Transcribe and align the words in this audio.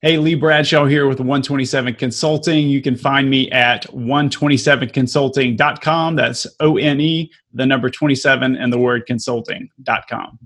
Hey, 0.00 0.16
Lee 0.16 0.36
Bradshaw 0.36 0.84
here 0.84 1.08
with 1.08 1.18
127 1.18 1.94
Consulting. 1.94 2.68
You 2.68 2.80
can 2.80 2.94
find 2.94 3.28
me 3.28 3.50
at 3.50 3.82
127consulting.com. 3.86 6.14
That's 6.14 6.46
O 6.60 6.76
N 6.76 7.00
E, 7.00 7.32
the 7.52 7.66
number 7.66 7.90
27, 7.90 8.54
and 8.54 8.72
the 8.72 8.78
word 8.78 9.06
consulting.com. 9.06 10.38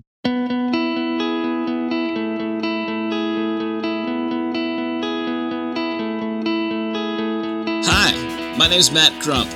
Hi, 7.85 8.55
my 8.57 8.67
name 8.67 8.79
is 8.79 8.91
Matt 8.91 9.21
Crump. 9.21 9.51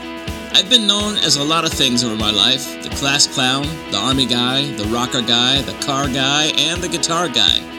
I've 0.53 0.69
been 0.69 0.85
known 0.85 1.17
as 1.17 1.37
a 1.37 1.43
lot 1.43 1.65
of 1.65 1.73
things 1.73 2.03
over 2.03 2.15
my 2.15 2.29
life 2.29 2.83
the 2.83 2.89
class 2.89 3.25
clown, 3.25 3.63
the 3.89 3.97
army 3.97 4.27
guy, 4.27 4.71
the 4.73 4.83
rocker 4.93 5.23
guy, 5.23 5.63
the 5.63 5.73
car 5.83 6.07
guy, 6.07 6.51
and 6.55 6.83
the 6.83 6.87
guitar 6.87 7.29
guy. 7.29 7.76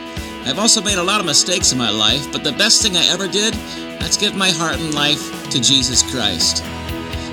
I've 0.49 0.59
also 0.59 0.81
made 0.81 0.97
a 0.97 1.03
lot 1.03 1.21
of 1.21 1.27
mistakes 1.27 1.73
in 1.73 1.79
my 1.79 1.91
life, 1.91 2.33
but 2.33 2.43
the 2.43 2.53
best 2.53 2.81
thing 2.81 2.97
I 2.97 3.07
ever 3.09 3.29
did, 3.29 3.53
that's 4.01 4.17
give 4.17 4.35
my 4.35 4.49
heart 4.49 4.81
and 4.81 4.95
life 4.95 5.51
to 5.51 5.61
Jesus 5.61 6.03
Christ. 6.11 6.65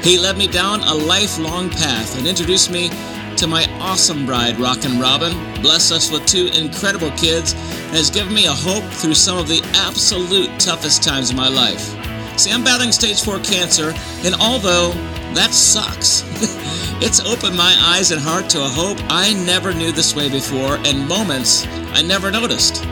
He 0.03 0.19
led 0.19 0.37
me 0.37 0.47
down 0.47 0.81
a 0.81 0.93
lifelong 0.93 1.69
path 1.69 2.17
and 2.17 2.27
introduced 2.27 2.69
me 2.69 2.89
to 3.37 3.47
my 3.47 3.65
awesome 3.79 4.25
bride, 4.25 4.59
Rockin' 4.59 4.99
Robin, 4.99 5.31
blessed 5.61 5.93
us 5.93 6.11
with 6.11 6.25
two 6.25 6.47
incredible 6.47 7.09
kids, 7.11 7.53
and 7.53 7.95
has 7.95 8.09
given 8.09 8.33
me 8.33 8.47
a 8.47 8.51
hope 8.51 8.83
through 8.91 9.15
some 9.15 9.37
of 9.37 9.47
the 9.47 9.61
absolute 9.75 10.49
toughest 10.59 11.01
times 11.01 11.29
of 11.29 11.37
my 11.37 11.47
life. 11.47 11.95
See, 12.37 12.51
I'm 12.51 12.65
battling 12.65 12.91
stage 12.91 13.23
4 13.23 13.39
cancer, 13.39 13.93
and 14.25 14.35
although 14.41 14.91
that 15.35 15.53
sucks, 15.53 16.25
it's 17.01 17.21
opened 17.21 17.55
my 17.55 17.75
eyes 17.79 18.11
and 18.11 18.19
heart 18.19 18.49
to 18.49 18.59
a 18.59 18.67
hope 18.67 18.97
I 19.07 19.31
never 19.45 19.73
knew 19.73 19.93
this 19.93 20.13
way 20.13 20.29
before, 20.29 20.79
and 20.83 21.07
moments 21.07 21.65
I 21.93 22.01
never 22.01 22.29
noticed. 22.29 22.85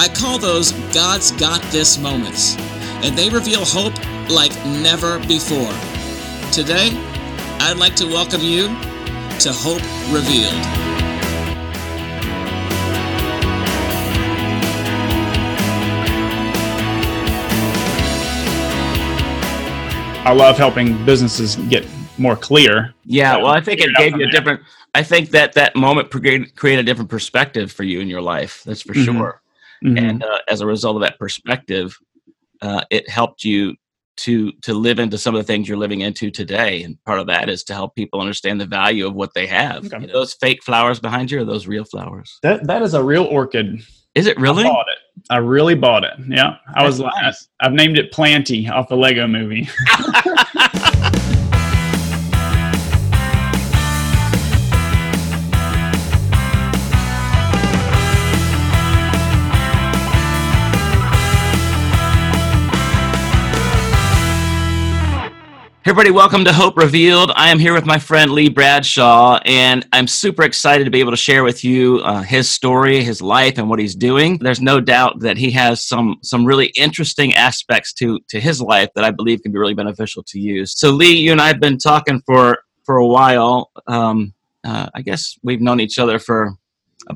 I 0.00 0.06
call 0.06 0.38
those 0.38 0.70
God's 0.94 1.32
Got 1.32 1.60
This 1.72 1.98
moments, 1.98 2.56
and 3.02 3.18
they 3.18 3.28
reveal 3.30 3.64
hope 3.64 3.92
like 4.30 4.54
never 4.64 5.18
before. 5.26 5.72
Today, 6.52 6.90
I'd 7.58 7.78
like 7.78 7.96
to 7.96 8.06
welcome 8.06 8.40
you 8.40 8.68
to 9.40 9.52
Hope 9.52 9.82
Revealed. 10.14 10.54
I 20.24 20.32
love 20.32 20.56
helping 20.56 21.04
businesses 21.04 21.56
get 21.56 21.84
more 22.18 22.36
clear. 22.36 22.94
Yeah, 23.04 23.36
well, 23.38 23.48
I 23.48 23.60
think 23.60 23.80
it 23.80 23.90
gave 23.96 24.16
you 24.16 24.28
a 24.28 24.30
different. 24.30 24.60
I 24.94 25.02
think 25.02 25.30
that 25.30 25.54
that 25.54 25.74
moment 25.74 26.12
created 26.12 26.78
a 26.78 26.82
different 26.84 27.10
perspective 27.10 27.72
for 27.72 27.82
you 27.82 27.98
in 27.98 28.06
your 28.06 28.22
life. 28.22 28.62
That's 28.64 28.82
for 28.82 28.92
mm-hmm. 28.92 29.18
sure. 29.18 29.42
Mm-hmm. 29.84 29.96
And 29.98 30.24
uh, 30.24 30.38
as 30.48 30.60
a 30.60 30.66
result 30.66 30.96
of 30.96 31.02
that 31.02 31.18
perspective, 31.18 31.96
uh, 32.62 32.84
it 32.90 33.08
helped 33.08 33.44
you 33.44 33.74
to 34.18 34.50
to 34.62 34.74
live 34.74 34.98
into 34.98 35.16
some 35.16 35.34
of 35.34 35.40
the 35.40 35.46
things 35.46 35.68
you're 35.68 35.78
living 35.78 36.00
into 36.00 36.30
today. 36.30 36.82
And 36.82 37.02
part 37.04 37.20
of 37.20 37.28
that 37.28 37.48
is 37.48 37.64
to 37.64 37.74
help 37.74 37.94
people 37.94 38.20
understand 38.20 38.60
the 38.60 38.66
value 38.66 39.06
of 39.06 39.14
what 39.14 39.32
they 39.34 39.46
have. 39.46 39.86
Okay. 39.86 40.00
You 40.00 40.06
know, 40.08 40.12
those 40.12 40.34
fake 40.34 40.62
flowers 40.62 41.00
behind 41.00 41.30
you 41.30 41.40
are 41.40 41.44
those 41.44 41.66
real 41.66 41.84
flowers? 41.84 42.38
That 42.42 42.66
that 42.66 42.82
is 42.82 42.94
a 42.94 43.02
real 43.02 43.24
orchid. 43.24 43.80
Is 44.14 44.26
it 44.26 44.38
really? 44.38 44.64
I 44.64 44.68
bought 44.68 44.86
it. 44.88 44.98
I 45.30 45.36
really 45.36 45.74
bought 45.74 46.04
it. 46.04 46.14
Yeah, 46.26 46.56
I 46.74 46.84
That's 46.84 46.98
was. 46.98 47.12
Nice. 47.22 47.48
I've 47.60 47.72
named 47.72 47.98
it 47.98 48.10
Planty 48.10 48.68
off 48.68 48.88
the 48.88 48.96
Lego 48.96 49.26
Movie. 49.28 49.68
everybody, 65.88 66.10
welcome 66.10 66.44
to 66.44 66.52
Hope 66.52 66.76
Revealed. 66.76 67.32
I 67.34 67.48
am 67.48 67.58
here 67.58 67.72
with 67.72 67.86
my 67.86 67.98
friend 67.98 68.32
Lee 68.32 68.50
Bradshaw, 68.50 69.40
and 69.46 69.88
I'm 69.90 70.06
super 70.06 70.42
excited 70.42 70.84
to 70.84 70.90
be 70.90 71.00
able 71.00 71.12
to 71.12 71.16
share 71.16 71.44
with 71.44 71.64
you 71.64 72.00
uh, 72.00 72.20
his 72.20 72.50
story, 72.50 73.02
his 73.02 73.22
life, 73.22 73.56
and 73.56 73.70
what 73.70 73.78
he's 73.78 73.94
doing. 73.94 74.36
There's 74.36 74.60
no 74.60 74.82
doubt 74.82 75.20
that 75.20 75.38
he 75.38 75.50
has 75.52 75.82
some 75.82 76.18
some 76.22 76.44
really 76.44 76.66
interesting 76.76 77.34
aspects 77.34 77.94
to 77.94 78.20
to 78.28 78.38
his 78.38 78.60
life 78.60 78.90
that 78.96 79.04
I 79.04 79.10
believe 79.10 79.40
can 79.40 79.50
be 79.50 79.56
really 79.56 79.72
beneficial 79.72 80.22
to 80.24 80.38
you. 80.38 80.66
So, 80.66 80.90
Lee, 80.90 81.16
you 81.16 81.32
and 81.32 81.40
I 81.40 81.46
have 81.46 81.58
been 81.58 81.78
talking 81.78 82.20
for 82.26 82.58
for 82.84 82.98
a 82.98 83.06
while. 83.06 83.70
Um, 83.86 84.34
uh, 84.64 84.90
I 84.94 85.00
guess 85.00 85.38
we've 85.42 85.62
known 85.62 85.80
each 85.80 85.98
other 85.98 86.18
for 86.18 86.52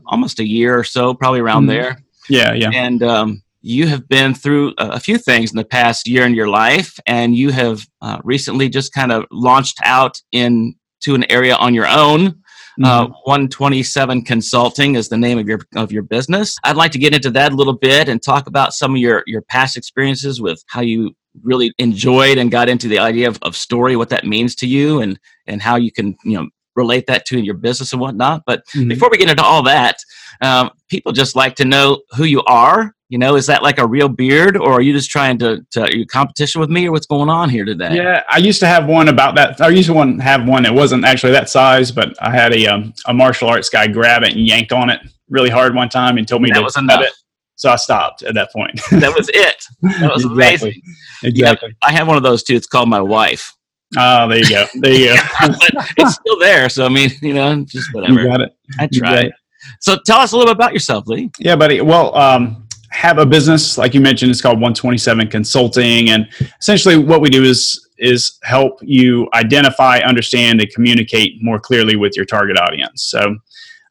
almost 0.06 0.40
a 0.40 0.48
year 0.48 0.78
or 0.78 0.84
so, 0.84 1.12
probably 1.12 1.40
around 1.40 1.64
mm-hmm. 1.64 1.78
there. 1.78 2.02
Yeah, 2.30 2.54
yeah. 2.54 2.70
And 2.72 3.02
um, 3.02 3.42
you 3.62 3.86
have 3.86 4.08
been 4.08 4.34
through 4.34 4.74
a 4.76 5.00
few 5.00 5.16
things 5.16 5.52
in 5.52 5.56
the 5.56 5.64
past 5.64 6.08
year 6.08 6.26
in 6.26 6.34
your 6.34 6.48
life, 6.48 6.98
and 7.06 7.34
you 7.34 7.50
have 7.50 7.86
uh, 8.00 8.18
recently 8.24 8.68
just 8.68 8.92
kind 8.92 9.12
of 9.12 9.24
launched 9.30 9.78
out 9.84 10.20
into 10.32 10.74
an 11.14 11.30
area 11.30 11.54
on 11.54 11.72
your 11.72 11.86
own. 11.86 12.42
Uh, 12.82 13.04
mm-hmm. 13.04 13.12
Uh, 13.12 13.16
127 13.24 14.22
Consulting 14.24 14.94
is 14.94 15.08
the 15.08 15.16
name 15.16 15.38
of 15.38 15.46
your 15.46 15.60
of 15.76 15.92
your 15.92 16.02
business. 16.02 16.56
I'd 16.64 16.76
like 16.76 16.92
to 16.92 16.98
get 16.98 17.14
into 17.14 17.30
that 17.30 17.52
a 17.52 17.56
little 17.56 17.76
bit 17.76 18.08
and 18.08 18.22
talk 18.22 18.46
about 18.46 18.72
some 18.72 18.94
of 18.94 19.00
your 19.00 19.22
your 19.26 19.42
past 19.42 19.76
experiences 19.76 20.40
with 20.40 20.62
how 20.68 20.80
you 20.80 21.14
really 21.42 21.72
enjoyed 21.78 22.38
and 22.38 22.50
got 22.50 22.68
into 22.68 22.88
the 22.88 22.98
idea 22.98 23.28
of, 23.28 23.38
of 23.42 23.56
story, 23.56 23.96
what 23.96 24.08
that 24.08 24.26
means 24.26 24.54
to 24.56 24.66
you, 24.66 25.00
and 25.00 25.20
and 25.46 25.60
how 25.62 25.76
you 25.76 25.92
can 25.92 26.16
you 26.24 26.38
know 26.38 26.48
relate 26.74 27.06
that 27.06 27.26
to 27.26 27.38
in 27.38 27.44
your 27.44 27.54
business 27.54 27.92
and 27.92 28.00
whatnot. 28.00 28.42
But 28.46 28.66
mm-hmm. 28.68 28.88
before 28.88 29.10
we 29.10 29.18
get 29.18 29.30
into 29.30 29.42
all 29.42 29.62
that, 29.64 29.98
um, 30.40 30.70
people 30.88 31.12
just 31.12 31.36
like 31.36 31.56
to 31.56 31.64
know 31.64 32.02
who 32.16 32.24
you 32.24 32.42
are 32.44 32.94
you 33.12 33.18
know, 33.18 33.36
is 33.36 33.44
that 33.48 33.62
like 33.62 33.78
a 33.78 33.86
real 33.86 34.08
beard, 34.08 34.56
or 34.56 34.72
are 34.72 34.80
you 34.80 34.94
just 34.94 35.10
trying 35.10 35.36
to, 35.40 35.62
to 35.72 35.82
are 35.82 35.94
you 35.94 36.06
competition 36.06 36.62
with 36.62 36.70
me, 36.70 36.88
or 36.88 36.92
what's 36.92 37.04
going 37.04 37.28
on 37.28 37.50
here 37.50 37.66
today? 37.66 37.94
Yeah, 37.94 38.22
I 38.26 38.38
used 38.38 38.58
to 38.60 38.66
have 38.66 38.86
one 38.86 39.08
about 39.08 39.34
that. 39.34 39.60
I 39.60 39.68
used 39.68 39.88
to 39.88 39.92
one, 39.92 40.18
have 40.18 40.48
one 40.48 40.62
that 40.62 40.72
wasn't 40.72 41.04
actually 41.04 41.32
that 41.32 41.50
size, 41.50 41.92
but 41.92 42.14
I 42.22 42.30
had 42.30 42.54
a 42.54 42.66
um, 42.68 42.94
a 43.04 43.12
martial 43.12 43.50
arts 43.50 43.68
guy 43.68 43.86
grab 43.86 44.22
it 44.22 44.32
and 44.32 44.46
yank 44.46 44.72
on 44.72 44.88
it 44.88 45.00
really 45.28 45.50
hard 45.50 45.74
one 45.74 45.90
time 45.90 46.16
and 46.16 46.26
told 46.26 46.40
me 46.40 46.48
that 46.52 46.60
to 46.60 46.62
was 46.62 46.78
enough. 46.78 47.02
it. 47.02 47.12
So 47.56 47.68
I 47.68 47.76
stopped 47.76 48.22
at 48.22 48.32
that 48.32 48.50
point. 48.50 48.80
that 48.92 49.14
was 49.14 49.28
it. 49.34 49.62
That 49.82 50.10
was 50.10 50.24
exactly. 50.24 50.32
amazing. 50.32 50.82
Exactly. 51.22 51.68
Yeah, 51.68 51.88
I 51.88 51.92
have 51.92 52.08
one 52.08 52.16
of 52.16 52.22
those 52.22 52.42
too. 52.42 52.54
It's 52.54 52.66
called 52.66 52.88
my 52.88 53.02
wife. 53.02 53.54
Oh, 53.96 54.28
there 54.28 54.38
you 54.38 54.48
go. 54.48 54.66
There 54.74 54.92
you 54.92 55.06
go. 55.08 55.14
it's 55.98 56.14
still 56.14 56.38
there. 56.38 56.68
So 56.68 56.86
I 56.86 56.88
mean, 56.88 57.10
you 57.20 57.34
know, 57.34 57.64
just 57.64 57.92
whatever. 57.92 58.22
You 58.22 58.28
got 58.28 58.40
it. 58.40 58.56
I 58.78 58.88
tried. 58.92 59.32
So 59.80 59.96
tell 60.04 60.18
us 60.18 60.32
a 60.32 60.36
little 60.36 60.52
bit 60.52 60.56
about 60.56 60.72
yourself, 60.72 61.06
Lee. 61.06 61.30
Yeah, 61.38 61.56
buddy. 61.56 61.80
Well, 61.80 62.14
um, 62.16 62.66
have 62.90 63.18
a 63.18 63.26
business, 63.26 63.78
like 63.78 63.94
you 63.94 64.00
mentioned, 64.00 64.30
it's 64.30 64.40
called 64.40 64.56
127 64.56 65.28
Consulting, 65.28 66.10
and 66.10 66.28
essentially 66.60 66.98
what 66.98 67.20
we 67.20 67.30
do 67.30 67.42
is 67.42 67.88
is 67.98 68.38
help 68.42 68.78
you 68.82 69.28
identify, 69.32 69.98
understand, 69.98 70.60
and 70.60 70.68
communicate 70.72 71.40
more 71.40 71.60
clearly 71.60 71.94
with 71.94 72.16
your 72.16 72.24
target 72.24 72.58
audience. 72.58 73.04
So, 73.04 73.36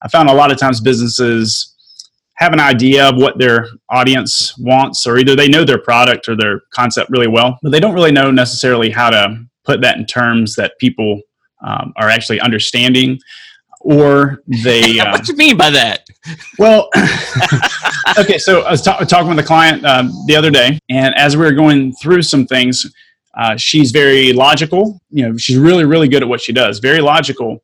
I 0.01 0.07
found 0.07 0.29
a 0.29 0.33
lot 0.33 0.51
of 0.51 0.57
times 0.57 0.81
businesses 0.81 1.75
have 2.35 2.53
an 2.53 2.59
idea 2.59 3.07
of 3.07 3.15
what 3.17 3.37
their 3.37 3.67
audience 3.89 4.57
wants, 4.57 5.07
or 5.07 5.17
either 5.17 5.35
they 5.35 5.47
know 5.47 5.63
their 5.63 5.77
product 5.77 6.27
or 6.27 6.35
their 6.35 6.61
concept 6.73 7.09
really 7.09 7.27
well, 7.27 7.57
but 7.61 7.71
they 7.71 7.79
don't 7.79 7.93
really 7.93 8.11
know 8.11 8.31
necessarily 8.31 8.89
how 8.89 9.09
to 9.09 9.45
put 9.63 9.81
that 9.81 9.97
in 9.97 10.05
terms 10.05 10.55
that 10.55 10.73
people 10.79 11.21
um, 11.63 11.93
are 11.97 12.09
actually 12.09 12.39
understanding 12.39 13.19
or 13.83 14.41
they. 14.47 14.99
Uh, 14.99 15.11
what 15.11 15.25
do 15.25 15.31
you 15.31 15.37
mean 15.37 15.57
by 15.57 15.69
that? 15.71 16.07
Well, 16.57 16.89
okay. 18.17 18.37
So 18.37 18.61
I 18.61 18.71
was 18.71 18.81
ta- 18.81 18.99
talking 18.99 19.29
with 19.29 19.39
a 19.39 19.43
client 19.43 19.85
um, 19.85 20.11
the 20.27 20.35
other 20.35 20.51
day, 20.51 20.79
and 20.89 21.15
as 21.15 21.35
we 21.35 21.43
were 21.43 21.53
going 21.53 21.93
through 21.93 22.21
some 22.21 22.45
things, 22.45 22.85
uh, 23.37 23.57
she's 23.57 23.91
very 23.91 24.33
logical. 24.33 25.01
You 25.09 25.29
know, 25.29 25.37
she's 25.37 25.57
really, 25.57 25.85
really 25.85 26.07
good 26.07 26.23
at 26.23 26.29
what 26.29 26.41
she 26.41 26.53
does. 26.53 26.79
Very 26.79 27.01
logical, 27.01 27.63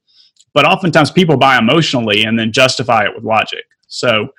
but 0.53 0.65
oftentimes 0.65 1.11
people 1.11 1.37
buy 1.37 1.57
emotionally 1.57 2.23
and 2.23 2.37
then 2.37 2.51
justify 2.51 3.05
it 3.05 3.13
with 3.13 3.23
logic. 3.23 3.63
So 3.87 4.29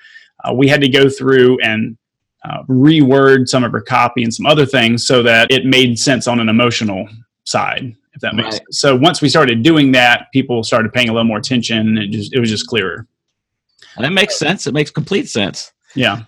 uh, 0.44 0.52
we 0.54 0.68
had 0.68 0.80
to 0.80 0.88
go 0.88 1.08
through 1.08 1.58
and 1.60 1.96
uh, 2.44 2.62
reword 2.68 3.48
some 3.48 3.64
of 3.64 3.72
her 3.72 3.80
copy 3.80 4.22
and 4.22 4.32
some 4.32 4.46
other 4.46 4.64
things 4.64 5.06
so 5.06 5.22
that 5.22 5.50
it 5.50 5.64
made 5.64 5.98
sense 5.98 6.26
on 6.26 6.40
an 6.40 6.48
emotional 6.48 7.08
side 7.48 7.96
if 8.18 8.22
that 8.22 8.34
makes 8.34 8.46
right. 8.46 8.54
sense. 8.54 8.80
So 8.80 8.96
once 8.96 9.22
we 9.22 9.28
started 9.28 9.62
doing 9.62 9.92
that, 9.92 10.26
people 10.32 10.64
started 10.64 10.92
paying 10.92 11.08
a 11.08 11.12
little 11.12 11.26
more 11.26 11.38
attention. 11.38 11.78
And 11.78 11.98
it 11.98 12.10
just 12.10 12.34
it 12.34 12.40
was 12.40 12.50
just 12.50 12.66
clearer. 12.66 13.06
That 13.96 14.12
makes 14.12 14.36
sense. 14.36 14.66
It 14.66 14.74
makes 14.74 14.90
complete 14.90 15.28
sense. 15.28 15.72
Yeah, 15.94 16.22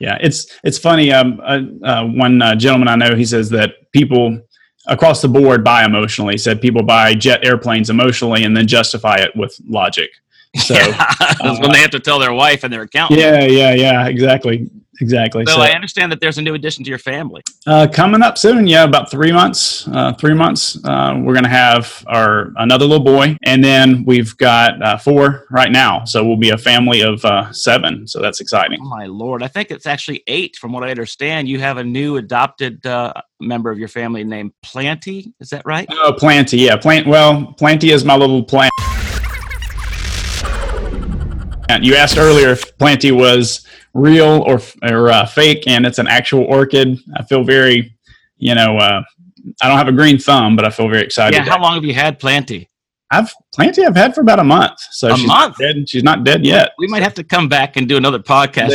yeah. 0.00 0.18
It's 0.20 0.58
it's 0.64 0.78
funny. 0.78 1.12
Um, 1.12 1.40
uh, 1.42 1.60
uh, 1.82 2.04
one 2.04 2.42
uh, 2.42 2.54
gentleman 2.56 2.88
I 2.88 2.96
know, 2.96 3.14
he 3.14 3.24
says 3.24 3.48
that 3.50 3.90
people 3.92 4.38
across 4.86 5.22
the 5.22 5.28
board 5.28 5.64
buy 5.64 5.84
emotionally. 5.84 6.34
He 6.34 6.38
said 6.38 6.60
people 6.60 6.82
buy 6.82 7.14
jet 7.14 7.44
airplanes 7.44 7.88
emotionally 7.88 8.44
and 8.44 8.54
then 8.54 8.66
justify 8.66 9.16
it 9.16 9.34
with 9.34 9.58
logic. 9.66 10.10
So 10.56 10.74
yeah, 10.74 11.06
uh, 11.40 11.56
when 11.58 11.72
they 11.72 11.80
have 11.80 11.90
to 11.90 12.00
tell 12.00 12.18
their 12.18 12.34
wife 12.34 12.64
and 12.64 12.72
their 12.72 12.82
accountant. 12.82 13.18
Yeah, 13.18 13.44
yeah, 13.44 13.72
yeah. 13.72 14.06
Exactly, 14.08 14.68
exactly. 15.00 15.44
So, 15.46 15.54
so, 15.54 15.60
I 15.60 15.70
understand 15.70 16.12
that 16.12 16.20
there's 16.20 16.38
a 16.38 16.42
new 16.42 16.54
addition 16.54 16.84
to 16.84 16.90
your 16.90 16.98
family. 16.98 17.42
Uh, 17.66 17.86
coming 17.92 18.22
up 18.22 18.38
soon, 18.38 18.66
yeah, 18.66 18.84
about 18.84 19.10
three 19.10 19.32
months. 19.32 19.88
Uh, 19.88 20.12
three 20.14 20.34
months, 20.34 20.82
uh, 20.84 21.18
we're 21.22 21.34
going 21.34 21.44
to 21.44 21.50
have 21.50 22.04
our 22.06 22.52
another 22.56 22.84
little 22.84 23.04
boy, 23.04 23.36
and 23.42 23.62
then 23.62 24.04
we've 24.04 24.36
got 24.36 24.82
uh, 24.82 24.96
four 24.96 25.46
right 25.50 25.70
now. 25.70 26.04
So 26.04 26.24
we'll 26.24 26.36
be 26.36 26.50
a 26.50 26.58
family 26.58 27.02
of 27.02 27.24
uh, 27.24 27.52
seven. 27.52 28.06
So 28.06 28.20
that's 28.20 28.40
exciting. 28.40 28.78
Oh 28.82 28.88
my 28.88 29.06
lord! 29.06 29.42
I 29.42 29.48
think 29.48 29.70
it's 29.70 29.86
actually 29.86 30.22
eight, 30.26 30.56
from 30.56 30.72
what 30.72 30.84
I 30.84 30.90
understand. 30.90 31.48
You 31.48 31.60
have 31.60 31.76
a 31.76 31.84
new 31.84 32.16
adopted 32.16 32.84
uh, 32.86 33.12
member 33.40 33.70
of 33.70 33.78
your 33.78 33.88
family 33.88 34.24
named 34.24 34.52
Planty. 34.62 35.32
Is 35.40 35.50
that 35.50 35.62
right? 35.64 35.88
Oh, 35.90 36.12
Planty. 36.12 36.58
Yeah, 36.58 36.76
Plant. 36.76 37.06
Well, 37.06 37.54
Planty 37.54 37.90
is 37.90 38.04
my 38.04 38.16
little 38.16 38.42
plant. 38.42 38.70
You 41.82 41.94
asked 41.94 42.18
earlier 42.18 42.48
if 42.48 42.76
Planty 42.78 43.12
was 43.12 43.64
real 43.94 44.42
or 44.46 44.60
or 44.82 45.10
uh, 45.10 45.26
fake, 45.26 45.64
and 45.66 45.86
it's 45.86 45.98
an 45.98 46.06
actual 46.06 46.44
orchid. 46.44 46.98
I 47.16 47.24
feel 47.24 47.44
very, 47.44 47.96
you 48.36 48.54
know, 48.54 48.76
uh, 48.76 49.02
I 49.62 49.68
don't 49.68 49.78
have 49.78 49.88
a 49.88 49.92
green 49.92 50.18
thumb, 50.18 50.56
but 50.56 50.64
I 50.64 50.70
feel 50.70 50.88
very 50.88 51.02
excited. 51.02 51.36
Yeah, 51.36 51.44
how 51.44 51.60
long 51.60 51.74
have 51.74 51.84
you 51.84 51.94
had 51.94 52.18
Planty? 52.18 52.68
I've 53.12 53.32
Planty. 53.52 53.84
I've 53.84 53.96
had 53.96 54.14
for 54.14 54.20
about 54.20 54.38
a 54.38 54.44
month. 54.44 54.78
So 54.92 55.12
a 55.12 55.16
she's 55.16 55.26
month. 55.26 55.58
Not 55.58 55.58
dead. 55.58 55.88
She's 55.88 56.04
not 56.04 56.24
dead 56.24 56.46
yet. 56.46 56.72
We 56.78 56.86
might 56.86 57.02
have 57.02 57.14
to 57.14 57.24
come 57.24 57.48
back 57.48 57.76
and 57.76 57.88
do 57.88 57.96
another 57.96 58.20
podcast 58.20 58.70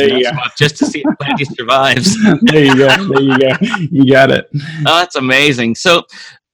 just 0.58 0.76
to 0.78 0.86
see 0.86 1.02
if 1.04 1.18
Planty 1.18 1.44
survives. 1.56 2.16
there 2.42 2.64
you 2.64 2.76
go. 2.76 2.88
There 3.08 3.22
you 3.22 3.38
go. 3.38 3.50
You 3.90 4.12
got 4.12 4.30
it. 4.30 4.48
Oh, 4.54 4.98
that's 4.98 5.16
amazing. 5.16 5.74
So, 5.74 6.02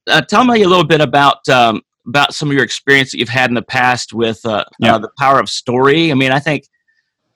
uh, 0.08 0.20
tell 0.20 0.44
me 0.44 0.62
a 0.62 0.68
little 0.68 0.86
bit 0.86 1.00
about 1.00 1.48
um, 1.48 1.82
about 2.06 2.34
some 2.34 2.48
of 2.48 2.54
your 2.54 2.64
experience 2.64 3.12
that 3.12 3.18
you've 3.18 3.28
had 3.28 3.50
in 3.50 3.54
the 3.54 3.62
past 3.62 4.12
with 4.12 4.44
uh, 4.44 4.64
yeah. 4.78 4.94
uh, 4.94 4.98
the 4.98 5.10
power 5.18 5.40
of 5.40 5.48
story. 5.48 6.10
I 6.10 6.14
mean, 6.14 6.32
I 6.32 6.38
think 6.38 6.64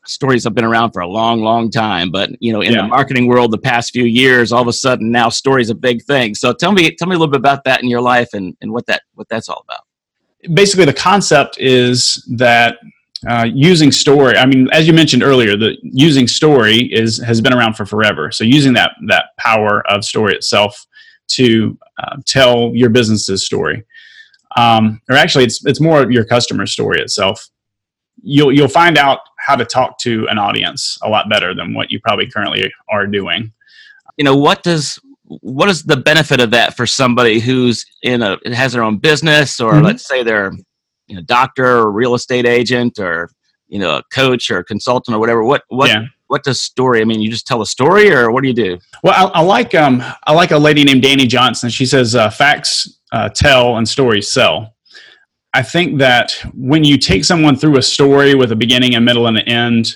stories 0.08 0.44
have 0.44 0.55
been 0.55 0.64
around 0.64 0.93
for 0.93 1.00
a 1.00 1.08
long, 1.08 1.41
long 1.41 1.70
time, 1.70 2.11
but 2.11 2.31
you 2.41 2.53
know, 2.53 2.61
in 2.61 2.73
yeah. 2.73 2.82
the 2.82 2.88
marketing 2.88 3.26
world, 3.26 3.50
the 3.50 3.58
past 3.58 3.93
few 3.93 4.05
years, 4.05 4.53
all 4.53 4.62
of 4.62 4.69
a 4.69 4.73
sudden 4.73 5.11
now 5.11 5.29
stories 5.29 5.70
a 5.70 5.75
big 5.75 6.03
thing. 6.03 6.35
So 6.35 6.53
tell 6.53 6.73
me, 6.73 6.94
tell 6.94 7.08
me 7.08 7.14
a 7.14 7.19
little 7.19 7.31
bit 7.31 7.41
about 7.41 7.64
that 7.64 7.82
in 7.82 7.88
your 7.88 8.00
life 8.00 8.32
and, 8.32 8.56
and 8.61 8.73
what 8.73 8.87
that 8.87 9.03
what 9.14 9.29
that's 9.29 9.49
all 9.49 9.64
about. 9.69 9.85
Basically, 10.55 10.85
the 10.85 10.93
concept 10.93 11.58
is 11.58 12.25
that 12.37 12.79
uh, 13.29 13.47
using 13.53 13.91
story. 13.91 14.37
I 14.37 14.47
mean, 14.47 14.69
as 14.73 14.87
you 14.87 14.93
mentioned 14.93 15.23
earlier, 15.23 15.56
the 15.56 15.76
using 15.82 16.29
story 16.29 16.93
is 16.93 17.19
has 17.19 17.41
been 17.41 17.53
around 17.53 17.75
for 17.75 17.87
forever. 17.87 18.31
So 18.31 18.44
using 18.44 18.73
that 18.75 18.93
that 19.08 19.37
power 19.38 19.87
of 19.91 20.05
story 20.05 20.35
itself 20.35 20.87
to 21.29 21.76
uh, 21.99 22.17
tell 22.26 22.70
your 22.75 22.91
business's 22.91 23.44
story, 23.44 23.85
um, 24.56 25.00
or 25.11 25.17
actually, 25.17 25.44
it's 25.44 25.64
it's 25.64 25.81
more 25.81 26.11
your 26.11 26.25
customer 26.25 26.67
story 26.67 27.00
itself 27.00 27.49
you'll 28.23 28.53
you'll 28.53 28.69
find 28.69 28.99
out 28.99 29.20
how 29.46 29.54
to 29.54 29.64
talk 29.64 29.96
to 29.96 30.26
an 30.28 30.38
audience 30.38 30.98
a 31.02 31.08
lot 31.08 31.28
better 31.28 31.54
than 31.54 31.72
what 31.72 31.88
you 31.88 32.00
probably 32.00 32.28
currently 32.28 32.72
are 32.88 33.06
doing. 33.06 33.52
You 34.16 34.25
know, 34.25 34.34
what 34.34 34.64
does 34.64 34.98
what 35.28 35.69
is 35.69 35.84
the 35.84 35.96
benefit 35.96 36.40
of 36.40 36.50
that 36.50 36.76
for 36.76 36.84
somebody 36.84 37.38
who's 37.38 37.87
in 38.02 38.22
a 38.22 38.38
has 38.52 38.72
their 38.72 38.82
own 38.82 38.98
business 38.98 39.60
or 39.60 39.75
mm-hmm. 39.75 39.84
let's 39.84 40.06
say 40.06 40.25
they're 40.25 40.52
you 41.06 41.14
know 41.14 41.22
doctor 41.22 41.78
or 41.78 41.93
real 41.93 42.14
estate 42.14 42.44
agent 42.44 42.98
or 42.98 43.31
you 43.69 43.78
know 43.78 43.96
a 43.96 44.02
coach 44.12 44.50
or 44.50 44.58
a 44.58 44.64
consultant 44.64 45.16
or 45.16 45.20
whatever 45.20 45.43
what 45.43 45.62
what 45.69 45.88
yeah. 45.88 46.04
what 46.28 46.44
does 46.44 46.62
story 46.62 47.00
i 47.00 47.04
mean 47.04 47.20
you 47.20 47.28
just 47.28 47.44
tell 47.44 47.60
a 47.60 47.66
story 47.66 48.12
or 48.12 48.31
what 48.31 48.43
do 48.43 48.48
you 48.48 48.54
do 48.54 48.78
well 49.02 49.32
i, 49.34 49.40
I 49.40 49.43
like 49.43 49.75
um 49.75 50.00
i 50.25 50.32
like 50.32 50.52
a 50.52 50.58
lady 50.58 50.84
named 50.84 51.02
Dani 51.02 51.28
Johnson 51.28 51.70
she 51.70 51.87
says 51.87 52.14
uh, 52.14 52.31
facts 52.31 53.00
uh, 53.10 53.28
tell 53.28 53.78
and 53.78 53.88
stories 53.88 54.31
sell 54.31 54.75
I 55.54 55.62
think 55.62 55.98
that 55.98 56.32
when 56.54 56.84
you 56.84 56.98
take 56.98 57.25
someone 57.25 57.56
through 57.56 57.78
a 57.78 57.82
story 57.82 58.34
with 58.34 58.52
a 58.52 58.56
beginning, 58.56 58.94
a 58.94 59.00
middle, 59.00 59.26
and 59.26 59.38
an 59.38 59.48
end, 59.48 59.94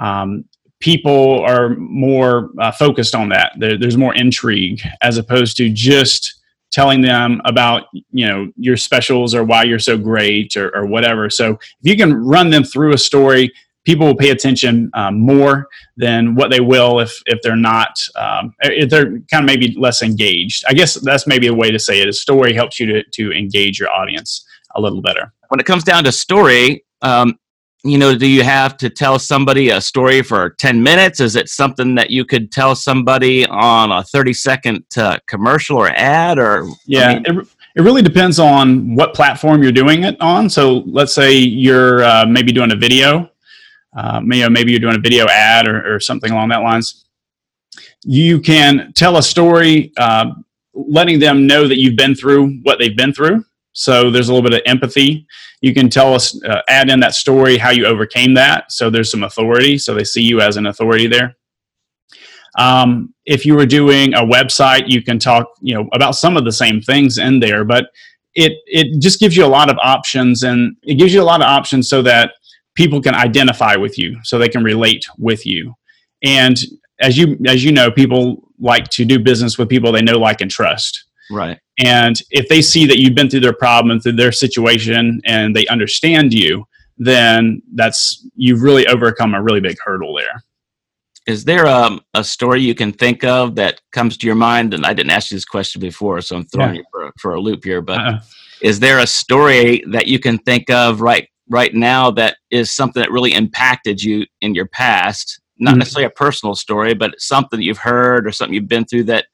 um, 0.00 0.44
people 0.80 1.40
are 1.40 1.70
more 1.76 2.50
uh, 2.60 2.70
focused 2.70 3.14
on 3.14 3.28
that. 3.30 3.52
There, 3.58 3.78
there's 3.78 3.96
more 3.96 4.14
intrigue 4.14 4.80
as 5.00 5.18
opposed 5.18 5.56
to 5.56 5.70
just 5.70 6.40
telling 6.70 7.00
them 7.00 7.40
about 7.44 7.84
you 8.10 8.26
know 8.26 8.50
your 8.56 8.76
specials 8.76 9.34
or 9.34 9.44
why 9.44 9.62
you're 9.62 9.78
so 9.78 9.96
great 9.96 10.56
or, 10.56 10.74
or 10.76 10.86
whatever. 10.86 11.30
So 11.30 11.52
if 11.52 11.82
you 11.82 11.96
can 11.96 12.14
run 12.14 12.50
them 12.50 12.64
through 12.64 12.92
a 12.92 12.98
story, 12.98 13.50
people 13.84 14.06
will 14.06 14.16
pay 14.16 14.30
attention 14.30 14.90
um, 14.94 15.20
more 15.20 15.68
than 15.96 16.34
what 16.34 16.50
they 16.50 16.60
will 16.60 17.00
if 17.00 17.22
if 17.26 17.40
they're 17.42 17.56
not 17.56 17.96
um, 18.16 18.54
if 18.60 18.90
they're 18.90 19.20
kind 19.30 19.42
of 19.42 19.44
maybe 19.44 19.74
less 19.78 20.02
engaged. 20.02 20.64
I 20.68 20.74
guess 20.74 20.94
that's 20.94 21.26
maybe 21.26 21.46
a 21.46 21.54
way 21.54 21.70
to 21.70 21.78
say 21.78 22.00
it. 22.00 22.08
A 22.08 22.12
story 22.12 22.52
helps 22.52 22.78
you 22.78 22.86
to 22.86 23.02
to 23.12 23.32
engage 23.32 23.78
your 23.78 23.90
audience 23.90 24.44
a 24.74 24.80
little 24.80 25.02
better. 25.02 25.32
When 25.48 25.60
it 25.60 25.66
comes 25.66 25.84
down 25.84 26.04
to 26.04 26.12
story, 26.12 26.84
um, 27.02 27.38
you 27.84 27.98
know, 27.98 28.16
do 28.16 28.26
you 28.26 28.42
have 28.42 28.78
to 28.78 28.88
tell 28.88 29.18
somebody 29.18 29.68
a 29.68 29.80
story 29.80 30.22
for 30.22 30.50
10 30.50 30.82
minutes? 30.82 31.20
Is 31.20 31.36
it 31.36 31.50
something 31.50 31.94
that 31.96 32.10
you 32.10 32.24
could 32.24 32.50
tell 32.50 32.74
somebody 32.74 33.46
on 33.46 33.92
a 33.92 34.02
30 34.02 34.32
second 34.32 34.84
uh, 34.96 35.18
commercial 35.26 35.76
or 35.76 35.90
ad 35.90 36.38
or? 36.38 36.66
Yeah, 36.86 37.08
I 37.08 37.14
mean, 37.14 37.40
it, 37.40 37.48
it 37.76 37.82
really 37.82 38.00
depends 38.00 38.38
on 38.38 38.94
what 38.94 39.14
platform 39.14 39.62
you're 39.62 39.72
doing 39.72 40.04
it 40.04 40.18
on. 40.20 40.48
So 40.48 40.78
let's 40.86 41.12
say 41.12 41.34
you're 41.34 42.02
uh, 42.02 42.24
maybe 42.24 42.52
doing 42.52 42.72
a 42.72 42.76
video, 42.76 43.30
uh, 43.94 44.20
maybe, 44.20 44.48
maybe 44.48 44.70
you're 44.70 44.80
doing 44.80 44.96
a 44.96 45.00
video 45.00 45.26
ad 45.26 45.68
or, 45.68 45.94
or, 45.94 46.00
something 46.00 46.32
along 46.32 46.48
that 46.48 46.62
lines. 46.62 47.04
You 48.02 48.40
can 48.40 48.92
tell 48.94 49.18
a 49.18 49.22
story, 49.22 49.92
uh, 49.96 50.32
letting 50.72 51.18
them 51.18 51.46
know 51.46 51.68
that 51.68 51.78
you've 51.78 51.96
been 51.96 52.14
through 52.14 52.58
what 52.62 52.78
they've 52.78 52.96
been 52.96 53.12
through. 53.12 53.44
So 53.74 54.10
there's 54.10 54.28
a 54.28 54.34
little 54.34 54.48
bit 54.48 54.58
of 54.58 54.62
empathy. 54.66 55.26
You 55.60 55.74
can 55.74 55.88
tell 55.90 56.14
us, 56.14 56.42
uh, 56.44 56.62
add 56.68 56.90
in 56.90 57.00
that 57.00 57.14
story, 57.14 57.58
how 57.58 57.70
you 57.70 57.86
overcame 57.86 58.34
that. 58.34 58.72
So 58.72 58.88
there's 58.88 59.10
some 59.10 59.22
authority. 59.24 59.78
So 59.78 59.94
they 59.94 60.04
see 60.04 60.22
you 60.22 60.40
as 60.40 60.56
an 60.56 60.66
authority 60.66 61.06
there. 61.06 61.36
Um, 62.56 63.12
if 63.26 63.44
you 63.44 63.54
were 63.56 63.66
doing 63.66 64.14
a 64.14 64.20
website, 64.20 64.84
you 64.86 65.02
can 65.02 65.18
talk, 65.18 65.46
you 65.60 65.74
know, 65.74 65.88
about 65.92 66.14
some 66.14 66.36
of 66.36 66.44
the 66.44 66.52
same 66.52 66.80
things 66.80 67.18
in 67.18 67.40
there, 67.40 67.64
but 67.64 67.86
it 68.34 68.52
it 68.66 69.00
just 69.00 69.20
gives 69.20 69.36
you 69.36 69.44
a 69.44 69.46
lot 69.46 69.70
of 69.70 69.76
options, 69.82 70.42
and 70.42 70.76
it 70.82 70.94
gives 70.94 71.12
you 71.12 71.22
a 71.22 71.24
lot 71.24 71.40
of 71.40 71.46
options 71.46 71.88
so 71.88 72.02
that 72.02 72.34
people 72.74 73.00
can 73.00 73.14
identify 73.14 73.76
with 73.76 73.98
you, 73.98 74.18
so 74.22 74.38
they 74.38 74.48
can 74.48 74.62
relate 74.62 75.04
with 75.18 75.46
you. 75.46 75.74
And 76.22 76.56
as 77.00 77.16
you 77.16 77.36
as 77.46 77.64
you 77.64 77.72
know, 77.72 77.90
people 77.90 78.48
like 78.60 78.88
to 78.90 79.04
do 79.04 79.18
business 79.18 79.58
with 79.58 79.68
people 79.68 79.92
they 79.92 80.02
know, 80.02 80.18
like, 80.18 80.40
and 80.40 80.50
trust. 80.50 81.04
Right. 81.30 81.58
And 81.78 82.20
if 82.30 82.48
they 82.48 82.62
see 82.62 82.86
that 82.86 82.98
you've 82.98 83.14
been 83.14 83.28
through 83.28 83.40
their 83.40 83.52
problem 83.52 83.90
and 83.90 84.02
through 84.02 84.12
their 84.12 84.32
situation 84.32 85.20
and 85.24 85.54
they 85.54 85.66
understand 85.66 86.32
you, 86.32 86.66
then 86.98 87.62
that's 87.74 88.26
you've 88.36 88.62
really 88.62 88.86
overcome 88.86 89.34
a 89.34 89.42
really 89.42 89.60
big 89.60 89.76
hurdle 89.84 90.14
there. 90.14 90.42
Is 91.26 91.44
there 91.44 91.66
um, 91.66 92.02
a 92.12 92.22
story 92.22 92.60
you 92.60 92.74
can 92.74 92.92
think 92.92 93.24
of 93.24 93.54
that 93.54 93.80
comes 93.92 94.16
to 94.18 94.26
your 94.26 94.36
mind? 94.36 94.74
And 94.74 94.84
I 94.84 94.92
didn't 94.92 95.10
ask 95.10 95.30
you 95.30 95.36
this 95.36 95.44
question 95.44 95.80
before, 95.80 96.20
so 96.20 96.36
I'm 96.36 96.44
throwing 96.44 96.74
yeah. 96.74 96.80
you 96.80 96.84
for, 96.92 97.12
for 97.18 97.34
a 97.34 97.40
loop 97.40 97.64
here. 97.64 97.80
But 97.80 97.98
uh-uh. 97.98 98.20
is 98.60 98.78
there 98.78 98.98
a 98.98 99.06
story 99.06 99.82
that 99.88 100.06
you 100.06 100.18
can 100.18 100.38
think 100.38 100.70
of 100.70 101.00
right 101.00 101.28
right 101.48 101.74
now 101.74 102.10
that 102.10 102.36
is 102.50 102.72
something 102.72 103.02
that 103.02 103.10
really 103.10 103.32
impacted 103.32 104.02
you 104.02 104.26
in 104.42 104.54
your 104.54 104.66
past? 104.66 105.40
Not 105.58 105.72
mm-hmm. 105.72 105.78
necessarily 105.78 106.06
a 106.06 106.10
personal 106.10 106.54
story, 106.54 106.94
but 106.94 107.18
something 107.18 107.58
that 107.58 107.64
you've 107.64 107.78
heard 107.78 108.26
or 108.26 108.30
something 108.30 108.54
you've 108.54 108.68
been 108.68 108.84
through 108.84 109.04
that 109.04 109.26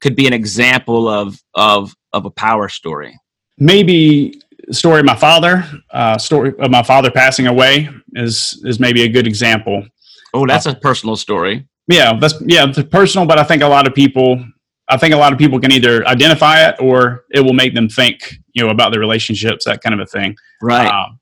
could 0.00 0.16
be 0.16 0.26
an 0.26 0.32
example 0.32 1.08
of 1.08 1.40
of 1.54 1.94
of 2.12 2.24
a 2.24 2.30
power 2.30 2.68
story? 2.68 3.18
Maybe 3.58 4.40
story 4.70 5.00
of 5.00 5.06
my 5.06 5.16
father, 5.16 5.64
uh, 5.90 6.18
story 6.18 6.52
of 6.58 6.70
my 6.70 6.82
father 6.82 7.10
passing 7.10 7.46
away 7.46 7.88
is 8.14 8.60
is 8.64 8.78
maybe 8.78 9.02
a 9.02 9.08
good 9.08 9.26
example. 9.26 9.86
Oh, 10.34 10.46
that's 10.46 10.66
uh, 10.66 10.70
a 10.70 10.74
personal 10.74 11.16
story. 11.16 11.66
Yeah, 11.86 12.18
that's 12.18 12.34
yeah, 12.46 12.66
it's 12.68 12.82
personal, 12.84 13.26
but 13.26 13.38
I 13.38 13.44
think 13.44 13.62
a 13.62 13.68
lot 13.68 13.86
of 13.86 13.94
people 13.94 14.44
I 14.88 14.96
think 14.96 15.14
a 15.14 15.18
lot 15.18 15.32
of 15.32 15.38
people 15.38 15.60
can 15.60 15.70
either 15.70 16.06
identify 16.06 16.66
it 16.66 16.76
or 16.80 17.24
it 17.30 17.40
will 17.40 17.52
make 17.52 17.74
them 17.74 17.88
think, 17.88 18.38
you 18.52 18.64
know, 18.64 18.70
about 18.70 18.90
their 18.90 19.00
relationships, 19.00 19.66
that 19.66 19.82
kind 19.82 19.94
of 19.94 20.00
a 20.00 20.06
thing. 20.06 20.34
Right. 20.62 20.86
Um, 20.86 21.20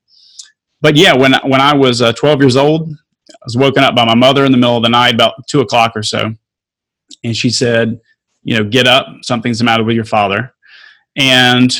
but 0.80 0.96
yeah, 0.96 1.14
when 1.14 1.34
when 1.44 1.60
I 1.60 1.74
was 1.74 2.00
uh, 2.00 2.12
12 2.12 2.40
years 2.40 2.56
old, 2.56 2.90
I 2.90 3.44
was 3.44 3.56
woken 3.56 3.82
up 3.82 3.96
by 3.96 4.04
my 4.04 4.14
mother 4.14 4.44
in 4.44 4.52
the 4.52 4.58
middle 4.58 4.76
of 4.76 4.82
the 4.82 4.88
night, 4.88 5.14
about 5.14 5.34
two 5.48 5.60
o'clock 5.60 5.92
or 5.96 6.02
so, 6.02 6.32
and 7.24 7.36
she 7.36 7.50
said, 7.50 8.00
you 8.46 8.56
know, 8.56 8.62
get 8.62 8.86
up, 8.86 9.08
something's 9.22 9.58
the 9.58 9.64
matter 9.64 9.82
with 9.82 9.96
your 9.96 10.04
father. 10.04 10.54
And 11.16 11.74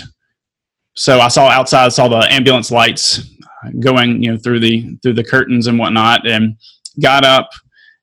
so 0.94 1.20
I 1.20 1.28
saw 1.28 1.48
outside, 1.48 1.86
I 1.86 1.88
saw 1.90 2.08
the 2.08 2.26
ambulance 2.28 2.72
lights 2.72 3.20
going, 3.78 4.20
you 4.20 4.32
know, 4.32 4.36
through 4.36 4.60
the 4.60 4.98
through 5.00 5.12
the 5.12 5.22
curtains 5.22 5.68
and 5.68 5.78
whatnot, 5.78 6.26
and 6.26 6.56
got 7.00 7.24
up 7.24 7.50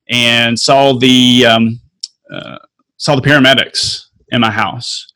and 0.10 0.58
saw 0.58 0.94
the 0.94 1.46
um, 1.46 1.82
uh, 2.34 2.58
saw 2.96 3.16
the 3.16 3.22
paramedics 3.22 4.06
in 4.30 4.40
my 4.40 4.50
house. 4.50 5.12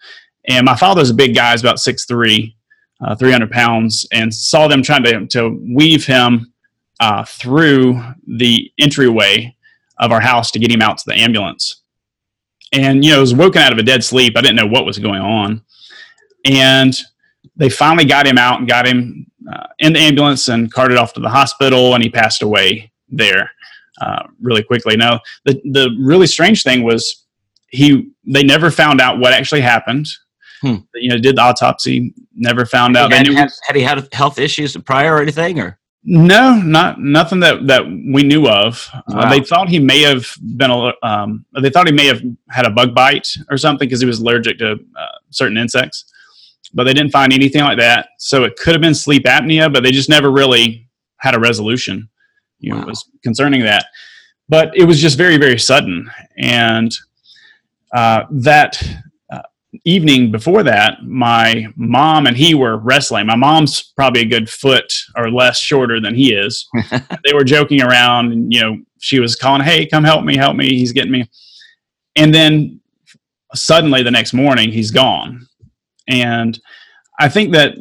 And 0.50 0.66
my 0.66 0.76
father's 0.76 1.10
a 1.10 1.14
big 1.14 1.34
guy, 1.34 1.52
he's 1.52 1.62
about 1.62 1.80
six 1.80 2.04
three, 2.04 2.58
uh, 3.00 3.16
300 3.16 3.50
pounds, 3.50 4.06
and 4.12 4.34
saw 4.34 4.68
them 4.68 4.84
trying 4.84 5.04
to, 5.04 5.26
to 5.28 5.58
weave 5.74 6.06
him 6.06 6.52
uh, 7.00 7.24
through 7.24 8.02
the 8.28 8.70
entryway 8.78 9.56
of 10.00 10.12
our 10.12 10.22
house 10.22 10.52
to 10.52 10.60
get 10.60 10.70
him 10.70 10.82
out 10.82 10.98
to 10.98 11.04
the 11.08 11.16
ambulance 11.16 11.84
and 12.74 13.04
you 13.04 13.12
know, 13.12 13.18
I 13.18 13.22
was 13.22 13.34
woken 13.34 13.62
out 13.62 13.72
of 13.72 13.78
a 13.78 13.84
dead 13.84 14.04
sleep. 14.04 14.38
I 14.38 14.42
didn't 14.42 14.56
know 14.56 14.68
what 14.68 14.86
was 14.86 15.00
going 15.00 15.22
on, 15.22 15.62
and 16.46 16.98
they 17.56 17.70
finally 17.70 18.06
got 18.06 18.28
him 18.28 18.38
out 18.38 18.60
and 18.60 18.68
got 18.68 18.88
him 18.88 19.26
uh, 19.52 19.68
in 19.80 19.94
the 19.94 20.00
ambulance 20.00 20.48
and 20.50 20.72
carted 20.72 20.98
off 20.98 21.14
to 21.14 21.20
the 21.20 21.30
hospital, 21.30 21.94
and 21.96 22.04
he 22.04 22.10
passed 22.10 22.42
away 22.42 22.92
there. 23.10 23.52
uh, 24.02 24.24
really 24.42 24.64
quickly. 24.64 24.96
Now, 24.96 25.22
the 25.46 25.60
the 25.72 25.96
really 26.00 26.28
strange 26.28 26.64
thing 26.64 26.84
was 26.84 27.26
he 27.70 28.12
they 28.26 28.44
never 28.44 28.72
found 28.72 29.02
out 29.02 29.20
what 29.20 29.34
actually 29.34 29.62
happened. 29.62 30.08
Hmm. 30.62 30.78
You 30.96 31.10
know, 31.10 31.18
did 31.18 31.38
the 31.38 31.42
autopsy, 31.42 32.14
never 32.36 32.66
found 32.66 32.98
out. 32.98 33.12
Had, 33.14 33.28
knew- 33.28 33.36
had, 33.36 33.52
had 33.68 33.76
he 33.76 33.84
had 33.84 34.08
health 34.14 34.40
issues 34.40 34.76
prior 34.78 35.16
or 35.16 35.22
anything? 35.22 35.60
Or 35.60 35.80
no, 36.10 36.56
not 36.56 37.02
nothing 37.02 37.42
that 37.42 37.68
that 37.68 37.84
we 37.86 38.24
knew 38.24 38.48
of. 38.48 38.90
Uh, 39.14 39.30
they 39.30 39.42
thought 39.42 39.68
he 39.68 39.78
may 39.78 40.02
have 40.04 40.26
been 40.56 40.72
a. 40.72 40.94
Um, 41.04 41.46
they 41.62 41.70
thought 41.70 41.86
he 41.86 41.92
may 41.94 42.08
have 42.08 42.22
had 42.50 42.66
a 42.66 42.70
bug 42.70 42.96
bite 42.96 43.28
or 43.52 43.58
something 43.58 43.86
because 43.88 44.00
he 44.00 44.08
was 44.08 44.20
allergic 44.20 44.58
to 44.60 44.72
uh, 44.74 45.06
certain 45.32 45.58
insects, 45.58 46.06
but 46.74 46.86
they 46.86 46.94
didn't 46.94 47.12
find 47.12 47.34
anything 47.34 47.62
like 47.62 47.78
that. 47.80 48.08
So 48.20 48.46
it 48.46 48.56
could 48.56 48.72
have 48.74 48.82
been 48.82 48.96
sleep 48.96 49.26
apnea, 49.26 49.72
but 49.72 49.84
they 49.84 49.92
just 49.92 50.08
never 50.10 50.32
really 50.32 50.88
had 51.18 51.36
a 51.36 51.40
resolution. 51.40 52.08
You 52.60 52.72
know, 52.72 52.78
Wow. 52.80 52.86
was 52.86 53.10
concerning 53.22 53.64
that, 53.64 53.86
but 54.48 54.72
it 54.78 54.86
was 54.86 55.02
just 55.02 55.18
very 55.18 55.36
very 55.36 55.60
sudden, 55.60 56.10
and 56.38 56.96
uh, 57.94 58.24
that 58.32 58.82
uh, 58.82 58.96
evening 59.88 60.32
before 60.32 60.64
that, 60.64 61.04
my 61.04 61.66
mom 61.78 62.28
and 62.28 62.36
he 62.36 62.54
were 62.54 62.78
wrestling. 62.78 63.26
My 63.26 63.36
mom's 63.36 63.82
probably 63.96 64.22
a 64.22 64.26
good 64.26 64.50
foot 64.50 64.94
or 65.16 65.32
less 65.32 65.58
shorter 65.58 66.02
than 66.02 66.14
he 66.14 66.34
is. 66.34 66.68
they 67.26 67.34
were 67.34 67.46
joking 67.46 67.82
around, 67.82 68.34
and 68.34 68.54
you 68.54 68.62
know, 68.62 68.78
she 69.00 69.20
was 69.20 69.36
calling, 69.36 69.62
"Hey, 69.62 69.86
come 69.86 70.04
help 70.04 70.26
me, 70.26 70.36
help 70.36 70.58
me! 70.58 70.70
He's 70.70 70.92
getting 70.92 71.12
me." 71.12 71.30
And 72.16 72.34
then 72.34 72.82
suddenly, 73.56 74.04
the 74.04 74.12
next 74.12 74.34
morning, 74.34 74.72
he's 74.72 74.92
gone. 74.92 75.48
And 76.08 76.60
I 77.20 77.30
think 77.30 77.54
that 77.54 77.78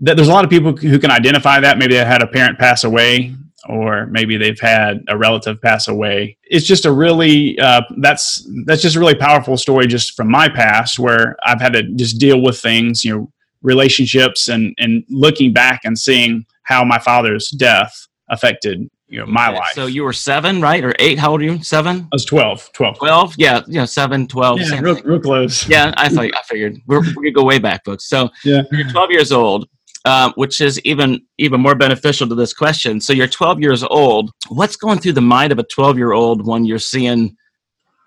that 0.00 0.16
there's 0.16 0.28
a 0.28 0.32
lot 0.32 0.44
of 0.44 0.50
people 0.50 0.76
who 0.76 0.98
can 0.98 1.10
identify 1.10 1.60
that. 1.60 1.78
Maybe 1.78 1.94
they 1.94 2.04
had 2.04 2.22
a 2.22 2.26
parent 2.26 2.58
pass 2.58 2.84
away, 2.84 3.34
or 3.68 4.06
maybe 4.06 4.36
they've 4.36 4.60
had 4.60 5.02
a 5.08 5.16
relative 5.18 5.60
pass 5.60 5.88
away. 5.88 6.36
It's 6.44 6.66
just 6.66 6.84
a 6.86 6.92
really 6.92 7.58
uh, 7.58 7.82
that's 7.98 8.46
that's 8.66 8.82
just 8.82 8.96
a 8.96 9.00
really 9.00 9.14
powerful 9.14 9.56
story 9.56 9.86
just 9.86 10.14
from 10.14 10.30
my 10.30 10.48
past 10.48 10.98
where 10.98 11.36
I've 11.44 11.60
had 11.60 11.72
to 11.72 11.82
just 11.94 12.18
deal 12.18 12.40
with 12.40 12.58
things, 12.60 13.04
you 13.04 13.16
know, 13.16 13.32
relationships 13.62 14.48
and 14.48 14.74
and 14.78 15.04
looking 15.08 15.52
back 15.52 15.80
and 15.84 15.98
seeing 15.98 16.44
how 16.62 16.84
my 16.84 16.98
father's 16.98 17.48
death 17.50 18.06
affected 18.30 18.88
you 19.08 19.18
know 19.18 19.26
my 19.26 19.48
life. 19.48 19.70
So 19.72 19.86
you 19.86 20.04
were 20.04 20.12
seven, 20.12 20.60
right? 20.60 20.84
Or 20.84 20.94
eight? 20.98 21.18
How 21.18 21.30
old 21.32 21.40
are 21.40 21.44
you? 21.44 21.62
Seven? 21.62 22.02
I 22.02 22.08
was 22.12 22.24
12, 22.26 22.70
12. 22.74 22.98
12? 22.98 23.34
Yeah, 23.38 23.62
yeah, 23.66 23.86
seven, 23.86 24.26
12. 24.28 24.60
yeah, 24.60 24.80
real, 24.80 25.00
real 25.02 25.20
close. 25.20 25.66
Yeah, 25.66 25.94
I 25.96 26.08
thought 26.10 26.26
I 26.26 26.42
figured 26.46 26.78
we're 26.86 27.00
we 27.16 27.28
could 27.28 27.34
go 27.34 27.44
way 27.44 27.58
back, 27.58 27.84
folks. 27.84 28.08
So 28.08 28.28
Yeah. 28.44 28.62
you're 28.70 28.88
12 28.88 29.10
years 29.10 29.32
old, 29.32 29.66
um, 30.04 30.32
which 30.36 30.60
is 30.60 30.80
even 30.80 31.20
even 31.38 31.60
more 31.60 31.74
beneficial 31.74 32.28
to 32.28 32.34
this 32.34 32.52
question. 32.54 33.00
So 33.00 33.12
you're 33.12 33.26
12 33.28 33.60
years 33.60 33.82
old. 33.82 34.30
What's 34.48 34.76
going 34.76 34.98
through 34.98 35.12
the 35.14 35.20
mind 35.20 35.52
of 35.52 35.58
a 35.58 35.64
12 35.64 35.96
year 35.98 36.12
old 36.12 36.46
when 36.46 36.64
you're 36.64 36.78
seeing 36.78 37.36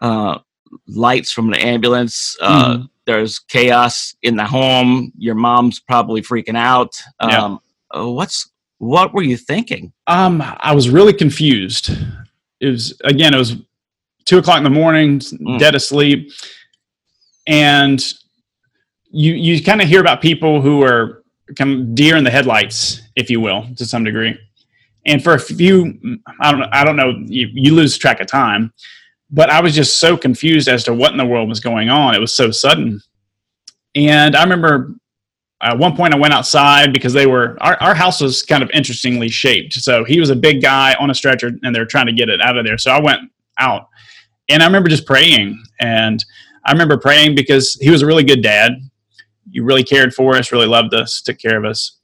uh, 0.01 0.39
lights 0.87 1.31
from 1.31 1.49
an 1.49 1.55
ambulance? 1.59 2.35
Uh, 2.41 2.77
Mhm. 2.77 2.87
There's 3.07 3.39
chaos 3.39 4.15
in 4.21 4.35
the 4.37 4.45
home. 4.45 5.11
Your 5.17 5.33
mom's 5.35 5.79
probably 5.79 6.21
freaking 6.21 6.55
out. 6.55 6.93
Um, 7.19 7.59
uh, 7.93 8.07
what's 8.07 8.49
what 8.77 9.13
were 9.13 9.23
you 9.23 9.37
thinking? 9.37 9.91
Um, 10.07 10.41
I 10.59 10.73
was 10.73 10.89
really 10.89 11.13
confused. 11.13 11.89
It 12.59 12.67
was 12.67 12.93
again, 13.03 13.33
it 13.33 13.37
was 13.37 13.55
two 14.25 14.37
o'clock 14.37 14.59
in 14.59 14.63
the 14.63 14.69
morning, 14.69 15.19
Mm. 15.19 15.57
dead 15.59 15.73
asleep, 15.75 16.31
and 17.47 18.01
you 19.09 19.33
you 19.33 19.61
kind 19.63 19.81
of 19.81 19.87
hear 19.87 19.99
about 19.99 20.21
people 20.21 20.61
who 20.61 20.83
are 20.83 21.20
of 21.59 21.95
deer 21.95 22.17
in 22.17 22.23
the 22.23 22.31
headlights, 22.31 23.01
if 23.15 23.29
you 23.29 23.39
will, 23.39 23.67
to 23.75 23.85
some 23.85 24.03
degree. 24.03 24.37
And 25.05 25.23
for 25.23 25.33
a 25.33 25.39
few, 25.39 25.99
I 26.39 26.51
don't 26.51 26.63
I 26.71 26.83
don't 26.83 26.95
know, 26.95 27.13
you, 27.25 27.49
you 27.51 27.73
lose 27.73 27.97
track 27.97 28.19
of 28.19 28.27
time. 28.27 28.73
But 29.29 29.49
I 29.49 29.61
was 29.61 29.73
just 29.73 29.99
so 29.99 30.17
confused 30.17 30.67
as 30.67 30.83
to 30.83 30.93
what 30.93 31.11
in 31.11 31.17
the 31.17 31.25
world 31.25 31.47
was 31.47 31.61
going 31.61 31.89
on. 31.89 32.15
It 32.15 32.19
was 32.19 32.35
so 32.35 32.51
sudden. 32.51 33.01
And 33.95 34.35
I 34.35 34.43
remember 34.43 34.93
at 35.61 35.77
one 35.77 35.95
point 35.95 36.13
I 36.13 36.17
went 36.17 36.33
outside 36.33 36.91
because 36.91 37.13
they 37.13 37.27
were 37.27 37.57
our, 37.61 37.81
our 37.81 37.95
house 37.95 38.19
was 38.19 38.43
kind 38.43 38.63
of 38.63 38.69
interestingly 38.71 39.29
shaped. 39.29 39.73
So 39.73 40.03
he 40.03 40.19
was 40.19 40.29
a 40.29 40.35
big 40.35 40.61
guy 40.61 40.95
on 40.95 41.09
a 41.09 41.15
stretcher 41.15 41.51
and 41.63 41.73
they're 41.73 41.85
trying 41.85 42.07
to 42.07 42.13
get 42.13 42.29
it 42.29 42.41
out 42.41 42.57
of 42.57 42.65
there. 42.65 42.77
So 42.77 42.91
I 42.91 42.99
went 42.99 43.21
out 43.57 43.87
and 44.49 44.61
I 44.61 44.65
remember 44.65 44.89
just 44.89 45.05
praying 45.05 45.61
and 45.79 46.23
I 46.65 46.71
remember 46.71 46.97
praying 46.97 47.35
because 47.35 47.75
he 47.75 47.89
was 47.89 48.01
a 48.01 48.05
really 48.05 48.23
good 48.23 48.41
dad. 48.41 48.73
He 49.51 49.59
really 49.59 49.83
cared 49.83 50.13
for 50.13 50.35
us, 50.35 50.51
really 50.51 50.67
loved 50.67 50.93
us, 50.93 51.21
took 51.21 51.37
care 51.37 51.57
of 51.57 51.65
us. 51.65 51.97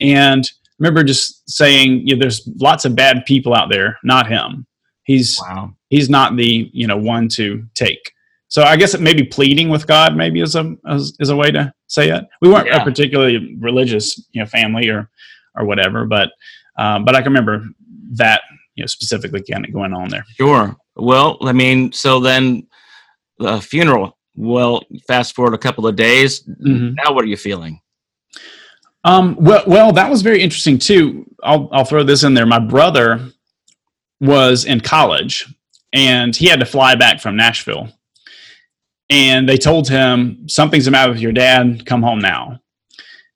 And 0.00 0.44
I 0.44 0.72
remember 0.78 1.04
just 1.04 1.48
saying, 1.50 2.06
you 2.06 2.14
know, 2.16 2.20
there's 2.20 2.48
lots 2.58 2.84
of 2.84 2.96
bad 2.96 3.24
people 3.26 3.54
out 3.54 3.70
there, 3.70 3.98
not 4.02 4.26
him. 4.28 4.66
He's 5.04 5.40
Wow. 5.40 5.74
he's 5.88 6.08
not 6.08 6.36
the 6.36 6.70
you 6.72 6.86
know 6.86 6.96
one 6.96 7.28
to 7.30 7.64
take. 7.74 8.12
So 8.48 8.62
I 8.62 8.76
guess 8.76 8.94
it 8.94 9.00
maybe 9.00 9.22
pleading 9.24 9.68
with 9.68 9.86
God 9.86 10.16
maybe 10.16 10.40
is 10.40 10.56
a 10.56 10.74
is, 10.88 11.16
is 11.20 11.28
a 11.30 11.36
way 11.36 11.50
to 11.50 11.72
say 11.88 12.10
it. 12.10 12.24
We 12.40 12.48
weren't 12.48 12.66
Yeah. 12.68 12.80
a 12.82 12.84
particularly 12.84 13.56
religious 13.58 14.18
you 14.32 14.40
know 14.40 14.46
family 14.46 14.88
or 14.88 15.10
or 15.56 15.64
whatever, 15.64 16.04
but 16.06 16.30
um, 16.78 17.04
but 17.04 17.14
I 17.16 17.22
can 17.22 17.32
remember 17.32 17.64
that 18.12 18.42
you 18.76 18.82
know 18.82 18.86
specifically 18.86 19.42
kind 19.42 19.64
of 19.66 19.72
going 19.72 19.92
on 19.92 20.08
there. 20.08 20.24
Sure. 20.36 20.76
Well, 20.96 21.38
I 21.42 21.52
mean, 21.52 21.92
so 21.92 22.20
then 22.20 22.66
the 23.38 23.60
funeral. 23.60 24.16
Well, 24.36 24.82
fast 25.06 25.34
forward 25.34 25.54
a 25.54 25.58
couple 25.58 25.86
of 25.86 25.96
days. 25.96 26.44
Now, 26.46 27.12
what 27.12 27.24
are 27.24 27.28
you 27.28 27.36
feeling? 27.36 27.80
Um, 29.04 29.36
well, 29.40 29.64
well, 29.66 29.92
that 29.92 30.10
was 30.10 30.22
very 30.22 30.42
interesting 30.42 30.78
too. 30.78 31.26
I'll 31.42 31.68
I'll 31.72 31.84
throw 31.84 32.02
this 32.02 32.22
in 32.22 32.34
there. 32.34 32.46
My 32.46 32.58
brother 32.58 33.20
was 34.20 34.64
in 34.64 34.80
college, 34.80 35.46
and 35.92 36.36
he 36.36 36.46
had 36.46 36.60
to 36.60 36.66
fly 36.66 36.94
back 36.94 37.20
from 37.20 37.36
Nashville, 37.36 37.88
and 39.08 39.48
they 39.48 39.56
told 39.56 39.88
him 39.88 40.48
something's 40.48 40.84
the 40.84 40.90
matter 40.90 41.12
with 41.12 41.20
your 41.20 41.32
dad. 41.32 41.86
Come 41.86 42.02
home 42.02 42.18
now. 42.18 42.60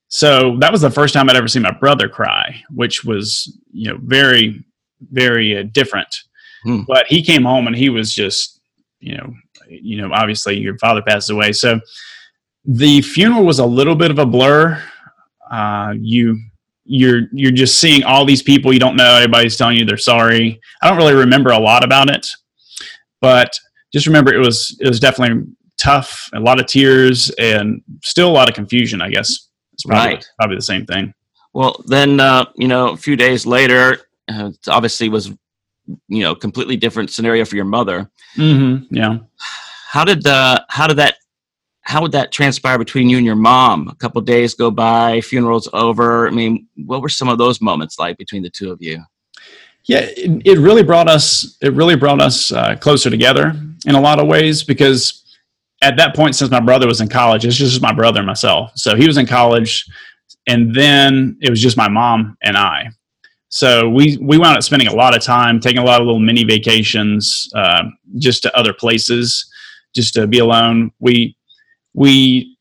So 0.07 0.57
that 0.59 0.71
was 0.71 0.81
the 0.81 0.91
first 0.91 1.13
time 1.13 1.29
I'd 1.29 1.35
ever 1.35 1.47
seen 1.47 1.63
my 1.63 1.71
brother 1.71 2.07
cry, 2.07 2.63
which 2.69 3.03
was 3.03 3.57
you 3.71 3.91
know 3.91 3.97
very 4.01 4.63
very 5.11 5.57
uh, 5.57 5.63
different. 5.71 6.13
Hmm. 6.63 6.81
But 6.87 7.07
he 7.07 7.23
came 7.23 7.43
home 7.43 7.67
and 7.67 7.75
he 7.75 7.89
was 7.89 8.13
just 8.13 8.61
you 8.99 9.17
know 9.17 9.33
you 9.69 10.01
know 10.01 10.11
obviously 10.13 10.57
your 10.57 10.77
father 10.77 11.01
passed 11.01 11.29
away, 11.29 11.51
so 11.51 11.79
the 12.65 13.01
funeral 13.01 13.45
was 13.45 13.59
a 13.59 13.65
little 13.65 13.95
bit 13.95 14.11
of 14.11 14.19
a 14.19 14.25
blur. 14.25 14.81
Uh, 15.51 15.93
you 15.99 16.39
you're 16.85 17.23
you're 17.31 17.51
just 17.51 17.79
seeing 17.79 18.03
all 18.03 18.25
these 18.25 18.41
people 18.43 18.71
you 18.73 18.79
don't 18.79 18.95
know. 18.95 19.15
Everybody's 19.15 19.57
telling 19.57 19.77
you 19.77 19.85
they're 19.85 19.97
sorry. 19.97 20.59
I 20.81 20.87
don't 20.89 20.97
really 20.97 21.13
remember 21.15 21.51
a 21.51 21.59
lot 21.59 21.83
about 21.83 22.09
it 22.09 22.27
but 23.21 23.57
just 23.93 24.05
remember 24.05 24.33
it 24.33 24.37
was 24.37 24.77
it 24.79 24.87
was 24.87 24.99
definitely 24.99 25.45
tough 25.77 26.29
a 26.33 26.39
lot 26.39 26.59
of 26.59 26.67
tears 26.67 27.31
and 27.39 27.81
still 28.03 28.29
a 28.29 28.31
lot 28.31 28.47
of 28.47 28.53
confusion 28.53 29.01
i 29.01 29.09
guess. 29.09 29.49
It's 29.73 29.83
probably, 29.83 30.15
Right. 30.15 30.25
probably 30.37 30.55
the 30.57 30.61
same 30.61 30.85
thing. 30.85 31.13
Well, 31.53 31.81
then, 31.87 32.19
uh, 32.19 32.45
you 32.55 32.67
know, 32.67 32.89
a 32.89 32.97
few 32.97 33.15
days 33.15 33.45
later, 33.45 33.97
uh, 34.27 34.51
obviously 34.67 35.09
was, 35.09 35.31
you 36.07 36.21
know, 36.21 36.35
completely 36.35 36.77
different 36.77 37.11
scenario 37.11 37.45
for 37.45 37.55
your 37.55 37.65
mother. 37.65 38.09
mm-hmm. 38.35 38.93
yeah 38.93 39.17
How 39.89 40.03
did 40.03 40.25
uh, 40.25 40.59
how 40.69 40.87
did 40.87 40.97
that 40.97 41.15
how 41.81 42.01
would 42.01 42.13
that 42.13 42.31
transpire 42.31 42.79
between 42.79 43.09
you 43.09 43.17
and 43.17 43.25
your 43.25 43.35
mom? 43.35 43.87
A 43.87 43.95
couple 43.95 44.19
days 44.21 44.55
go 44.55 44.71
by, 44.71 45.21
funeral's 45.21 45.69
over. 45.71 46.27
I 46.27 46.31
mean, 46.31 46.67
what 46.75 47.01
were 47.01 47.09
some 47.09 47.29
of 47.29 47.37
those 47.37 47.61
moments 47.61 47.99
like 47.99 48.17
between 48.17 48.41
the 48.41 48.49
two 48.49 48.71
of 48.71 48.81
you? 48.81 49.03
yeah 49.85 49.99
it, 50.17 50.41
it 50.45 50.59
really 50.59 50.83
brought 50.83 51.07
us 51.07 51.57
it 51.61 51.73
really 51.73 51.95
brought 51.95 52.21
us 52.21 52.51
uh, 52.51 52.75
closer 52.75 53.09
together 53.09 53.53
in 53.85 53.95
a 53.95 54.01
lot 54.01 54.19
of 54.19 54.27
ways 54.27 54.63
because 54.63 55.23
at 55.81 55.97
that 55.97 56.15
point 56.15 56.35
since 56.35 56.51
my 56.51 56.59
brother 56.59 56.87
was 56.87 57.01
in 57.01 57.07
college 57.07 57.45
it's 57.45 57.55
just 57.55 57.81
my 57.81 57.93
brother 57.93 58.19
and 58.19 58.27
myself 58.27 58.71
so 58.75 58.95
he 58.95 59.07
was 59.07 59.17
in 59.17 59.25
college 59.25 59.85
and 60.47 60.73
then 60.73 61.37
it 61.41 61.49
was 61.49 61.61
just 61.61 61.77
my 61.77 61.87
mom 61.87 62.37
and 62.43 62.57
i 62.57 62.89
so 63.49 63.89
we 63.89 64.17
we 64.21 64.37
wound 64.37 64.57
up 64.57 64.63
spending 64.63 64.87
a 64.87 64.93
lot 64.95 65.15
of 65.15 65.21
time 65.23 65.59
taking 65.59 65.79
a 65.81 65.85
lot 65.85 66.01
of 66.01 66.05
little 66.07 66.19
mini 66.19 66.43
vacations 66.43 67.47
uh, 67.55 67.83
just 68.17 68.41
to 68.43 68.57
other 68.57 68.73
places 68.73 69.45
just 69.95 70.13
to 70.13 70.27
be 70.27 70.39
alone 70.39 70.91
we 70.99 71.35
we 71.93 72.57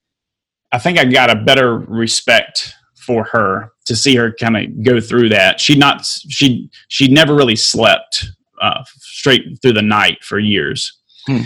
i 0.73 0.79
think 0.79 0.99
i 0.99 1.05
got 1.05 1.31
a 1.31 1.35
better 1.37 1.79
respect 1.79 2.75
for 2.95 3.25
her 3.25 3.71
to 3.87 3.95
see 3.97 4.15
her 4.17 4.33
kind 4.33 4.57
of 4.57 4.83
go 4.85 5.01
through 5.01 5.29
that 5.29 5.61
she 5.61 5.75
not 5.77 6.05
she 6.29 6.69
she 6.89 7.09
never 7.09 7.35
really 7.35 7.57
slept 7.57 8.27
uh, 8.63 8.83
straight 9.01 9.43
through 9.63 9.73
the 9.73 9.83
night 9.83 10.23
for 10.23 10.39
years 10.39 10.99
Hmm. 11.27 11.41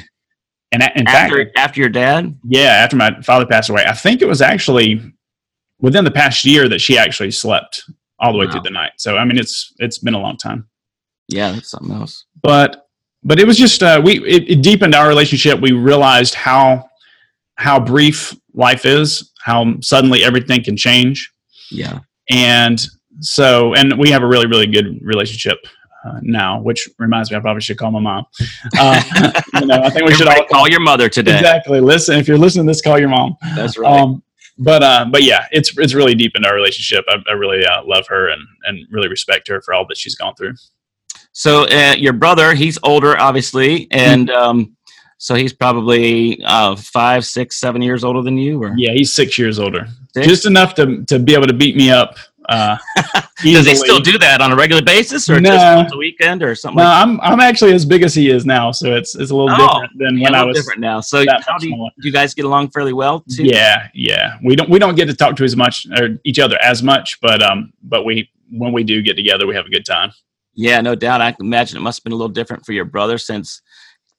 and 0.73 0.83
in 0.97 1.07
fact 1.07 1.31
After 1.33 1.51
after 1.57 1.81
your 1.81 1.89
dad? 1.89 2.37
yeah 2.49 2.71
after 2.83 2.97
my 2.97 3.21
father 3.23 3.47
passed 3.47 3.71
away 3.71 3.85
i 3.87 3.93
think 3.95 4.21
it 4.23 4.27
was 4.29 4.43
actually 4.43 5.01
within 5.81 6.05
the 6.05 6.11
past 6.11 6.45
year 6.45 6.69
that 6.69 6.81
she 6.81 6.99
actually 6.99 7.31
slept 7.31 7.85
all 8.21 8.33
the 8.33 8.39
way 8.39 8.47
Wow. 8.47 8.53
through 8.53 8.63
the 8.63 8.71
night 8.71 8.93
so 8.99 9.17
i 9.17 9.25
mean 9.25 9.39
it's 9.39 9.73
it's 9.79 9.99
been 9.99 10.15
a 10.15 10.21
long 10.21 10.37
time 10.37 10.69
Yeah, 11.29 11.53
that's 11.53 11.71
something 11.71 11.95
else. 11.95 12.25
but 12.43 12.87
but 13.23 13.39
it 13.41 13.47
was 13.47 13.57
just 13.59 13.83
uh, 13.83 14.01
we 14.05 14.19
it, 14.27 14.49
it 14.51 14.63
deepened 14.63 14.95
our 14.95 15.09
relationship 15.09 15.61
we 15.61 15.73
realized 15.73 16.35
how 16.35 16.89
how 17.57 17.79
brief 17.81 18.35
life 18.55 18.85
is 18.87 19.33
how 19.45 19.75
suddenly 19.81 20.23
everything 20.25 20.63
can 20.63 20.77
change 20.77 21.33
Yeah. 21.71 21.99
and 22.31 22.79
so 23.21 23.75
and 23.75 23.99
we 23.99 24.11
have 24.11 24.23
a 24.23 24.27
really 24.27 24.47
really 24.47 24.67
good 24.67 24.99
relationship 25.03 25.59
uh, 26.07 26.21
now, 26.23 26.61
which 26.63 26.89
reminds 27.01 27.29
me, 27.29 27.37
I 27.37 27.41
probably 27.41 27.61
should 27.61 27.77
call 27.77 27.91
my 27.91 27.99
mom. 27.99 28.25
Uh, 28.79 29.03
you 29.61 29.67
know, 29.67 29.83
I 29.83 29.91
think 29.91 30.07
we 30.07 30.15
should 30.15 30.29
all 30.29 30.45
call 30.47 30.69
your 30.69 30.79
mother 30.79 31.09
today. 31.09 31.37
exactly 31.37 31.81
listen. 31.81 32.17
If 32.21 32.29
you're 32.29 32.39
listening 32.39 32.67
to 32.67 32.71
this, 32.71 32.81
call 32.81 33.01
your 33.01 33.09
mom. 33.09 33.37
That's 33.57 33.77
right. 33.77 34.01
Um, 34.01 34.23
but 34.59 34.83
uh, 34.83 35.07
but 35.11 35.23
yeah, 35.23 35.47
it's 35.53 35.77
it's 35.79 35.95
really 35.95 36.15
deep 36.15 36.33
in 36.35 36.45
our 36.45 36.55
relationship. 36.55 37.05
I, 37.09 37.17
I 37.29 37.33
really 37.35 37.65
uh, 37.65 37.83
love 37.85 38.07
her 38.09 38.29
and 38.29 38.43
and 38.65 38.87
really 38.91 39.09
respect 39.09 39.49
her 39.49 39.61
for 39.63 39.75
all 39.75 39.87
that 39.89 39.97
she's 39.97 40.15
gone 40.15 40.35
through. 40.35 40.55
So 41.33 41.65
uh, 41.69 41.95
your 41.97 42.15
brother, 42.15 42.55
he's 42.55 42.79
older, 42.83 43.19
obviously, 43.19 43.87
and 43.93 44.31
um, 44.31 44.77
so 45.19 45.35
he's 45.35 45.53
probably 45.53 46.43
uh, 46.45 46.75
five, 46.77 47.25
six, 47.25 47.57
seven 47.57 47.83
years 47.83 48.03
older 48.05 48.23
than 48.23 48.37
you. 48.37 48.63
Or 48.63 48.75
Yeah, 48.77 48.93
he's 48.93 49.13
six 49.13 49.39
years 49.39 49.59
older, 49.59 49.87
Six? 50.15 50.27
just 50.27 50.47
enough 50.47 50.75
to 50.75 51.05
to 51.05 51.19
be 51.19 51.35
able 51.35 51.47
to 51.47 51.55
beat 51.55 51.77
me 51.77 51.91
up. 51.91 52.17
Uh, 52.49 52.77
does 53.43 53.67
he 53.67 53.75
still 53.75 54.01
do 54.01 54.17
that 54.19 54.41
on 54.41 54.53
a 54.53 54.57
regular 54.57 54.81
basis, 54.83 55.29
or 55.29 55.39
just 55.41 55.53
No. 55.65 55.77
once 55.77 55.93
a 55.93 55.97
weekend, 55.99 56.43
or 56.43 56.55
something? 56.55 56.79
No, 56.83 56.85
like 56.89 57.07
I'm 57.07 57.21
I'm 57.21 57.41
actually 57.41 57.73
as 57.75 57.85
big 57.85 58.03
as 58.03 58.15
he 58.15 58.31
is 58.31 58.47
now, 58.47 58.71
so 58.73 58.95
it's 58.95 59.15
it's 59.15 59.31
a 59.31 59.37
little 59.37 59.51
Oh, 59.51 59.57
different 59.83 59.99
than 59.99 60.17
Yeah, 60.19 60.25
when 60.25 60.35
I 60.35 60.45
was. 60.45 60.57
different 60.57 60.81
now. 60.81 61.01
So 61.01 61.25
how 61.47 61.59
do 61.59 61.69
you, 61.69 61.91
you 61.99 62.11
guys 62.13 62.33
get 62.35 62.45
along 62.47 62.71
fairly 62.71 62.93
well 62.95 63.21
too? 63.31 63.45
Yeah, 63.45 63.89
yeah. 63.95 64.37
We 64.43 64.57
don't 64.57 64.71
we 64.71 64.79
don't 64.79 64.95
get 64.95 65.07
to 65.09 65.15
talk 65.15 65.37
to 65.37 65.45
as 65.45 65.57
much 65.57 65.87
or 65.99 66.19
each 66.25 66.39
other 66.39 66.57
as 66.63 66.83
much, 66.83 67.21
but 67.21 67.43
um, 67.43 67.73
but 67.83 68.05
we 68.05 68.31
when 68.51 68.73
we 68.73 68.83
do 68.83 69.03
get 69.03 69.15
together, 69.15 69.47
we 69.47 69.55
have 69.55 69.67
a 69.67 69.71
good 69.71 69.85
time. 69.85 70.11
Yeah, 70.55 70.81
no 70.81 70.95
doubt. 70.95 71.21
I 71.21 71.33
can 71.33 71.45
imagine 71.47 71.77
it 71.77 71.81
must 71.83 71.99
have 71.99 72.05
been 72.05 72.13
a 72.15 72.17
little 72.17 72.29
different 72.33 72.65
for 72.65 72.73
your 72.73 72.85
brother 72.87 73.19
since 73.19 73.61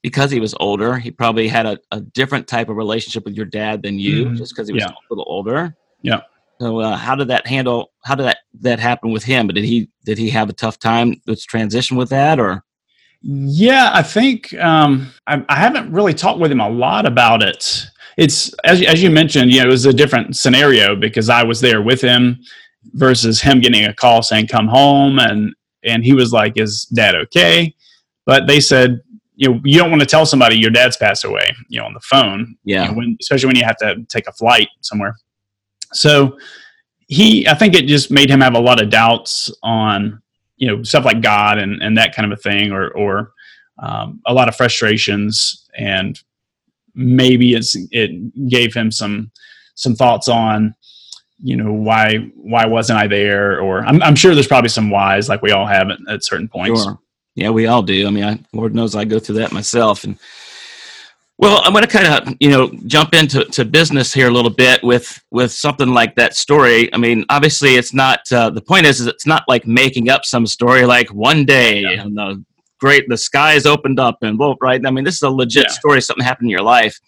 because 0.01 0.31
he 0.31 0.39
was 0.39 0.55
older, 0.61 0.97
he 0.97 1.11
probably 1.11 1.47
had 1.49 1.65
a, 1.65 1.77
a 1.91 1.99
different 1.99 2.47
type 2.47 2.69
of 2.69 2.77
relationship 2.77 3.25
with 3.25 3.33
your 3.35 3.45
dad 3.45 3.83
than 3.83 3.99
you, 3.99 4.25
Mhm. 4.27 4.37
just 4.37 4.53
because 4.55 4.67
he 4.69 4.73
was 4.73 4.83
Yeah. 4.83 4.91
a 4.91 4.95
little 5.09 5.25
older. 5.27 5.75
Yeah. 6.03 6.21
So 6.59 6.79
uh, 6.79 6.97
how 6.97 7.15
did 7.15 7.29
that 7.29 7.47
handle? 7.47 7.91
How 8.03 8.15
did 8.15 8.23
that 8.23 8.39
that 8.61 8.79
happen 8.79 9.11
with 9.11 9.23
him? 9.23 9.47
But 9.47 9.55
did 9.55 9.63
he 9.63 9.89
did 10.05 10.17
he 10.17 10.29
have 10.31 10.49
a 10.49 10.53
tough 10.53 10.77
time 10.77 11.21
with 11.25 11.45
transition 11.45 11.95
with 11.95 12.09
that, 12.09 12.39
or 12.39 12.63
Yeah, 13.21 13.91
I 13.93 14.03
think 14.03 14.53
um, 14.55 15.11
I, 15.27 15.43
I 15.47 15.55
haven't 15.55 15.91
really 15.91 16.13
talked 16.13 16.39
with 16.39 16.51
him 16.51 16.59
a 16.59 16.69
lot 16.69 17.05
about 17.05 17.43
it. 17.43 17.85
It's 18.17 18.53
as 18.65 18.81
as 18.81 19.01
you 19.01 19.09
mentioned, 19.09 19.51
you 19.51 19.59
know, 19.61 19.67
it 19.67 19.71
was 19.71 19.85
a 19.85 19.93
different 19.93 20.35
scenario 20.35 20.95
because 20.95 21.29
I 21.29 21.43
was 21.43 21.61
there 21.61 21.81
with 21.81 22.01
him 22.01 22.39
versus 22.93 23.41
him 23.41 23.61
getting 23.61 23.85
a 23.85 23.93
call 23.93 24.21
saying 24.21 24.47
come 24.47 24.67
home 24.67 25.19
and 25.19 25.53
and 25.83 26.03
he 26.03 26.13
was 26.13 26.33
like, 26.33 26.57
"Is 26.57 26.85
dad 26.93 27.15
okay?" 27.15 27.73
But 28.25 28.47
they 28.47 28.59
said, 28.59 28.99
you 29.35 29.49
know, 29.49 29.61
you 29.63 29.79
don't 29.79 29.89
want 29.89 30.01
to 30.01 30.05
tell 30.05 30.25
somebody 30.25 30.57
your 30.57 30.71
dad's 30.71 30.97
passed 30.97 31.23
away, 31.23 31.55
you 31.69 31.79
know, 31.79 31.85
on 31.85 31.93
the 31.93 32.01
phone. 32.01 32.57
yeah, 32.65 32.83
you 32.83 32.87
know, 32.89 32.97
when, 32.97 33.17
especially 33.21 33.47
when 33.47 33.55
you 33.55 33.63
have 33.63 33.77
to 33.77 34.03
take 34.09 34.27
a 34.27 34.33
flight 34.33 34.67
somewhere. 34.81 35.15
So 35.93 36.37
he, 37.07 37.47
I 37.47 37.53
think 37.53 37.75
it 37.75 37.87
just 37.87 38.11
made 38.11 38.29
him 38.29 38.41
have 38.41 38.55
a 38.55 38.59
lot 38.59 38.81
of 38.81 38.89
doubts 38.89 39.51
on, 39.63 40.21
you 40.57 40.67
know, 40.67 40.83
stuff 40.83 41.05
like 41.05 41.21
God 41.21 41.57
and, 41.57 41.81
and 41.81 41.97
that 41.97 42.15
kind 42.15 42.31
of 42.31 42.37
a 42.37 42.41
thing, 42.41 42.71
or, 42.71 42.89
or 42.89 43.31
um, 43.79 44.21
a 44.25 44.33
lot 44.33 44.47
of 44.47 44.55
frustrations. 44.55 45.67
And 45.77 46.21
maybe 46.93 47.53
it's, 47.53 47.75
it 47.91 48.49
gave 48.49 48.73
him 48.73 48.91
some, 48.91 49.31
some 49.75 49.95
thoughts 49.95 50.27
on, 50.27 50.75
you 51.41 51.55
know, 51.55 51.71
why, 51.71 52.17
why 52.35 52.65
wasn't 52.65 52.99
I 52.99 53.07
there? 53.07 53.61
Or 53.61 53.85
I'm, 53.85 54.03
I'm 54.03 54.15
sure 54.15 54.35
there's 54.35 54.47
probably 54.47 54.69
some 54.69 54.89
whys 54.89 55.29
like 55.29 55.41
we 55.41 55.51
all 55.51 55.65
have 55.65 55.89
at, 55.89 55.99
at 56.09 56.25
certain 56.25 56.49
points. 56.49 56.83
sure. 56.83 56.99
Yeah, 57.35 57.51
we 57.51 57.67
all 57.67 57.81
do. 57.81 58.05
I 58.05 58.09
mean, 58.09 58.25
I, 58.25 58.39
Lord 58.51 58.75
knows 58.75 58.95
I 58.95 59.05
go 59.05 59.17
through 59.17 59.35
that 59.35 59.53
myself. 59.53 60.03
And 60.03 60.17
well, 61.41 61.61
I'm 61.63 61.71
going 61.71 61.85
to 61.85 61.89
kind 61.89 62.05
of 62.27 62.35
you 62.41 62.49
know 62.49 62.69
jump 62.85 63.13
into 63.15 63.45
to 63.45 63.63
business 63.65 64.13
here 64.13 64.27
a 64.27 64.31
little 64.31 64.51
bit 64.51 64.83
with 64.83 65.23
with 65.31 65.51
something 65.53 65.89
like 65.89 66.15
that 66.15 66.35
story. 66.35 66.93
I 66.93 66.97
mean, 66.97 67.25
obviously, 67.29 67.75
it's 67.75 67.93
not. 67.93 68.19
Uh, 68.31 68.49
the 68.49 68.61
point 68.61 68.85
is, 68.85 68.99
is 68.99 69.07
it's 69.07 69.25
not 69.25 69.43
like 69.47 69.65
making 69.65 70.09
up 70.09 70.25
some 70.25 70.45
story 70.45 70.85
like 70.85 71.07
one 71.13 71.45
day 71.45 71.79
Yeah. 71.81 72.01
and 72.01 72.15
the 72.17 72.43
great 72.81 73.05
the 73.07 73.17
skies 73.17 73.65
opened 73.65 73.99
up 73.99 74.17
and 74.21 74.37
well, 74.37 74.55
right. 74.61 74.85
I 74.85 74.91
mean, 74.91 75.05
this 75.05 75.15
is 75.15 75.21
a 75.21 75.29
legit 75.29 75.65
Yeah. 75.69 75.73
story. 75.73 76.01
Something 76.01 76.25
happened 76.25 76.47
in 76.47 76.51
your 76.51 76.61
life, 76.61 76.99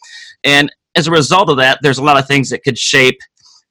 and 0.45 0.71
as 0.95 1.07
a 1.07 1.11
result 1.11 1.49
of 1.49 1.57
that, 1.57 1.79
there's 1.81 1.97
a 1.99 2.03
lot 2.03 2.17
of 2.17 2.25
things 2.25 2.49
that 2.51 2.63
could 2.63 2.77
shape 2.77 3.19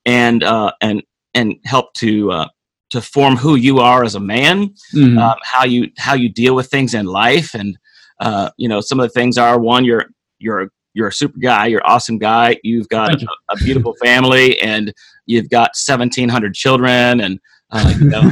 and 0.04 0.42
uh, 0.44 0.72
and 0.82 1.02
and 1.32 1.54
help 1.64 1.94
to 1.94 2.30
uh, 2.32 2.48
to 2.90 3.00
form 3.00 3.36
who 3.36 3.54
you 3.54 3.78
are 3.78 4.04
as 4.04 4.14
a 4.14 4.20
man 4.20 4.74
Mhm. 4.94 5.18
um, 5.18 5.36
how 5.42 5.64
you 5.64 5.90
how 5.96 6.12
you 6.14 6.28
deal 6.28 6.54
with 6.54 6.68
things 6.68 6.92
in 6.92 7.06
life 7.06 7.54
and 7.54 7.78
uh, 8.20 8.50
you 8.58 8.68
know 8.68 8.80
some 8.82 9.00
of 9.00 9.04
the 9.06 9.12
things 9.18 9.38
are 9.38 9.58
one 9.58 9.84
you're 9.86 10.06
you're 10.40 10.62
a- 10.62 10.68
you're 10.94 11.06
a 11.08 11.12
super 11.12 11.38
guy 11.38 11.66
you're 11.66 11.78
an 11.80 11.86
awesome 11.86 12.18
guy 12.18 12.58
you've 12.64 12.88
got 12.88 13.10
Thank 13.10 13.22
a, 13.22 13.52
a 13.54 13.56
beautiful 13.58 13.94
family 14.02 14.60
and 14.60 14.92
you've 15.26 15.48
got 15.48 15.70
1700 15.86 16.52
children 16.54 17.20
and 17.20 17.38
uh, 17.70 17.94
you 17.96 18.06
know 18.08 18.22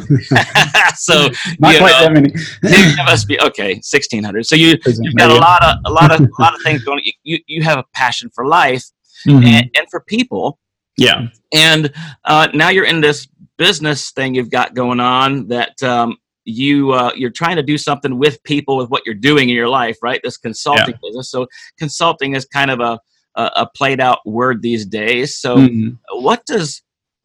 so 0.97 1.29
Not 1.61 1.73
you 1.75 1.79
quite 1.79 1.93
know, 1.93 2.03
that 2.03 2.13
many. 2.13 2.33
it 2.35 3.05
must 3.05 3.29
be 3.29 3.41
okay 3.41 3.75
1600 3.75 4.45
so 4.45 4.57
you 4.57 4.77
you've 4.87 5.15
got 5.15 5.31
a 5.31 5.35
lot 5.35 5.63
of 5.63 5.77
a 5.85 5.91
lot 5.93 6.11
of 6.13 6.21
a 6.21 6.43
lot 6.43 6.55
of 6.55 6.61
things 6.63 6.83
going 6.83 7.01
you 7.23 7.39
you 7.47 7.63
have 7.63 7.79
a 7.79 7.85
passion 7.95 8.29
for 8.35 8.47
life 8.47 8.85
Mhm. 9.27 9.45
and, 9.45 9.71
and 9.77 9.87
for 9.91 10.01
people 10.01 10.59
yeah. 10.97 11.27
and 11.55 11.93
uh, 12.25 12.49
now 12.55 12.69
you're 12.71 12.85
in 12.85 13.01
this 13.01 13.29
business 13.57 14.11
thing 14.13 14.35
you've 14.35 14.51
got 14.51 14.75
going 14.75 14.99
on 15.01 15.47
that 15.49 15.81
um, 15.83 16.17
you 16.49 16.93
uh, 16.93 17.13
you're 17.15 17.31
trying 17.31 17.57
to 17.57 17.63
do 17.63 17.77
something 17.77 18.19
with 18.19 18.43
people 18.45 18.77
with 18.79 18.89
what 18.91 19.03
you're 19.05 19.15
doing 19.15 19.49
in 19.51 19.55
your 19.55 19.69
life 19.69 19.97
right? 20.03 20.21
This 20.25 20.37
consulting 20.39 20.95
business. 21.03 21.31
So 21.31 21.47
consulting 21.79 22.35
is 22.35 22.45
kind 22.47 22.71
of 22.71 22.81
a, 22.81 22.99
a, 23.35 23.51
a 23.57 23.67
played 23.77 24.01
out 24.01 24.21
word 24.27 24.63
these 24.63 24.87
days. 24.87 25.37
So 25.37 25.57
Mhm. 25.57 25.99
what 26.13 26.45
does 26.47 26.83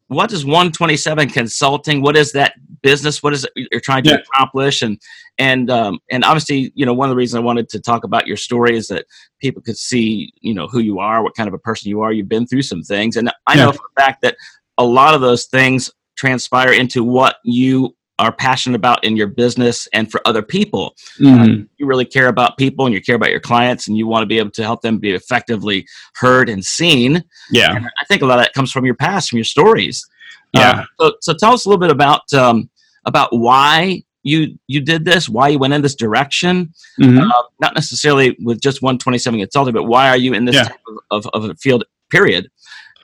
what 0.08 0.28
does 0.28 0.44
127 0.44 1.30
consulting 1.30 2.02
what 2.02 2.14
is 2.16 2.32
that 2.32 2.52
business? 2.82 3.22
What 3.22 3.32
is 3.32 3.44
it 3.44 3.52
you're 3.72 3.80
trying 3.80 4.02
to 4.04 4.10
Yeah. 4.10 4.16
accomplish? 4.18 4.82
And 4.82 5.00
and 5.38 5.70
um, 5.70 5.98
and 6.10 6.22
obviously 6.24 6.70
you 6.74 6.84
know 6.84 6.92
one 6.92 7.08
of 7.08 7.10
the 7.10 7.16
reasons 7.16 7.38
i 7.40 7.44
wanted 7.44 7.68
to 7.70 7.80
talk 7.80 8.04
about 8.04 8.26
your 8.26 8.36
story 8.36 8.76
is 8.76 8.86
that 8.88 9.06
people 9.40 9.62
could 9.62 9.78
see 9.78 10.32
you 10.42 10.52
know 10.54 10.68
who 10.68 10.80
you 10.80 10.98
are 10.98 11.22
what 11.24 11.34
kind 11.34 11.48
of 11.48 11.54
a 11.54 11.58
person 11.58 11.88
you 11.88 12.02
are. 12.02 12.12
You've 12.12 12.28
been 12.28 12.46
through 12.46 12.62
some 12.62 12.82
things. 12.82 13.16
And 13.16 13.30
i 13.46 13.56
know 13.56 13.66
Yeah. 13.66 13.72
for 13.72 13.86
a 13.96 14.00
fact 14.00 14.20
that 14.22 14.36
a 14.76 14.84
lot 14.84 15.14
of 15.14 15.20
those 15.22 15.46
things 15.46 15.90
transpire 16.16 16.72
into 16.72 17.02
what 17.02 17.36
you 17.44 17.96
are 18.18 18.30
passionate 18.32 18.76
about 18.76 19.02
in 19.04 19.16
your 19.16 19.26
business 19.26 19.88
and 19.92 20.10
for 20.10 20.20
other 20.24 20.42
people 20.42 20.94
Mhm. 21.20 21.68
you 21.78 21.86
really 21.86 22.04
care 22.04 22.28
about 22.28 22.56
people 22.56 22.86
and 22.86 22.94
you 22.94 23.00
care 23.02 23.16
about 23.16 23.30
your 23.30 23.40
clients 23.40 23.88
and 23.88 23.96
you 23.96 24.06
want 24.06 24.22
to 24.22 24.26
be 24.26 24.38
able 24.38 24.52
to 24.52 24.62
help 24.62 24.82
them 24.82 24.98
be 24.98 25.10
effectively 25.10 25.84
heard 26.14 26.48
and 26.48 26.64
seen 26.64 27.24
Yeah. 27.50 27.74
and 27.74 27.86
I 27.86 28.04
think 28.06 28.22
a 28.22 28.26
lot 28.26 28.38
of 28.38 28.44
that 28.44 28.52
comes 28.54 28.70
from 28.70 28.84
your 28.84 28.94
past, 28.94 29.30
from 29.30 29.38
your 29.38 29.44
stories. 29.44 30.06
Yeah. 30.52 30.84
Uh, 31.00 31.08
so, 31.10 31.12
so 31.22 31.34
tell 31.34 31.52
us 31.54 31.64
a 31.64 31.68
little 31.68 31.80
bit 31.80 31.90
about 31.90 32.32
um, 32.32 32.70
about 33.04 33.36
why 33.36 34.02
you 34.22 34.56
you 34.68 34.80
did 34.80 35.04
this, 35.04 35.28
why 35.28 35.48
you 35.48 35.58
went 35.58 35.74
in 35.74 35.82
this 35.82 35.96
direction. 35.96 36.72
Mhm. 37.00 37.28
Uh, 37.28 37.42
not 37.60 37.74
necessarily 37.74 38.36
with 38.42 38.60
just 38.60 38.80
127 38.80 39.40
consulting, 39.40 39.74
but 39.74 39.84
why 39.84 40.08
are 40.08 40.16
you 40.16 40.32
in 40.34 40.44
this 40.44 40.54
Yeah. 40.54 40.64
type 40.64 40.78
of, 41.10 41.26
of, 41.26 41.44
of 41.44 41.50
a 41.50 41.54
field? 41.56 41.82
Period. 42.10 42.48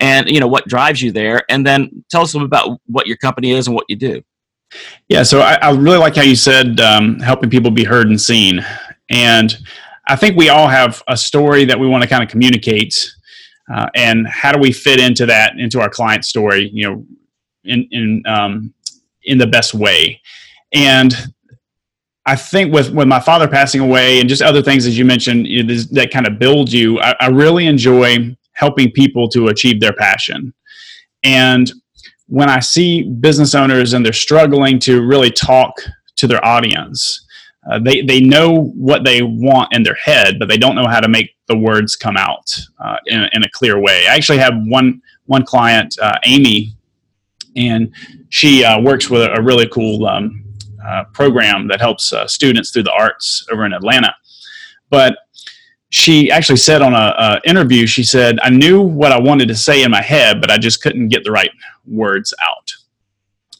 And 0.00 0.30
you 0.30 0.38
know 0.40 0.46
what 0.46 0.66
drives 0.68 1.02
you 1.02 1.10
there, 1.12 1.42
and 1.50 1.66
then 1.66 2.04
tell 2.10 2.22
us 2.22 2.32
a 2.32 2.36
little 2.38 2.48
bit 2.48 2.56
about 2.60 2.78
what 2.86 3.06
your 3.08 3.16
company 3.18 3.50
is 3.50 3.66
and 3.66 3.74
what 3.74 3.84
you 3.88 3.96
do. 3.96 4.22
Yeah, 5.08 5.22
so 5.24 5.40
I, 5.40 5.54
I 5.54 5.70
really 5.70 5.98
like 5.98 6.16
how 6.16 6.22
you 6.22 6.36
said 6.36 6.80
um, 6.80 7.18
helping 7.20 7.50
people 7.50 7.70
be 7.70 7.84
heard 7.84 8.08
and 8.08 8.20
seen. 8.20 8.64
And 9.10 9.56
I 10.06 10.16
think 10.16 10.36
we 10.36 10.48
all 10.48 10.68
have 10.68 11.02
a 11.08 11.16
story 11.16 11.64
that 11.64 11.78
we 11.78 11.88
want 11.88 12.02
to 12.02 12.08
kind 12.08 12.22
of 12.22 12.28
communicate. 12.28 13.12
Uh, 13.72 13.88
and 13.94 14.26
how 14.28 14.52
do 14.52 14.58
we 14.60 14.72
fit 14.72 15.00
into 15.00 15.26
that, 15.26 15.58
into 15.58 15.80
our 15.80 15.88
client 15.88 16.24
story, 16.24 16.70
you 16.72 16.88
know, 16.88 17.06
in, 17.64 17.88
in, 17.90 18.22
um, 18.26 18.74
in 19.24 19.38
the 19.38 19.46
best 19.46 19.74
way? 19.74 20.20
And 20.72 21.14
I 22.26 22.36
think 22.36 22.72
with, 22.72 22.90
with 22.90 23.08
my 23.08 23.20
father 23.20 23.48
passing 23.48 23.80
away 23.80 24.20
and 24.20 24.28
just 24.28 24.42
other 24.42 24.62
things, 24.62 24.86
as 24.86 24.96
you 24.98 25.04
mentioned, 25.04 25.46
you 25.46 25.62
know, 25.62 25.68
this- 25.74 25.88
that 25.90 26.10
kind 26.12 26.26
of 26.26 26.38
build 26.38 26.72
you, 26.72 27.00
I, 27.00 27.14
I 27.20 27.26
really 27.28 27.66
enjoy 27.66 28.36
helping 28.52 28.90
people 28.92 29.28
to 29.30 29.48
achieve 29.48 29.80
their 29.80 29.92
passion. 29.92 30.52
And 31.22 31.72
when 32.30 32.48
I 32.48 32.60
see 32.60 33.02
business 33.02 33.56
owners 33.56 33.92
and 33.92 34.06
they're 34.06 34.12
struggling 34.12 34.78
to 34.80 35.02
really 35.02 35.32
talk 35.32 35.74
to 36.14 36.28
their 36.28 36.42
audience, 36.44 37.26
uh, 37.70 37.80
they 37.80 38.02
they 38.02 38.20
know 38.20 38.72
what 38.76 39.04
they 39.04 39.20
want 39.22 39.74
in 39.74 39.82
their 39.82 39.96
head, 39.96 40.38
but 40.38 40.48
they 40.48 40.56
don't 40.56 40.76
know 40.76 40.86
how 40.86 41.00
to 41.00 41.08
make 41.08 41.34
the 41.48 41.58
words 41.58 41.96
come 41.96 42.16
out 42.16 42.48
uh, 42.78 42.96
in, 43.06 43.20
a, 43.20 43.28
in 43.32 43.42
a 43.42 43.50
clear 43.50 43.80
way. 43.80 44.06
I 44.08 44.14
actually 44.14 44.38
have 44.38 44.54
one 44.56 45.02
one 45.26 45.44
client, 45.44 45.98
uh, 46.00 46.18
Amy, 46.24 46.76
and 47.56 47.92
she 48.28 48.64
uh, 48.64 48.80
works 48.80 49.10
with 49.10 49.22
a, 49.22 49.32
a 49.32 49.42
really 49.42 49.68
cool 49.68 50.06
um, 50.06 50.44
uh, 50.86 51.04
program 51.12 51.66
that 51.66 51.80
helps 51.80 52.12
uh, 52.12 52.28
students 52.28 52.70
through 52.70 52.84
the 52.84 52.92
arts 52.92 53.44
over 53.50 53.66
in 53.66 53.72
Atlanta. 53.72 54.14
But 54.88 55.18
she 55.90 56.30
actually 56.30 56.56
said 56.56 56.82
on 56.82 56.94
a, 56.94 57.14
a 57.18 57.40
interview, 57.44 57.86
she 57.86 58.02
said, 58.04 58.38
"I 58.42 58.50
knew 58.50 58.80
what 58.80 59.12
I 59.12 59.20
wanted 59.20 59.48
to 59.48 59.56
say 59.56 59.82
in 59.82 59.90
my 59.90 60.02
head, 60.02 60.40
but 60.40 60.50
I 60.50 60.56
just 60.56 60.82
couldn't 60.82 61.08
get 61.08 61.24
the 61.24 61.32
right 61.32 61.50
words 61.86 62.32
out." 62.42 62.72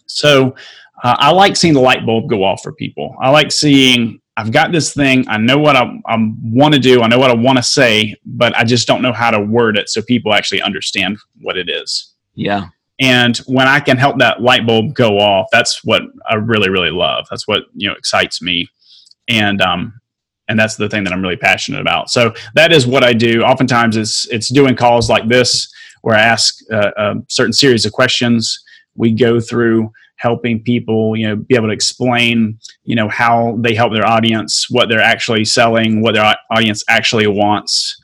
So 0.06 0.54
uh, 1.02 1.16
I 1.18 1.30
like 1.32 1.56
seeing 1.56 1.74
the 1.74 1.80
light 1.80 2.06
bulb 2.06 2.28
go 2.28 2.44
off 2.44 2.62
for 2.62 2.72
people. 2.72 3.16
I 3.20 3.30
like 3.30 3.52
seeing 3.52 4.20
I've 4.36 4.52
got 4.52 4.72
this 4.72 4.94
thing. 4.94 5.26
I 5.28 5.36
know 5.36 5.58
what 5.58 5.76
I, 5.76 5.82
I 6.06 6.16
want 6.42 6.72
to 6.72 6.80
do. 6.80 7.02
I 7.02 7.08
know 7.08 7.18
what 7.18 7.30
I 7.30 7.34
want 7.34 7.58
to 7.58 7.62
say, 7.62 8.16
but 8.24 8.56
I 8.56 8.64
just 8.64 8.86
don't 8.86 9.02
know 9.02 9.12
how 9.12 9.30
to 9.30 9.40
word 9.40 9.76
it 9.76 9.88
so 9.88 10.00
people 10.00 10.32
actually 10.32 10.62
understand 10.62 11.18
what 11.42 11.58
it 11.58 11.68
is. 11.68 12.14
Yeah, 12.34 12.68
And 13.00 13.36
when 13.38 13.66
I 13.66 13.80
can 13.80 13.96
help 13.96 14.18
that 14.18 14.40
light 14.40 14.66
bulb 14.66 14.94
go 14.94 15.18
off, 15.18 15.48
that's 15.50 15.84
what 15.84 16.02
I 16.28 16.36
really, 16.36 16.70
really 16.70 16.90
love. 16.90 17.26
That's 17.28 17.48
what 17.48 17.64
you 17.74 17.88
know 17.88 17.94
excites 17.94 18.40
me, 18.40 18.68
and 19.28 19.60
um, 19.60 20.00
and 20.50 20.58
that's 20.58 20.74
the 20.74 20.88
thing 20.88 21.04
that 21.04 21.12
I'm 21.12 21.22
really 21.22 21.36
passionate 21.36 21.80
about. 21.80 22.10
So 22.10 22.34
that 22.54 22.72
is 22.72 22.86
what 22.86 23.04
I 23.04 23.12
do. 23.12 23.42
Oftentimes, 23.42 23.96
it's 23.96 24.26
it's 24.28 24.48
doing 24.48 24.74
calls 24.74 25.08
like 25.08 25.28
this 25.28 25.72
where 26.02 26.16
I 26.16 26.22
ask 26.22 26.58
uh, 26.72 26.90
a 26.96 27.14
certain 27.28 27.52
series 27.52 27.86
of 27.86 27.92
questions. 27.92 28.58
We 28.96 29.12
go 29.12 29.38
through 29.38 29.92
helping 30.16 30.62
people, 30.62 31.16
you 31.16 31.28
know, 31.28 31.36
be 31.36 31.54
able 31.54 31.68
to 31.68 31.72
explain, 31.72 32.58
you 32.84 32.96
know, 32.96 33.08
how 33.08 33.56
they 33.60 33.74
help 33.74 33.92
their 33.92 34.06
audience, 34.06 34.66
what 34.68 34.88
they're 34.88 35.00
actually 35.00 35.44
selling, 35.44 36.02
what 36.02 36.14
their 36.14 36.34
audience 36.50 36.82
actually 36.88 37.26
wants. 37.28 37.96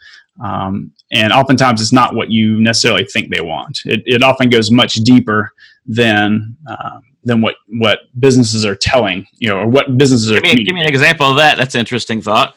Um, 0.43 0.93
and 1.13 1.33
oftentimes 1.33 1.83
it's 1.83 1.93
not 1.93 2.15
what 2.15 2.31
you 2.31 2.61
necessarily 2.61 3.05
think 3.05 3.35
they 3.35 3.41
want. 3.43 3.81
It, 3.85 4.03
it 4.07 4.23
often 4.23 4.49
goes 4.49 4.71
much 4.71 4.95
deeper 4.95 5.51
than 5.85 6.57
uh, 6.69 7.01
than 7.27 7.43
what 7.43 7.57
what 7.69 7.99
businesses 8.19 8.65
are 8.65 8.77
telling 8.77 9.27
you 9.39 9.49
know, 9.49 9.59
or 9.59 9.67
what 9.67 9.99
businesses 9.99 10.31
give 10.31 10.39
are. 10.39 10.55
Me, 10.55 10.65
give 10.65 10.75
me 10.75 10.81
an 10.81 10.89
example 10.89 11.27
of 11.27 11.37
that. 11.37 11.59
That's 11.59 11.75
an 11.75 11.81
interesting 11.81 12.23
thought. 12.23 12.57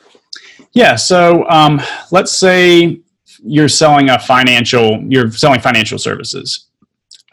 Yeah. 0.71 0.95
So 0.95 1.49
um, 1.49 1.81
let's 2.11 2.31
say 2.31 3.01
you're 3.43 3.67
selling 3.67 4.09
a 4.09 4.19
financial, 4.19 5.03
you're 5.09 5.31
selling 5.31 5.59
financial 5.59 5.97
services. 5.97 6.67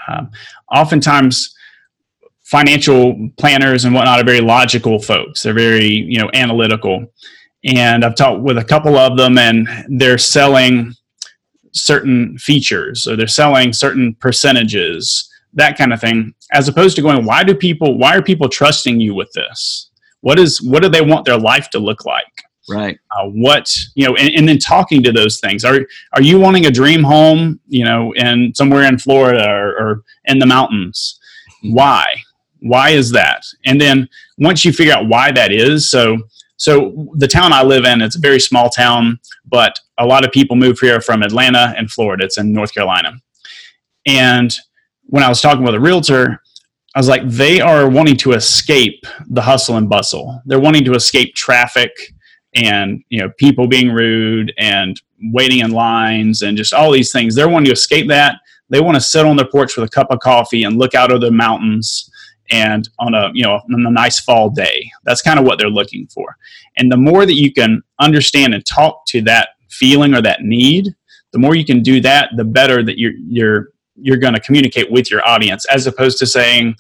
Um, 0.09 0.31
oftentimes, 0.73 1.55
financial 2.43 3.31
planners 3.37 3.85
and 3.85 3.95
whatnot 3.95 4.21
are 4.21 4.25
very 4.25 4.41
logical 4.41 4.99
folks. 4.99 5.43
They're 5.43 5.55
very 5.55 5.87
you 5.87 6.19
know 6.19 6.31
analytical, 6.33 7.13
and 7.65 8.05
I've 8.05 8.17
talked 8.17 8.43
with 8.43 8.59
a 8.59 8.65
couple 8.65 8.97
of 8.97 9.19
them, 9.19 9.37
and 9.37 9.69
they're 9.89 10.19
selling 10.19 10.95
certain 11.73 12.39
features 12.39 13.07
or 13.07 13.17
they're 13.17 13.27
selling 13.27 13.71
certain 13.71 14.15
percentages 14.15 15.31
that 15.57 15.77
kind 15.77 15.93
of 15.93 16.01
thing 16.01 16.35
as 16.53 16.69
opposed 16.69 16.97
to 16.97 17.03
going 17.03 17.25
why 17.25 17.43
do 17.43 17.55
people 17.55 17.99
why 17.99 18.17
are 18.17 18.23
people 18.23 18.49
trusting 18.49 19.01
you 19.01 19.15
with 19.15 19.31
this? 19.33 19.91
What 20.21 20.39
is 20.39 20.63
what 20.63 20.83
do 20.83 20.89
they 20.89 21.03
want 21.03 21.25
their 21.25 21.39
life 21.39 21.69
to 21.71 21.79
look 21.79 22.05
like? 22.05 22.25
Right. 22.69 22.99
Uh, 23.17 23.27
what 23.27 23.73
you 23.95 24.07
know 24.07 24.15
and, 24.17 24.35
and, 24.35 24.49
then 24.49 24.59
talking 24.59 25.03
to 25.03 25.13
those 25.13 25.41
things. 25.41 25.65
Are 25.65 25.87
are 26.15 26.23
you 26.23 26.39
wanting 26.39 26.67
a 26.67 26.71
dream 26.71 27.03
home 27.03 27.61
you 27.69 27.85
know 27.85 28.13
in 28.15 28.53
somewhere 28.55 28.85
in 28.85 28.99
florida 28.99 29.49
or, 29.49 29.69
or 29.79 30.03
in 30.25 30.39
the 30.39 30.47
mountains? 30.47 31.19
Why? 31.63 32.05
Why 32.61 32.91
is 32.91 33.11
that? 33.13 33.45
And 33.65 33.81
then 33.81 34.09
once 34.39 34.65
you 34.65 34.73
figure 34.73 34.95
out 34.95 35.09
why 35.09 35.33
that 35.33 35.53
is 35.53 35.89
so 35.89 36.19
so 36.59 37.09
the 37.17 37.29
town 37.29 37.53
i 37.53 37.63
live 37.63 37.85
in 37.85 38.01
it's 38.01 38.17
a 38.17 38.21
very 38.21 38.41
small 38.41 38.71
town 38.71 39.19
but 39.45 39.79
a 39.99 40.07
lot 40.07 40.25
of 40.25 40.33
people 40.33 40.57
move 40.57 40.79
here 40.79 41.01
from 41.01 41.23
atlanta 41.23 41.75
and 41.77 41.91
florida. 41.91 42.25
It's 42.25 42.39
in 42.39 42.53
north 42.53 42.75
carolina. 42.75 43.13
And 44.07 44.57
when 45.07 45.23
I 45.23 45.29
was 45.29 45.41
talking 45.41 45.65
with 45.65 45.75
a 45.75 45.81
realtor, 45.81 46.41
I 46.95 46.99
was 46.99 47.09
like, 47.09 47.29
they 47.29 47.61
are 47.61 47.89
wanting 47.89 48.17
to 48.19 48.33
escape 48.33 49.07
the 49.29 49.43
hustle 49.43 49.77
and 49.77 49.89
bustle. 49.89 50.41
They're 50.47 50.61
wanting 50.61 50.85
to 50.85 50.95
escape 50.95 51.35
traffic 51.35 51.91
and 52.55 53.03
you 53.11 53.21
know 53.21 53.31
people 53.37 53.67
being 53.69 53.91
rude 53.91 54.53
and 54.59 54.99
waiting 55.33 55.59
in 55.61 55.73
lines 55.73 56.43
and 56.43 56.57
just 56.57 56.73
all 56.73 56.91
these 56.91 57.13
things. 57.13 57.35
They're 57.35 57.49
wanting 57.49 57.67
to 57.67 57.73
escape 57.73 58.09
that. 58.09 58.37
They 58.71 58.81
want 58.81 58.97
to 58.97 59.01
sit 59.01 59.27
on 59.27 59.37
their 59.37 59.47
porch 59.47 59.77
with 59.77 59.85
a 59.85 59.93
cup 59.93 60.11
of 60.11 60.21
coffee 60.21 60.65
and 60.65 60.79
look 60.79 60.95
out 60.95 61.11
over 61.11 61.25
the 61.25 61.31
mountains 61.31 62.11
and 62.51 62.89
on 62.99 63.15
a 63.15 63.31
you 63.35 63.43
know 63.43 63.61
on 63.73 63.87
a 63.87 63.91
nice 63.91 64.21
fall 64.21 64.51
day. 64.51 64.91
That's 65.05 65.23
kind 65.23 65.39
of 65.39 65.45
what 65.45 65.59
they're 65.59 65.69
looking 65.69 66.07
for. 66.09 66.37
And 66.79 66.91
the 66.91 66.97
more 66.97 67.27
that 67.27 67.35
you 67.35 67.53
can 67.53 67.83
understand 68.01 68.55
and 68.55 68.65
talk 68.65 69.05
to 69.09 69.21
that 69.23 69.51
feeling 69.69 70.15
or 70.15 70.23
that 70.23 70.43
need, 70.43 70.95
the 71.33 71.39
more 71.39 71.55
you 71.55 71.65
can 71.65 71.83
do 71.83 72.01
that, 72.01 72.31
the 72.37 72.45
better 72.45 72.83
that 72.83 72.99
you're 72.99 73.13
you're 73.29 73.69
you're 74.01 74.17
going 74.17 74.35
to 74.35 74.41
communicate 74.41 74.91
with 74.91 75.11
your 75.11 75.27
audience 75.27 75.65
as 75.67 75.87
opposed 75.87 76.19
to 76.19 76.27
saying 76.27 76.77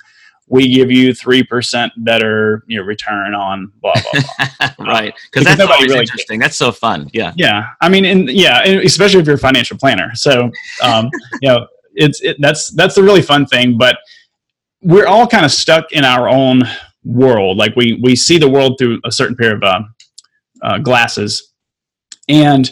we 0.48 0.72
give 0.72 0.90
you 0.90 1.10
3% 1.10 1.90
better 1.98 2.62
you 2.68 2.78
know, 2.78 2.84
return 2.84 3.34
on 3.34 3.72
blah 3.80 3.94
blah 3.94 4.46
blah 4.76 4.86
right 4.86 5.14
because 5.30 5.44
that's 5.44 5.60
always 5.60 5.88
really 5.88 6.00
interesting 6.00 6.40
cares. 6.40 6.50
that's 6.50 6.56
so 6.56 6.70
fun 6.70 7.10
yeah 7.12 7.32
yeah 7.36 7.70
i 7.80 7.88
mean 7.88 8.04
and 8.04 8.30
yeah 8.30 8.62
especially 8.62 9.20
if 9.20 9.26
you're 9.26 9.36
a 9.36 9.38
financial 9.38 9.76
planner 9.76 10.14
so 10.14 10.50
um, 10.82 11.10
you 11.42 11.48
know 11.48 11.66
it's 11.94 12.20
it, 12.22 12.36
that's 12.40 12.70
that's 12.70 12.94
the 12.94 13.02
really 13.02 13.22
fun 13.22 13.46
thing 13.46 13.76
but 13.76 13.98
we're 14.82 15.06
all 15.06 15.26
kind 15.26 15.44
of 15.44 15.50
stuck 15.50 15.90
in 15.92 16.04
our 16.04 16.28
own 16.28 16.62
world 17.04 17.56
like 17.56 17.74
we 17.76 17.98
we 18.02 18.14
see 18.14 18.38
the 18.38 18.48
world 18.48 18.76
through 18.78 19.00
a 19.04 19.10
certain 19.10 19.36
pair 19.36 19.54
of 19.54 19.62
uh, 19.62 19.82
uh, 20.62 20.78
glasses 20.78 21.52
and 22.28 22.70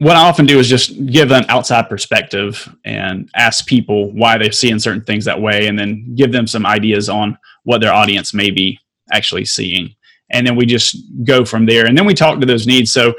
what 0.00 0.16
I 0.16 0.26
often 0.26 0.46
do 0.46 0.58
is 0.58 0.66
just 0.66 1.06
give 1.06 1.30
an 1.30 1.44
outside 1.50 1.90
perspective 1.90 2.66
and 2.86 3.30
ask 3.36 3.66
people 3.66 4.10
why 4.12 4.38
they're 4.38 4.50
seeing 4.50 4.78
certain 4.78 5.04
things 5.04 5.26
that 5.26 5.40
way, 5.40 5.66
and 5.66 5.78
then 5.78 6.14
give 6.14 6.32
them 6.32 6.46
some 6.46 6.64
ideas 6.64 7.10
on 7.10 7.36
what 7.64 7.82
their 7.82 7.92
audience 7.92 8.32
may 8.32 8.50
be 8.50 8.78
actually 9.12 9.44
seeing. 9.44 9.94
And 10.30 10.46
then 10.46 10.56
we 10.56 10.64
just 10.64 10.96
go 11.24 11.44
from 11.44 11.66
there. 11.66 11.84
And 11.86 11.98
then 11.98 12.06
we 12.06 12.14
talk 12.14 12.40
to 12.40 12.46
those 12.46 12.66
needs. 12.66 12.92
So 12.92 13.14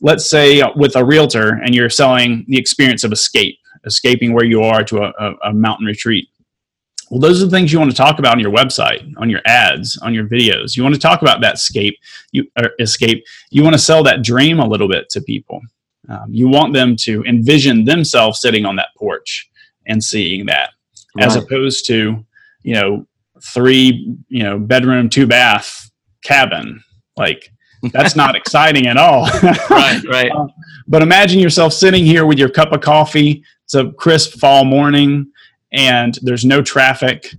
let's 0.00 0.28
say 0.28 0.60
with 0.74 0.96
a 0.96 1.04
realtor 1.04 1.60
and 1.62 1.72
you're 1.72 1.88
selling 1.88 2.44
the 2.48 2.58
experience 2.58 3.04
of 3.04 3.12
escape, 3.12 3.56
escaping 3.84 4.32
where 4.32 4.44
you 4.44 4.62
are 4.62 4.82
to 4.84 5.04
a, 5.04 5.34
a 5.44 5.52
mountain 5.52 5.86
retreat. 5.86 6.28
Well, 7.10 7.20
those 7.20 7.40
are 7.40 7.44
the 7.44 7.50
things 7.50 7.72
you 7.72 7.78
want 7.78 7.92
to 7.92 7.96
talk 7.96 8.18
about 8.18 8.32
on 8.32 8.40
your 8.40 8.50
website, 8.50 9.12
on 9.18 9.30
your 9.30 9.42
ads, 9.44 9.98
on 9.98 10.14
your 10.14 10.26
videos. 10.26 10.76
You 10.76 10.82
want 10.82 10.96
to 10.96 11.00
talk 11.00 11.22
about 11.22 11.40
that 11.42 11.54
escape. 11.54 11.96
You 12.32 12.46
escape. 12.80 13.22
You 13.50 13.62
want 13.62 13.74
to 13.74 13.78
sell 13.78 14.02
that 14.02 14.22
dream 14.22 14.58
a 14.58 14.66
little 14.66 14.88
bit 14.88 15.10
to 15.10 15.20
people. 15.20 15.60
Um, 16.08 16.26
you 16.30 16.48
want 16.48 16.74
them 16.74 16.96
to 17.00 17.22
envision 17.24 17.84
themselves 17.84 18.40
sitting 18.40 18.66
on 18.66 18.76
that 18.76 18.88
porch 18.96 19.48
and 19.86 20.02
seeing 20.02 20.46
that, 20.46 20.70
right. 21.16 21.26
as 21.26 21.36
opposed 21.36 21.86
to, 21.86 22.24
you 22.62 22.74
know, 22.74 23.06
three, 23.42 24.16
you 24.28 24.42
know, 24.42 24.58
bedroom, 24.58 25.08
two 25.08 25.26
bath 25.26 25.90
cabin. 26.24 26.82
Like 27.16 27.50
that's 27.92 28.16
not 28.16 28.36
exciting 28.36 28.86
at 28.86 28.96
all. 28.96 29.26
right, 29.70 30.02
right. 30.08 30.30
Uh, 30.30 30.48
but 30.86 31.02
imagine 31.02 31.38
yourself 31.40 31.72
sitting 31.72 32.04
here 32.04 32.26
with 32.26 32.38
your 32.38 32.48
cup 32.48 32.72
of 32.72 32.80
coffee. 32.80 33.42
It's 33.64 33.74
a 33.74 33.90
crisp 33.92 34.38
fall 34.38 34.64
morning, 34.64 35.30
and 35.72 36.18
there's 36.22 36.44
no 36.44 36.60
traffic 36.60 37.34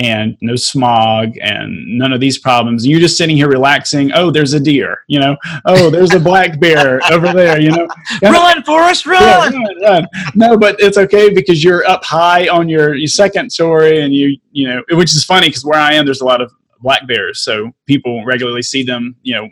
and 0.00 0.34
no 0.40 0.56
smog 0.56 1.36
and 1.42 1.86
none 1.98 2.10
of 2.10 2.20
these 2.20 2.38
problems. 2.38 2.86
You're 2.86 3.00
just 3.00 3.18
sitting 3.18 3.36
here 3.36 3.48
relaxing. 3.48 4.10
Oh, 4.14 4.30
there's 4.30 4.54
a 4.54 4.60
deer, 4.60 5.04
you 5.08 5.20
know. 5.20 5.36
Oh, 5.66 5.90
there's 5.90 6.14
a 6.14 6.18
black 6.18 6.58
bear 6.58 7.00
over 7.12 7.34
there, 7.34 7.60
you 7.60 7.70
know. 7.70 7.86
run, 8.22 8.62
Forrest, 8.62 9.04
run. 9.04 9.22
Yeah, 9.22 9.58
run, 9.58 9.82
run. 9.82 10.06
No, 10.34 10.56
but 10.56 10.80
it's 10.80 10.96
okay 10.96 11.34
because 11.34 11.62
you're 11.62 11.86
up 11.86 12.02
high 12.02 12.48
on 12.48 12.66
your, 12.66 12.94
your 12.94 13.08
second 13.08 13.52
story, 13.52 14.00
and 14.00 14.14
you, 14.14 14.38
you 14.52 14.68
know, 14.68 14.82
which 14.92 15.14
is 15.14 15.22
funny 15.22 15.48
because 15.48 15.66
where 15.66 15.78
I 15.78 15.92
am, 15.92 16.06
there's 16.06 16.22
a 16.22 16.26
lot 16.26 16.40
of 16.40 16.50
black 16.80 17.06
bears, 17.06 17.42
so 17.42 17.70
people 17.84 18.24
regularly 18.24 18.62
see 18.62 18.82
them, 18.82 19.16
you 19.20 19.34
know, 19.34 19.48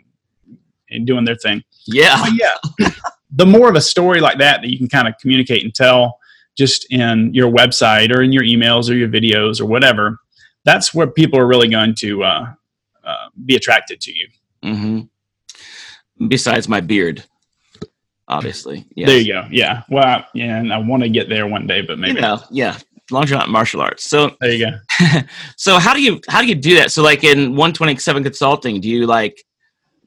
and 0.89 1.05
doing 1.05 1.25
their 1.25 1.35
thing. 1.35 1.63
Yeah, 1.85 2.19
but 2.19 2.31
yeah. 2.79 2.89
the 3.31 3.45
more 3.45 3.69
of 3.69 3.75
a 3.75 3.81
story 3.81 4.19
like 4.19 4.39
that 4.39 4.63
that 4.63 4.69
you 4.71 4.79
can 4.79 4.89
kind 4.89 5.07
of 5.07 5.13
communicate 5.21 5.63
and 5.63 5.75
tell 5.75 6.17
just 6.57 6.91
in 6.91 7.31
your 7.35 7.51
website 7.51 8.11
or 8.11 8.23
in 8.23 8.31
your 8.31 8.43
emails 8.43 8.89
or 8.89 8.95
your 8.95 9.07
videos 9.07 9.61
or 9.61 9.65
whatever 9.65 10.17
that's 10.65 10.93
where 10.93 11.07
people 11.07 11.39
are 11.39 11.47
really 11.47 11.67
going 11.67 11.95
to 11.95 12.23
uh, 12.23 12.53
uh, 13.03 13.29
be 13.45 13.55
attracted 13.55 14.01
to 14.01 14.11
you. 14.11 14.27
Mm-hmm. 14.63 16.27
Besides 16.27 16.67
my 16.67 16.81
beard, 16.81 17.23
obviously. 18.27 18.85
Yes. 18.95 19.07
There 19.07 19.19
you 19.19 19.33
go. 19.33 19.47
Yeah. 19.49 19.83
Well, 19.89 20.25
yeah, 20.33 20.57
and 20.57 20.73
I 20.73 20.77
want 20.77 21.03
to 21.03 21.09
get 21.09 21.29
there 21.29 21.47
one 21.47 21.65
day, 21.65 21.81
but 21.81 21.97
maybe. 21.97 22.15
You 22.15 22.21
know, 22.21 22.39
yeah. 22.51 22.75
As 22.75 23.11
long 23.11 23.23
as 23.23 23.29
you're 23.29 23.39
not 23.39 23.49
martial 23.49 23.81
arts. 23.81 24.03
So 24.03 24.35
there 24.39 24.51
you 24.51 24.65
go. 24.65 25.21
so 25.57 25.79
how 25.79 25.93
do 25.93 26.01
you 26.03 26.21
how 26.27 26.41
do 26.41 26.47
you 26.47 26.55
do 26.55 26.75
that? 26.75 26.91
So 26.91 27.01
like 27.01 27.23
in 27.23 27.51
127 27.55 28.21
consulting, 28.21 28.79
do 28.81 28.89
you 28.89 29.07
like 29.07 29.43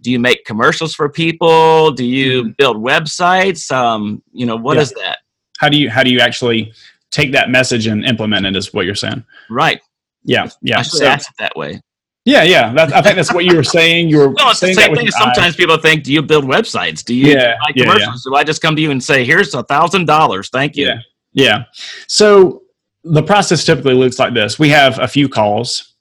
do 0.02 0.10
you 0.12 0.20
make 0.20 0.44
commercials 0.44 0.94
for 0.94 1.08
people? 1.08 1.90
Do 1.92 2.04
you 2.04 2.42
mm-hmm. 2.42 2.50
build 2.58 2.76
websites? 2.76 3.72
Um, 3.72 4.22
you 4.32 4.46
know, 4.46 4.56
what 4.56 4.76
yeah. 4.76 4.82
is 4.82 4.92
that? 4.92 5.18
How 5.58 5.68
do 5.68 5.76
you 5.76 5.90
how 5.90 6.04
do 6.04 6.10
you 6.10 6.20
actually 6.20 6.72
take 7.12 7.32
that 7.32 7.50
message 7.50 7.86
and 7.86 8.04
implement 8.04 8.46
it 8.46 8.56
is 8.56 8.74
what 8.74 8.86
you're 8.86 8.96
saying. 8.96 9.24
Right. 9.48 9.80
Yeah, 10.24 10.48
yeah. 10.62 10.78
I 10.78 10.82
should 10.82 10.98
so, 10.98 11.06
ask 11.06 11.30
it 11.30 11.36
that 11.38 11.56
way. 11.56 11.80
Yeah, 12.24 12.44
yeah. 12.44 12.72
That, 12.72 12.92
I 12.92 13.02
think 13.02 13.16
that's 13.16 13.32
what 13.32 13.44
you 13.44 13.56
were 13.56 13.64
saying. 13.64 14.08
You 14.08 14.18
were 14.18 14.28
well, 14.36 14.50
it's 14.50 14.60
the 14.60 14.72
same 14.74 14.94
thing. 14.94 15.10
Sometimes 15.10 15.56
people 15.56 15.76
think, 15.76 16.04
"Do 16.04 16.12
you 16.12 16.22
build 16.22 16.44
websites? 16.44 17.04
Do 17.04 17.14
you 17.14 17.32
yeah, 17.32 17.54
buy 17.66 17.72
commercials? 17.72 18.00
Yeah, 18.00 18.06
yeah. 18.06 18.16
Do 18.24 18.34
I 18.36 18.44
just 18.44 18.62
come 18.62 18.76
to 18.76 18.82
you 18.82 18.90
and 18.90 19.02
say, 19.02 19.24
"Here's 19.24 19.54
a 19.54 19.64
thousand 19.64 20.06
dollars, 20.06 20.48
thank 20.50 20.76
you"? 20.76 20.86
Yeah, 20.86 20.98
yeah. 21.32 21.64
So 22.06 22.62
the 23.02 23.22
process 23.22 23.64
typically 23.64 23.94
looks 23.94 24.18
like 24.18 24.34
this: 24.34 24.58
we 24.58 24.68
have 24.68 24.98
a 25.00 25.08
few 25.08 25.28
calls 25.28 25.94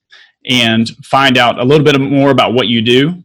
and 0.46 0.90
find 1.04 1.38
out 1.38 1.60
a 1.60 1.64
little 1.64 1.86
bit 1.86 2.00
more 2.00 2.30
about 2.30 2.54
what 2.54 2.68
you 2.68 2.82
do, 2.82 3.24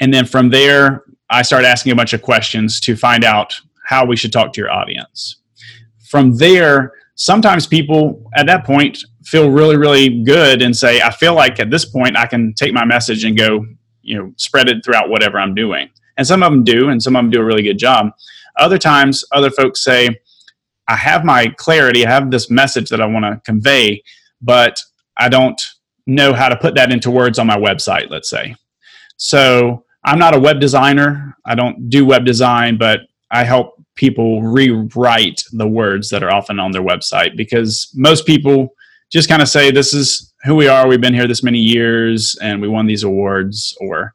and 0.00 0.12
then 0.12 0.24
from 0.24 0.50
there, 0.50 1.04
I 1.30 1.42
start 1.42 1.64
asking 1.64 1.92
a 1.92 1.96
bunch 1.96 2.12
of 2.12 2.22
questions 2.22 2.80
to 2.80 2.96
find 2.96 3.24
out 3.24 3.54
how 3.84 4.04
we 4.04 4.16
should 4.16 4.32
talk 4.32 4.52
to 4.52 4.60
your 4.60 4.70
audience. 4.70 5.36
From 6.08 6.36
there, 6.36 6.92
sometimes 7.14 7.66
people 7.66 8.30
at 8.34 8.46
that 8.46 8.64
point 8.64 8.98
feel 9.24 9.50
really, 9.50 9.76
really 9.76 10.22
good 10.24 10.62
and 10.62 10.76
say, 10.76 11.00
I 11.00 11.10
feel 11.10 11.34
like 11.34 11.60
at 11.60 11.70
this 11.70 11.84
point 11.84 12.16
I 12.16 12.26
can 12.26 12.54
take 12.54 12.72
my 12.72 12.84
message 12.84 13.24
and 13.24 13.36
go, 13.36 13.64
you 14.02 14.18
know, 14.18 14.32
spread 14.36 14.68
it 14.68 14.84
throughout 14.84 15.08
whatever 15.08 15.38
I'm 15.38 15.54
doing. 15.54 15.88
And 16.16 16.26
some 16.26 16.42
of 16.42 16.50
them 16.50 16.64
do, 16.64 16.88
and 16.88 17.02
some 17.02 17.16
of 17.16 17.22
them 17.22 17.30
do 17.30 17.40
a 17.40 17.44
really 17.44 17.62
good 17.62 17.78
job. 17.78 18.10
Other 18.58 18.78
times, 18.78 19.24
other 19.32 19.50
folks 19.50 19.82
say, 19.82 20.20
I 20.88 20.96
have 20.96 21.24
my 21.24 21.46
clarity, 21.56 22.04
I 22.04 22.10
have 22.10 22.30
this 22.30 22.50
message 22.50 22.90
that 22.90 23.00
I 23.00 23.06
want 23.06 23.24
to 23.24 23.40
convey, 23.44 24.02
but 24.40 24.82
I 25.16 25.28
don't 25.28 25.60
know 26.06 26.32
how 26.32 26.48
to 26.48 26.56
put 26.56 26.74
that 26.74 26.92
into 26.92 27.10
words 27.10 27.38
on 27.38 27.46
my 27.46 27.56
website, 27.56 28.10
let's 28.10 28.28
say. 28.28 28.56
So 29.16 29.84
I'm 30.04 30.18
not 30.18 30.34
a 30.34 30.40
web 30.40 30.60
designer. 30.60 31.36
I 31.46 31.54
don't 31.54 31.88
do 31.88 32.04
web 32.04 32.24
design, 32.24 32.76
but 32.76 33.00
I 33.30 33.44
help 33.44 33.81
people 33.94 34.42
rewrite 34.42 35.42
the 35.52 35.66
words 35.66 36.08
that 36.10 36.22
are 36.22 36.32
often 36.32 36.58
on 36.58 36.72
their 36.72 36.82
website 36.82 37.36
because 37.36 37.90
most 37.94 38.26
people 38.26 38.68
just 39.10 39.28
kind 39.28 39.42
of 39.42 39.48
say, 39.48 39.70
This 39.70 39.92
is 39.92 40.32
who 40.44 40.54
we 40.54 40.68
are. 40.68 40.88
We've 40.88 41.00
been 41.00 41.14
here 41.14 41.28
this 41.28 41.42
many 41.42 41.58
years 41.58 42.36
and 42.42 42.60
we 42.60 42.68
won 42.68 42.86
these 42.86 43.04
awards, 43.04 43.76
or 43.80 44.12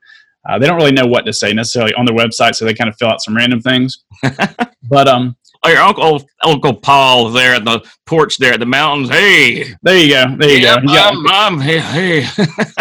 uh, 0.47 0.57
they 0.57 0.65
don't 0.65 0.77
really 0.77 0.91
know 0.91 1.05
what 1.05 1.25
to 1.25 1.33
say 1.33 1.53
necessarily 1.53 1.93
on 1.93 2.05
their 2.05 2.15
website, 2.15 2.55
so 2.55 2.65
they 2.65 2.73
kind 2.73 2.89
of 2.89 2.95
fill 2.97 3.09
out 3.09 3.21
some 3.21 3.35
random 3.35 3.61
things. 3.61 4.03
but 4.89 5.07
um, 5.07 5.35
oh, 5.63 5.69
your 5.69 5.81
uncle 5.81 6.25
Uncle 6.43 6.73
Paul 6.73 7.29
there 7.29 7.55
at 7.55 7.65
the 7.65 7.85
porch 8.05 8.37
there 8.37 8.53
at 8.53 8.59
the 8.59 8.65
mountains. 8.65 9.09
Hey, 9.09 9.75
there 9.83 9.97
you 9.97 10.09
go. 10.09 10.35
There 10.37 10.49
you 10.49 10.59
yeah, 10.59 10.79
go. 10.79 10.87
Got, 10.87 11.13
mom, 11.15 11.59
hey, 11.59 11.79
hey. 11.79 12.27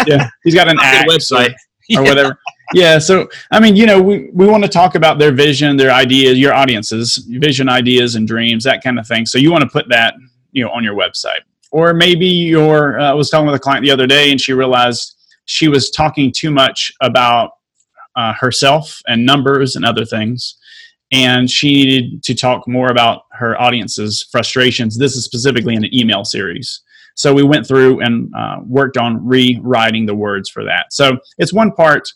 yeah, 0.05 0.29
he's 0.43 0.55
got 0.55 0.69
an 0.69 0.77
ad 0.81 1.07
website 1.07 1.53
or, 1.95 1.99
or 1.99 2.03
whatever. 2.03 2.39
Yeah. 2.73 2.99
So 2.99 3.29
I 3.51 3.59
mean, 3.59 3.75
you 3.75 3.85
know, 3.85 4.01
we 4.01 4.29
we 4.33 4.47
want 4.47 4.63
to 4.63 4.69
talk 4.69 4.95
about 4.95 5.19
their 5.19 5.31
vision, 5.31 5.77
their 5.77 5.91
ideas, 5.91 6.37
your 6.37 6.53
audiences, 6.53 7.17
vision, 7.29 7.69
ideas, 7.69 8.15
and 8.15 8.27
dreams, 8.27 8.63
that 8.63 8.83
kind 8.83 8.99
of 8.99 9.07
thing. 9.07 9.25
So 9.25 9.37
you 9.37 9.51
want 9.51 9.63
to 9.63 9.69
put 9.69 9.89
that, 9.89 10.15
you 10.51 10.63
know, 10.63 10.71
on 10.71 10.83
your 10.83 10.95
website. 10.95 11.41
Or 11.71 11.93
maybe 11.93 12.27
your 12.27 12.99
uh, 12.99 13.11
I 13.11 13.13
was 13.13 13.29
talking 13.29 13.45
with 13.45 13.55
a 13.55 13.59
client 13.59 13.83
the 13.83 13.91
other 13.91 14.07
day, 14.07 14.31
and 14.31 14.39
she 14.39 14.53
realized 14.53 15.15
she 15.45 15.67
was 15.67 15.89
talking 15.89 16.31
too 16.31 16.51
much 16.51 16.91
about 17.01 17.51
uh, 18.15 18.33
herself 18.33 19.01
and 19.07 19.25
numbers 19.25 19.75
and 19.75 19.85
other 19.85 20.05
things. 20.05 20.57
And 21.11 21.49
she 21.49 21.67
needed 21.67 22.23
to 22.23 22.35
talk 22.35 22.67
more 22.67 22.87
about 22.87 23.23
her 23.31 23.59
audience's 23.61 24.27
frustrations. 24.29 24.97
This 24.97 25.15
is 25.15 25.23
specifically 25.23 25.75
in 25.75 25.85
an 25.85 25.95
email 25.95 26.25
series. 26.25 26.81
So 27.15 27.33
we 27.33 27.43
went 27.43 27.65
through 27.65 28.01
and 28.01 28.31
uh, 28.35 28.57
worked 28.65 28.97
on 28.97 29.25
rewriting 29.25 30.05
the 30.05 30.13
words 30.13 30.49
for 30.49 30.63
that. 30.65 30.91
So 30.91 31.17
it's 31.37 31.53
one 31.53 31.71
part 31.71 32.09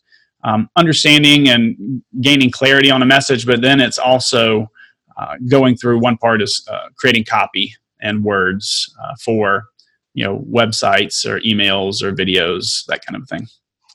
um, 0.44 0.70
understanding 0.76 1.50
and 1.50 2.02
gaining 2.22 2.52
clarity 2.52 2.90
on 2.92 3.02
a 3.02 3.06
message, 3.06 3.46
but 3.46 3.62
then 3.62 3.80
it's 3.80 3.98
also 3.98 4.70
uh, 5.18 5.36
going 5.50 5.76
through 5.76 6.00
one 6.00 6.18
part 6.18 6.42
is 6.42 6.66
uh, 6.72 6.90
creating 6.96 7.26
copy 7.26 7.76
and 8.02 8.24
words 8.24 8.94
uh, 9.04 9.16
for 9.24 9.66
you 10.14 10.24
know 10.24 10.44
websites 10.50 11.26
or 11.26 11.40
emails 11.42 12.02
or 12.02 12.12
videos 12.12 12.86
that 12.88 13.06
kind 13.06 13.22
of 13.22 13.28
thing. 13.30 13.48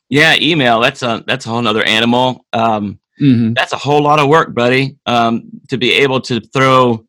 Yeah, 0.09 0.37
email. 0.41 0.81
That's 0.81 1.03
a 1.03 1.25
that's 1.27 1.47
a 1.47 1.49
whole 1.49 1.67
other 1.67 1.83
animal. 1.83 2.45
Um, 2.53 3.01
mm-hmm. 3.21 3.55
That's 3.55 3.73
a 3.73 3.77
whole 3.77 4.03
lot 4.03 4.19
of 4.19 4.29
work, 4.29 4.55
buddy. 4.55 4.97
Um, 5.07 5.51
to 5.69 5.79
be 5.79 5.93
able 5.95 6.21
to 6.23 6.41
throw 6.41 7.05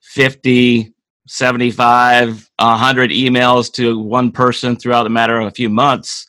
50, 0.00 0.94
75, 1.26 2.50
100 2.58 3.10
emails 3.10 3.72
to 3.74 3.98
one 3.98 4.32
person 4.32 4.76
throughout 4.76 5.06
a 5.06 5.10
matter 5.10 5.38
of 5.38 5.48
a 5.48 5.50
few 5.50 5.68
months. 5.68 6.28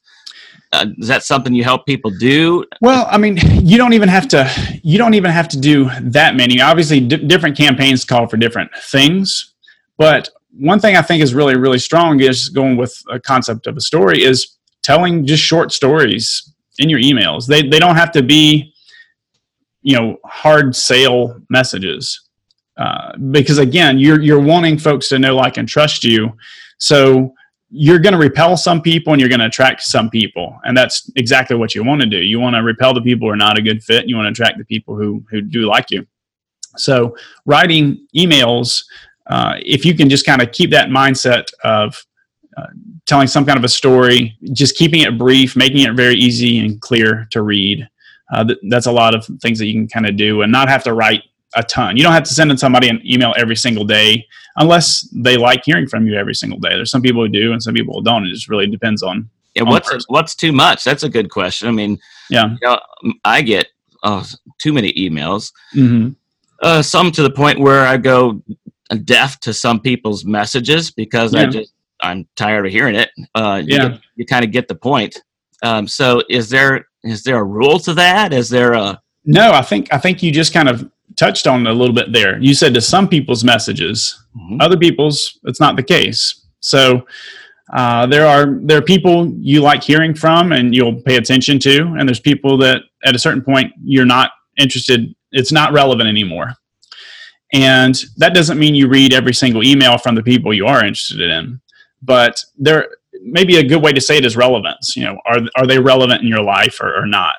Uh, 0.76 0.88
is 0.98 1.08
that 1.08 1.24
something 1.24 1.54
you 1.54 1.64
help 1.64 1.86
people 1.86 2.12
do? 2.20 2.66
Well, 2.82 3.08
I 3.10 3.18
mean, 3.18 3.38
you 3.66 3.78
don't 3.78 3.94
even 3.94 4.10
have 4.10 4.28
to. 4.30 4.52
You 4.84 4.98
don't 4.98 5.14
even 5.14 5.32
have 5.32 5.48
to 5.50 5.60
do 5.60 5.90
that 6.02 6.36
many. 6.36 6.62
Obviously, 6.62 7.00
d- 7.00 7.18
different 7.18 7.58
campaigns 7.58 8.04
call 8.04 8.28
for 8.28 8.38
different 8.38 8.72
things. 8.84 9.54
But 9.98 10.30
one 10.58 10.80
thing 10.80 10.98
I 10.98 11.02
think 11.02 11.24
is 11.24 11.34
really, 11.34 11.56
really 11.56 11.80
strong 11.80 12.20
is 12.20 12.50
going 12.50 12.76
with 12.76 13.02
a 13.10 13.20
concept 13.20 13.68
of 13.68 13.78
a 13.78 13.82
story 13.82 14.24
is 14.24 14.58
telling 14.84 15.26
just 15.26 15.44
short 15.44 15.72
stories 15.72 16.54
in 16.78 16.90
your 16.90 17.00
emails. 17.00 17.48
They 17.48 17.68
they 17.68 17.80
don't 17.80 17.96
have 17.96 18.12
to 18.12 18.22
be, 18.22 18.74
you 19.82 19.96
know, 19.98 20.18
hard 20.26 20.76
sale 20.76 21.40
messages. 21.50 22.22
Uh, 22.78 23.16
because 23.32 23.58
again, 23.58 23.98
you're 23.98 24.22
you're 24.22 24.42
wanting 24.42 24.78
folks 24.78 25.08
to 25.10 25.20
know, 25.20 25.36
like, 25.36 25.56
and 25.56 25.68
trust 25.68 26.04
you. 26.04 26.34
So 26.78 27.34
you're 27.70 28.00
going 28.00 28.14
to 28.14 28.20
repel 28.20 28.56
some 28.56 28.82
people 28.82 29.14
and 29.14 29.20
you're 29.20 29.30
going 29.30 29.40
to 29.40 29.48
attract 29.48 29.82
some 29.82 30.10
people, 30.10 30.60
and 30.64 30.78
that's 30.78 31.10
exactly 31.16 31.56
what 31.56 31.76
you 31.76 31.84
want 31.84 32.02
to 32.02 32.08
do. 32.08 32.18
You 32.18 32.40
want 32.40 32.56
to 32.56 32.62
repel 32.62 32.94
the 32.94 33.02
people 33.02 33.28
who 33.28 33.34
are 33.34 33.38
not 33.38 33.58
a 33.58 33.62
good 33.62 33.84
fit. 33.84 34.02
And 34.02 34.10
you 34.10 34.16
want 34.16 34.28
to 34.28 34.32
attract 34.32 34.58
the 34.58 34.66
people 34.66 34.96
who 34.96 35.24
who 35.30 35.42
do 35.42 35.66
like 35.66 35.92
you. 35.92 36.06
So 36.78 37.16
writing 37.46 38.06
emails, 38.16 38.84
uh, 39.30 39.56
if 39.60 39.86
you 39.86 39.96
can 39.96 40.10
just 40.10 40.26
kind 40.26 40.42
of 40.42 40.52
keep 40.52 40.72
that 40.72 40.90
mindset 40.90 41.46
of 41.64 41.96
uh, 42.58 42.68
telling 43.06 43.28
some 43.28 43.46
kind 43.46 43.58
of 43.58 43.64
a 43.64 43.70
story, 43.70 44.38
just 44.54 44.76
keeping 44.76 45.02
it 45.02 45.18
brief, 45.18 45.56
making 45.56 45.82
it 45.82 45.94
very 45.96 46.16
easy 46.16 46.60
and 46.60 46.80
clear 46.82 47.28
to 47.32 47.42
read. 47.42 47.88
Uh, 48.34 48.44
th- 48.44 48.60
that's 48.70 48.88
a 48.88 48.92
lot 48.92 49.14
of 49.14 49.26
things 49.42 49.60
that 49.60 49.68
you 49.68 49.74
can 49.74 49.88
kind 49.88 50.06
of 50.06 50.18
do 50.18 50.42
and 50.42 50.52
not 50.52 50.68
have 50.68 50.84
to 50.84 50.94
write 50.94 51.24
a 51.56 51.64
ton. 51.64 51.98
You 51.98 52.04
don't 52.04 52.14
have 52.14 52.24
to 52.24 52.34
send 52.34 52.52
in 52.52 52.58
somebody 52.58 52.90
an 52.90 53.02
email 53.06 53.34
every 53.38 53.56
single 53.56 53.86
day 53.86 54.26
unless 54.58 55.02
they 55.14 55.38
like 55.38 55.64
hearing 55.66 55.88
from 55.88 56.08
you 56.08 56.16
every 56.16 56.36
single 56.36 56.60
day. 56.60 56.70
There's 56.70 56.92
some 56.92 57.02
people 57.02 57.22
who 57.22 57.30
do 57.30 57.54
and 57.54 57.62
some 57.62 57.74
people 57.74 57.96
who 57.96 58.04
don't. 58.04 58.26
It 58.26 58.30
just 58.30 58.50
really 58.50 58.68
depends 58.68 59.04
on. 59.04 59.30
Yeah, 59.56 59.64
on 59.64 59.70
what's 59.70 60.06
what's 60.10 60.36
too 60.36 60.52
much? 60.52 60.84
That's 60.84 61.04
a 61.04 61.10
good 61.10 61.30
question. 61.30 61.70
I 61.70 61.72
mean, 61.72 61.98
yeah, 62.30 62.52
you 62.52 62.58
know, 62.62 62.80
I 63.24 63.42
get 63.42 63.68
oh, 64.04 64.26
too 64.60 64.74
many 64.74 64.92
emails. 64.94 65.52
Mm-hmm. 65.74 66.10
Uh, 66.62 66.82
some 66.82 67.12
to 67.12 67.24
the 67.24 67.30
point 67.30 67.60
where 67.60 67.86
I 67.86 67.98
go 67.98 68.42
deaf 69.04 69.40
to 69.42 69.54
some 69.54 69.80
people's 69.80 70.26
messages 70.26 70.92
because 70.92 71.34
yeah. 71.34 71.42
I 71.42 71.46
just 71.48 71.74
I'm 72.02 72.28
tired 72.36 72.66
of 72.66 72.72
hearing 72.72 72.96
it. 72.96 73.10
Uh, 73.34 73.62
you 73.66 73.78
yeah, 73.78 73.98
you 74.16 74.26
kind 74.26 74.44
of 74.44 74.52
get 74.52 74.68
the 74.68 74.76
point. 74.76 75.22
Um, 75.64 75.88
so 75.88 76.22
is 76.30 76.50
there 76.50 76.88
is 77.04 77.24
there 77.24 77.38
a 77.38 77.44
rule 77.44 77.80
to 77.80 77.94
that? 77.94 78.34
Is 78.34 78.50
there 78.50 78.74
a 78.74 79.02
no? 79.26 79.52
I 79.52 79.62
think 79.62 79.94
I 79.94 79.98
think 79.98 80.22
you 80.22 80.32
just 80.32 80.54
kind 80.54 80.70
of 80.70 80.90
touched 81.18 81.48
on 81.48 81.68
a 81.68 81.74
little 81.74 81.96
bit 81.96 82.12
there. 82.12 82.40
You 82.40 82.54
said 82.54 82.74
to 82.74 82.82
some 82.82 83.08
people's 83.08 83.44
messages, 83.44 84.24
mm-hmm. 84.36 84.62
other 84.62 84.78
people's 84.78 85.40
it's 85.44 85.60
not 85.60 85.76
the 85.76 85.84
case. 85.84 86.46
So 86.60 87.06
uh, 87.74 88.06
there 88.08 88.26
are 88.26 88.60
there 88.62 88.78
are 88.78 88.84
people 88.84 89.32
you 89.40 89.62
like 89.62 89.84
hearing 89.84 90.14
from 90.14 90.52
and 90.52 90.76
you'll 90.76 91.02
pay 91.02 91.18
attention 91.18 91.60
to, 91.60 91.96
and 91.98 92.08
there's 92.08 92.20
people 92.20 92.58
that 92.60 92.82
at 93.06 93.16
a 93.16 93.20
certain 93.20 93.42
point 93.42 93.74
you're 93.84 94.06
not 94.06 94.32
interested. 94.58 95.14
It's 95.32 95.52
not 95.52 95.74
relevant 95.74 96.10
anymore. 96.10 96.54
And 97.54 97.96
that 98.18 98.34
doesn't 98.34 98.60
mean 98.60 98.76
you 98.76 98.88
read 98.88 99.14
every 99.14 99.34
single 99.34 99.64
email 99.64 99.98
from 99.98 100.16
the 100.16 100.24
people 100.24 100.54
you 100.54 100.66
are 100.66 100.84
interested 100.84 101.22
in 101.22 101.62
but 102.06 102.44
there 102.58 102.90
maybe 103.22 103.58
a 103.58 103.64
good 103.64 103.82
way 103.82 103.92
to 103.92 104.02
say 104.02 104.18
it 104.18 104.26
is 104.26 104.38
relevance. 104.38 104.96
You 104.96 105.06
know, 105.06 105.18
are 105.26 105.40
are 105.56 105.68
they 105.68 105.80
relevant 105.80 106.22
in 106.22 106.28
your 106.28 106.44
life 106.44 106.80
or, 106.80 106.96
or 106.96 107.06
not? 107.06 107.38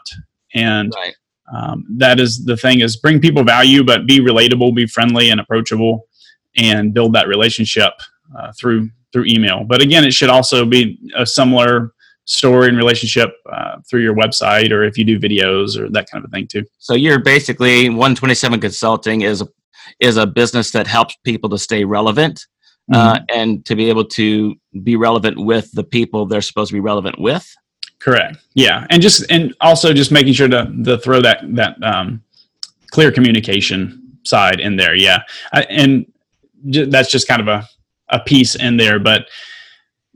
And 0.54 0.92
right. 0.96 1.14
Um, 1.52 1.84
that 1.98 2.20
is 2.20 2.44
the 2.44 2.56
thing: 2.56 2.80
is 2.80 2.96
bring 2.96 3.20
people 3.20 3.44
value, 3.44 3.84
but 3.84 4.06
be 4.06 4.20
relatable, 4.20 4.74
be 4.74 4.86
friendly 4.86 5.30
and 5.30 5.40
approachable, 5.40 6.08
and 6.56 6.92
build 6.94 7.12
that 7.14 7.28
relationship 7.28 7.92
uh, 8.36 8.52
through 8.58 8.90
through 9.12 9.24
email. 9.26 9.64
But 9.64 9.82
again, 9.82 10.04
it 10.04 10.12
should 10.12 10.30
also 10.30 10.64
be 10.64 10.98
a 11.16 11.24
similar 11.24 11.92
story 12.26 12.68
and 12.68 12.76
relationship 12.76 13.30
uh, 13.50 13.76
through 13.88 14.02
your 14.02 14.14
website 14.14 14.72
or 14.72 14.82
if 14.82 14.98
you 14.98 15.04
do 15.04 15.18
videos 15.18 15.78
or 15.78 15.88
that 15.90 16.10
kind 16.10 16.24
of 16.24 16.28
a 16.28 16.32
thing 16.32 16.46
too. 16.46 16.64
So 16.78 16.94
you're 16.94 17.20
basically 17.20 17.88
127 17.88 18.60
Consulting 18.60 19.22
is 19.22 19.42
a, 19.42 19.48
is 20.00 20.16
a 20.16 20.26
business 20.26 20.72
that 20.72 20.88
helps 20.88 21.16
people 21.24 21.48
to 21.50 21.58
stay 21.58 21.84
relevant 21.84 22.44
uh, 22.92 23.14
mm-hmm. 23.14 23.24
and 23.32 23.64
to 23.66 23.76
be 23.76 23.88
able 23.88 24.04
to 24.04 24.56
be 24.82 24.96
relevant 24.96 25.38
with 25.38 25.70
the 25.72 25.84
people 25.84 26.26
they're 26.26 26.42
supposed 26.42 26.70
to 26.70 26.74
be 26.74 26.80
relevant 26.80 27.18
with. 27.20 27.48
Correct. 28.06 28.36
Yeah, 28.54 28.86
and 28.88 29.02
just 29.02 29.24
and 29.30 29.52
also 29.60 29.92
just 29.92 30.12
making 30.12 30.34
sure 30.34 30.46
to 30.46 30.72
to 30.84 30.96
throw 30.98 31.20
that 31.22 31.40
that 31.56 31.82
um, 31.82 32.22
clear 32.92 33.10
communication 33.10 34.18
side 34.22 34.60
in 34.60 34.76
there. 34.76 34.94
Yeah, 34.94 35.22
I, 35.52 35.62
and 35.62 36.06
j- 36.70 36.84
that's 36.84 37.10
just 37.10 37.26
kind 37.26 37.42
of 37.42 37.48
a 37.48 37.68
a 38.10 38.20
piece 38.20 38.54
in 38.54 38.76
there, 38.76 39.00
but 39.00 39.26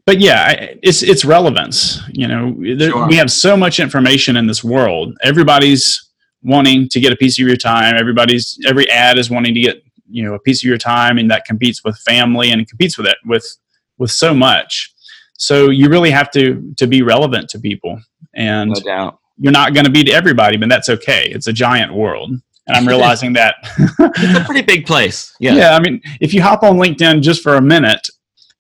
but 0.07 0.21
yeah, 0.21 0.69
it's 0.85 1.03
it's 1.03 1.25
relevance. 1.25 2.01
You 2.13 2.29
know, 2.29 2.55
there, 2.77 2.91
sure. 2.91 3.09
we 3.09 3.17
have 3.17 3.29
so 3.29 3.57
much 3.57 3.81
information 3.81 4.37
in 4.37 4.47
this 4.47 4.63
world. 4.63 5.19
Everybody's 5.25 6.11
wanting 6.45 6.89
to 6.91 7.01
get 7.01 7.13
a 7.13 7.17
piece 7.17 7.41
of 7.41 7.45
your 7.45 7.57
time. 7.57 7.97
Everybody's 7.97 8.57
every 8.69 8.89
ad 8.89 9.19
is 9.19 9.31
wanting 9.31 9.53
to 9.55 9.61
get 9.61 9.83
you 10.09 10.23
know 10.23 10.35
a 10.35 10.39
piece 10.39 10.63
of 10.63 10.69
your 10.69 10.79
time 10.79 11.19
and 11.19 11.29
that 11.33 11.45
competes 11.45 11.83
with 11.83 11.99
family 11.99 12.53
and 12.53 12.69
competes 12.69 12.97
with 12.97 13.09
it 13.09 13.17
with 13.25 13.57
with 13.99 14.13
so 14.13 14.33
much 14.33 14.95
so 15.41 15.71
you 15.71 15.89
really 15.89 16.11
have 16.11 16.31
to 16.31 16.73
to 16.77 16.87
be 16.87 17.03
relevant 17.03 17.49
to 17.49 17.59
people 17.59 17.99
and 18.35 18.71
no 18.71 18.81
doubt. 18.81 19.19
you're 19.39 19.53
not 19.53 19.75
going 19.75 19.87
to 19.87 19.91
be 19.91 20.05
to 20.05 20.13
everybody 20.13 20.57
but 20.57 20.69
that's 20.69 20.89
okay 20.89 21.29
it's 21.31 21.47
a 21.47 21.53
giant 21.53 21.93
world 21.93 22.31
and 22.31 22.77
i'm 22.77 22.87
realizing 22.95 23.33
that 23.33 23.57
it's 23.89 24.39
a 24.39 24.45
pretty 24.45 24.63
big 24.63 24.87
place 24.87 25.35
yeah 25.41 25.55
yeah 25.55 25.77
i 25.77 25.81
mean 25.81 26.01
if 26.21 26.35
you 26.35 26.43
hop 26.43 26.63
on 26.63 26.77
linkedin 26.77 27.21
just 27.21 27.43
for 27.43 27.57
a 27.57 27.63
minute 27.63 28.07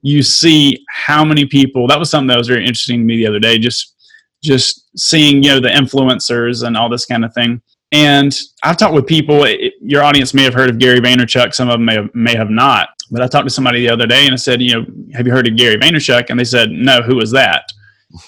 you 0.02 0.22
see 0.22 0.84
how 0.88 1.24
many 1.24 1.44
people 1.44 1.86
that 1.86 1.98
was 1.98 2.10
something 2.10 2.28
that 2.28 2.38
was 2.38 2.48
very 2.48 2.62
interesting 2.62 3.00
to 3.00 3.04
me 3.04 3.16
the 3.16 3.26
other 3.26 3.38
day 3.38 3.58
just 3.58 3.94
just 4.42 4.88
seeing 4.98 5.42
you 5.42 5.50
know 5.50 5.60
the 5.60 5.68
influencers 5.68 6.66
and 6.66 6.76
all 6.76 6.88
this 6.88 7.04
kind 7.04 7.24
of 7.24 7.34
thing 7.34 7.60
and 7.92 8.38
I've 8.62 8.76
talked 8.76 8.94
with 8.94 9.06
people. 9.06 9.44
It, 9.44 9.74
your 9.80 10.02
audience 10.02 10.32
may 10.32 10.44
have 10.44 10.54
heard 10.54 10.70
of 10.70 10.78
Gary 10.78 11.00
Vaynerchuk. 11.00 11.52
Some 11.52 11.68
of 11.68 11.74
them 11.74 11.84
may 11.84 11.94
have, 11.96 12.14
may 12.14 12.36
have 12.36 12.50
not. 12.50 12.90
But 13.10 13.22
I 13.22 13.26
talked 13.26 13.46
to 13.46 13.54
somebody 13.54 13.80
the 13.80 13.90
other 13.92 14.06
day 14.06 14.24
and 14.26 14.32
I 14.32 14.36
said, 14.36 14.62
you 14.62 14.74
know, 14.74 14.86
have 15.14 15.26
you 15.26 15.32
heard 15.32 15.48
of 15.48 15.56
Gary 15.56 15.76
Vaynerchuk? 15.76 16.30
And 16.30 16.38
they 16.38 16.44
said, 16.44 16.70
no. 16.70 17.02
Who 17.02 17.20
is 17.20 17.30
that? 17.32 17.64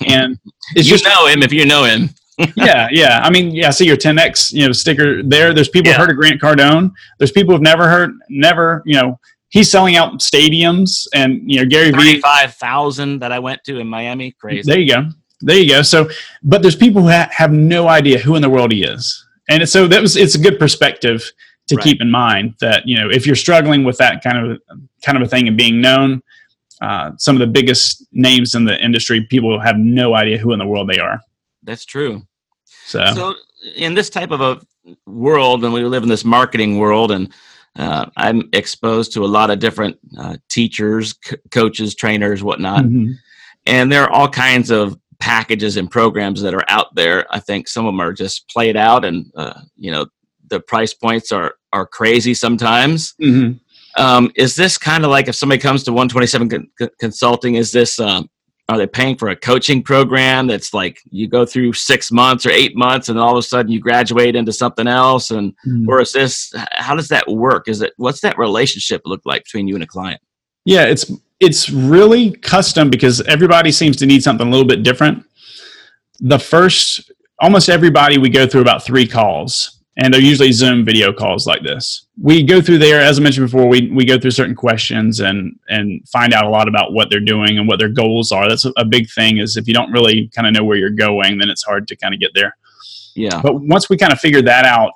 And 0.06 0.38
you 0.74 0.82
just 0.82 1.04
know 1.04 1.26
him 1.26 1.42
if 1.42 1.52
you 1.52 1.66
know 1.66 1.84
him. 1.84 2.10
yeah, 2.56 2.88
yeah. 2.90 3.20
I 3.22 3.30
mean, 3.30 3.50
yeah. 3.52 3.68
I 3.68 3.70
see 3.70 3.86
your 3.86 3.96
10x, 3.96 4.52
you 4.52 4.66
know, 4.66 4.72
sticker 4.72 5.22
there. 5.22 5.52
There's 5.54 5.68
people 5.68 5.88
Yeah. 5.90 5.98
who've 5.98 6.06
heard 6.06 6.10
of 6.10 6.16
Grant 6.16 6.40
Cardone. 6.40 6.90
There's 7.18 7.30
people 7.30 7.54
who've 7.54 7.62
never 7.62 7.88
heard, 7.88 8.12
never, 8.28 8.82
you 8.86 8.94
know, 9.00 9.20
he's 9.50 9.70
selling 9.70 9.96
out 9.96 10.18
stadiums, 10.20 11.06
and 11.14 11.42
you 11.48 11.60
know, 11.60 11.66
Gary 11.66 11.90
Vee. 11.90 11.96
Thirty-five 11.98 12.54
thousand 12.54 13.18
that 13.20 13.32
I 13.32 13.38
went 13.38 13.62
to 13.64 13.78
in 13.78 13.86
Miami. 13.86 14.32
Crazy. 14.32 14.62
There 14.68 14.80
you 14.80 14.92
go. 14.92 15.08
There 15.42 15.58
you 15.58 15.68
go. 15.68 15.82
So, 15.82 16.08
but 16.42 16.62
there's 16.62 16.74
people 16.74 17.02
who 17.02 17.08
ha- 17.08 17.28
have 17.30 17.52
no 17.52 17.86
idea 17.86 18.18
who 18.18 18.34
in 18.34 18.42
the 18.42 18.48
world 18.50 18.72
he 18.72 18.82
is, 18.82 19.24
and 19.50 19.68
so 19.68 19.86
that 19.88 20.00
was 20.00 20.16
it's 20.16 20.34
a 20.34 20.38
good 20.40 20.58
perspective 20.58 21.30
to 21.72 21.76
Right. 21.76 21.84
keep 21.84 22.00
in 22.00 22.10
mind 22.10 22.54
that 22.60 22.86
you 22.86 22.96
know 22.98 23.08
if 23.10 23.26
you're 23.26 23.36
struggling 23.36 23.84
with 23.84 23.96
that 23.98 24.22
kind 24.22 24.38
of 24.52 24.58
kind 25.04 25.16
of 25.16 25.22
a 25.22 25.26
thing 25.28 25.48
and 25.48 25.56
being 25.56 25.80
known, 25.80 26.22
uh, 26.80 27.12
some 27.18 27.34
of 27.36 27.40
the 27.40 27.46
biggest 27.46 28.06
names 28.12 28.54
in 28.54 28.64
the 28.64 28.78
industry, 28.82 29.26
people 29.28 29.58
have 29.60 29.76
no 29.78 30.14
idea 30.14 30.38
who 30.38 30.52
in 30.52 30.58
the 30.58 30.66
world 30.66 30.88
they 30.88 30.98
are. 30.98 31.20
That's 31.62 31.84
true. 31.84 32.22
So, 32.86 33.04
So, 33.14 33.34
in 33.76 33.94
this 33.94 34.10
type 34.10 34.30
of 34.32 34.40
a 34.40 34.60
world, 35.06 35.64
and 35.64 35.72
we 35.72 35.82
live 35.84 36.02
in 36.02 36.08
this 36.08 36.24
marketing 36.24 36.78
world, 36.78 37.10
and 37.12 37.32
uh, 37.76 38.06
I'm 38.16 38.48
exposed 38.52 39.12
to 39.14 39.24
a 39.24 39.26
lot 39.38 39.50
of 39.50 39.58
different 39.60 39.96
uh, 40.18 40.36
teachers, 40.48 41.14
c- 41.24 41.36
coaches, 41.50 41.94
trainers, 41.94 42.42
whatnot, 42.42 42.84
Mhm. 42.84 43.14
and 43.66 43.90
there 43.90 44.02
are 44.02 44.10
all 44.10 44.28
kinds 44.28 44.70
of 44.70 44.98
packages 45.20 45.76
and 45.76 45.88
programs 45.88 46.42
that 46.42 46.52
are 46.52 46.64
out 46.68 46.92
there. 46.96 47.24
I 47.30 47.38
think 47.38 47.68
some 47.68 47.86
of 47.86 47.92
them 47.92 48.00
are 48.00 48.12
just 48.12 48.48
played 48.48 48.76
out, 48.76 49.04
and 49.04 49.30
uh, 49.36 49.60
you 49.78 49.90
know 49.92 50.06
the 50.52 50.60
price 50.60 50.94
points 50.94 51.32
are 51.32 51.54
are 51.72 51.86
crazy 51.86 52.34
sometimes. 52.34 53.14
Mhm. 53.20 53.58
Um, 53.96 54.30
is 54.36 54.54
this 54.54 54.76
kind 54.78 55.04
of 55.04 55.10
like 55.10 55.26
if 55.28 55.34
somebody 55.34 55.60
comes 55.60 55.82
to 55.84 55.92
127 55.92 56.48
con- 56.48 56.68
con- 56.78 56.90
Consulting? 57.00 57.54
Is 57.56 57.72
this 57.72 57.98
um, 57.98 58.28
are 58.68 58.76
they 58.78 58.86
paying 58.86 59.16
for 59.16 59.28
a 59.30 59.36
coaching 59.36 59.82
program 59.82 60.46
that's 60.46 60.72
like 60.74 60.98
you 61.10 61.26
go 61.28 61.44
through 61.46 61.72
six 61.72 62.12
months 62.12 62.44
or 62.46 62.50
eight 62.50 62.76
months, 62.76 63.08
and 63.08 63.18
all 63.18 63.32
of 63.32 63.38
a 63.38 63.42
sudden 63.42 63.72
you 63.72 63.80
graduate 63.80 64.36
into 64.36 64.52
something 64.52 64.86
else? 64.86 65.30
And 65.30 65.54
Mhm. 65.66 65.88
or 65.88 66.00
is 66.02 66.12
this 66.12 66.52
how 66.72 66.94
does 66.94 67.08
that 67.08 67.26
work? 67.28 67.68
Is 67.68 67.80
it 67.82 67.92
what's 67.96 68.20
that 68.20 68.38
relationship 68.38 69.00
look 69.06 69.22
like 69.24 69.44
between 69.44 69.66
you 69.68 69.74
and 69.74 69.82
a 69.84 69.86
client? 69.86 70.20
Yeah, 70.66 70.84
it's 70.84 71.10
it's 71.40 71.70
really 71.70 72.30
custom 72.42 72.88
because 72.90 73.20
everybody 73.22 73.72
seems 73.72 73.96
to 73.96 74.06
need 74.06 74.22
something 74.22 74.46
a 74.46 74.50
little 74.50 74.66
bit 74.66 74.82
different. 74.84 75.24
The 76.20 76.38
first 76.38 77.10
almost 77.40 77.68
everybody 77.68 78.18
we 78.18 78.28
go 78.28 78.46
through 78.46 78.60
about 78.60 78.84
3 78.84 79.06
calls 79.08 79.80
and 79.96 80.12
they're 80.12 80.20
usually 80.20 80.52
Zoom 80.52 80.84
video 80.84 81.12
calls 81.12 81.46
like 81.46 81.62
this. 81.62 82.06
We 82.20 82.42
go 82.42 82.60
through 82.60 82.78
there 82.78 83.00
as 83.00 83.18
I 83.18 83.22
mentioned 83.22 83.46
before 83.46 83.68
we 83.68 83.90
we 83.90 84.04
go 84.04 84.18
through 84.18 84.30
certain 84.30 84.54
questions 84.54 85.20
and 85.20 85.58
and 85.68 86.06
find 86.08 86.32
out 86.32 86.44
a 86.44 86.48
lot 86.48 86.68
about 86.68 86.92
what 86.92 87.10
they're 87.10 87.20
doing 87.20 87.58
and 87.58 87.68
what 87.68 87.78
their 87.78 87.88
goals 87.88 88.32
are. 88.32 88.48
That's 88.48 88.64
a, 88.64 88.72
a 88.76 88.84
big 88.84 89.10
thing 89.10 89.38
is 89.38 89.56
if 89.56 89.68
you 89.68 89.74
don't 89.74 89.92
really 89.92 90.28
kind 90.34 90.46
of 90.46 90.54
know 90.54 90.64
where 90.64 90.76
you're 90.76 90.90
going 90.90 91.38
then 91.38 91.50
it's 91.50 91.62
hard 91.62 91.86
to 91.88 91.96
kind 91.96 92.14
of 92.14 92.20
get 92.20 92.30
there. 92.34 92.56
Yeah, 93.14 93.40
But 93.42 93.60
once 93.60 93.90
we 93.90 93.98
kind 93.98 94.12
of 94.12 94.18
figure 94.20 94.40
that 94.42 94.64
out, 94.64 94.94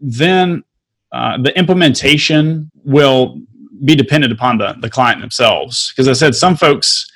then 0.00 0.64
uh, 1.12 1.36
the 1.42 1.56
implementation 1.58 2.70
will 2.84 3.40
be 3.84 3.94
dependent 3.94 4.32
upon 4.32 4.58
the, 4.58 4.74
the 4.80 4.90
client 4.90 5.20
themselves. 5.20 5.92
Because 5.92 6.08
I 6.08 6.12
said 6.12 6.34
some 6.34 6.56
folks, 6.56 7.10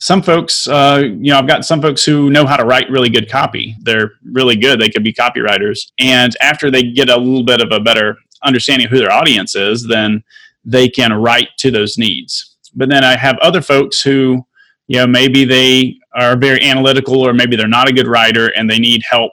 some 0.00 0.22
folks, 0.22 0.66
uh, 0.66 1.02
you 1.04 1.30
know, 1.30 1.38
I've 1.38 1.46
got 1.46 1.64
some 1.64 1.80
folks 1.80 2.04
who 2.04 2.30
know 2.30 2.46
how 2.46 2.56
to 2.56 2.64
write 2.64 2.90
really 2.90 3.10
good 3.10 3.30
copy. 3.30 3.76
They're 3.82 4.12
really 4.24 4.56
good. 4.56 4.80
They 4.80 4.88
could 4.88 5.04
be 5.04 5.12
copywriters. 5.12 5.92
And 5.98 6.34
after 6.40 6.70
they 6.70 6.82
get 6.82 7.10
a 7.10 7.16
little 7.16 7.44
bit 7.44 7.60
of 7.60 7.70
a 7.70 7.80
better 7.80 8.16
understanding 8.42 8.86
of 8.86 8.90
who 8.90 8.98
their 8.98 9.12
audience 9.12 9.54
is, 9.54 9.86
then 9.86 10.24
they 10.64 10.88
can 10.88 11.12
write 11.12 11.48
to 11.58 11.70
those 11.70 11.98
needs. 11.98 12.56
But 12.74 12.88
then 12.88 13.04
I 13.04 13.16
have 13.16 13.36
other 13.38 13.60
folks 13.60 14.00
who, 14.00 14.44
you 14.88 14.98
know, 14.98 15.06
maybe 15.06 15.44
they 15.44 15.96
are 16.14 16.36
very 16.36 16.62
analytical 16.62 17.20
or 17.20 17.32
maybe 17.32 17.56
they're 17.56 17.68
not 17.68 17.88
a 17.88 17.92
good 17.92 18.06
writer 18.06 18.48
and 18.48 18.68
they 18.68 18.78
need 18.78 19.02
help 19.08 19.32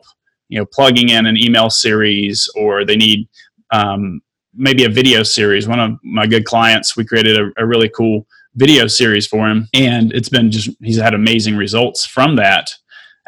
you 0.50 0.60
know 0.60 0.66
plugging 0.66 1.10
in 1.10 1.26
an 1.26 1.38
email 1.38 1.70
series 1.70 2.50
or 2.56 2.86
they 2.86 2.96
need 2.96 3.28
um, 3.72 4.22
maybe 4.54 4.86
a 4.86 4.90
video 4.90 5.24
series 5.24 5.68
one 5.68 5.80
of 5.80 5.92
my 6.04 6.26
good 6.26 6.46
clients 6.46 6.96
we 6.96 7.06
created 7.06 7.40
a, 7.40 7.52
a 7.58 7.66
really 7.66 7.90
cool 7.90 8.26
video 8.58 8.88
series 8.88 9.28
for 9.28 9.48
him 9.48 9.68
and 9.74 10.12
it's 10.14 10.30
been 10.30 10.52
just 10.52 10.70
he's 10.82 11.00
had 11.00 11.14
amazing 11.14 11.56
results 11.56 12.06
from 12.06 12.36
that. 12.36 12.70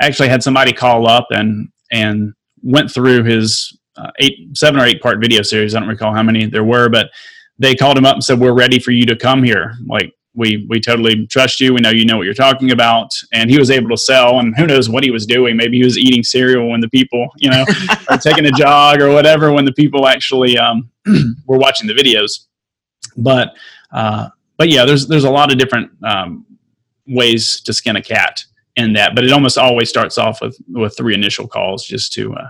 I 0.02 0.06
actually 0.06 0.30
had 0.30 0.44
somebody 0.44 0.74
call 0.74 1.08
up 1.08 1.28
and 1.30 1.70
and 1.92 2.34
went 2.62 2.92
through 2.92 3.24
his 3.24 3.78
uh, 3.96 4.12
eight 4.20 4.58
seven 4.58 4.82
or 4.82 4.86
eight 4.86 5.02
part 5.02 5.20
video 5.20 5.44
series. 5.44 5.76
I 5.76 5.80
don't 5.80 5.90
recall 5.90 6.14
how 6.14 6.24
many 6.24 6.46
there 6.48 6.64
were 6.64 6.90
but 6.90 7.12
they 7.60 7.76
called 7.76 7.98
him 7.98 8.06
up 8.06 8.16
and 8.16 8.24
said 8.24 8.40
we're 8.40 8.54
ready 8.54 8.80
for 8.80 8.92
you 8.92 9.06
to 9.06 9.16
come 9.16 9.44
here. 9.44 9.76
Like 9.86 10.14
we 10.34 10.66
we 10.70 10.80
totally 10.80 11.28
trust 11.28 11.60
you. 11.60 11.74
We 11.74 11.82
know 11.82 11.90
you 11.90 12.06
know 12.06 12.18
what 12.18 12.24
you're 12.24 12.34
talking 12.34 12.72
about. 12.72 13.14
And 13.34 13.50
he 13.50 13.60
was 13.60 13.70
able 13.70 13.90
to 13.90 13.98
sell 13.98 14.40
and 14.40 14.56
who 14.56 14.66
knows 14.66 14.90
what 14.90 15.04
he 15.04 15.12
was 15.12 15.26
doing. 15.26 15.58
Maybe 15.58 15.78
he 15.78 15.84
was 15.84 15.98
eating 15.98 16.24
cereal 16.24 16.70
when 16.70 16.82
the 16.82 16.90
people 16.90 17.28
you 17.38 17.52
know 17.52 17.66
or 18.10 18.18
taking 18.18 18.46
a 18.46 18.52
jog 18.52 19.02
or 19.02 19.12
whatever 19.12 19.52
when 19.52 19.66
the 19.66 19.74
people 19.74 20.08
actually 20.08 20.58
um, 20.58 20.90
were 21.46 21.58
watching 21.58 21.88
the 21.88 21.94
videos. 21.94 22.46
But 23.18 23.54
uh, 23.92 24.30
but 24.60 24.70
yeah 24.70 24.86
there's 24.86 25.08
there's 25.08 25.24
a 25.24 25.32
lot 25.32 25.52
of 25.52 25.58
different 25.58 25.90
um, 26.04 26.46
ways 27.08 27.60
to 27.62 27.74
skin 27.74 27.96
a 27.96 28.02
cat 28.04 28.46
in 28.76 28.94
that 28.94 29.16
but 29.16 29.24
it 29.24 29.32
almost 29.32 29.58
always 29.58 29.90
starts 29.90 30.20
off 30.20 30.40
with 30.42 30.56
with 30.68 30.96
three 30.96 31.16
initial 31.16 31.48
calls 31.48 31.84
just 31.84 32.14
to 32.14 32.32
uh, 32.36 32.50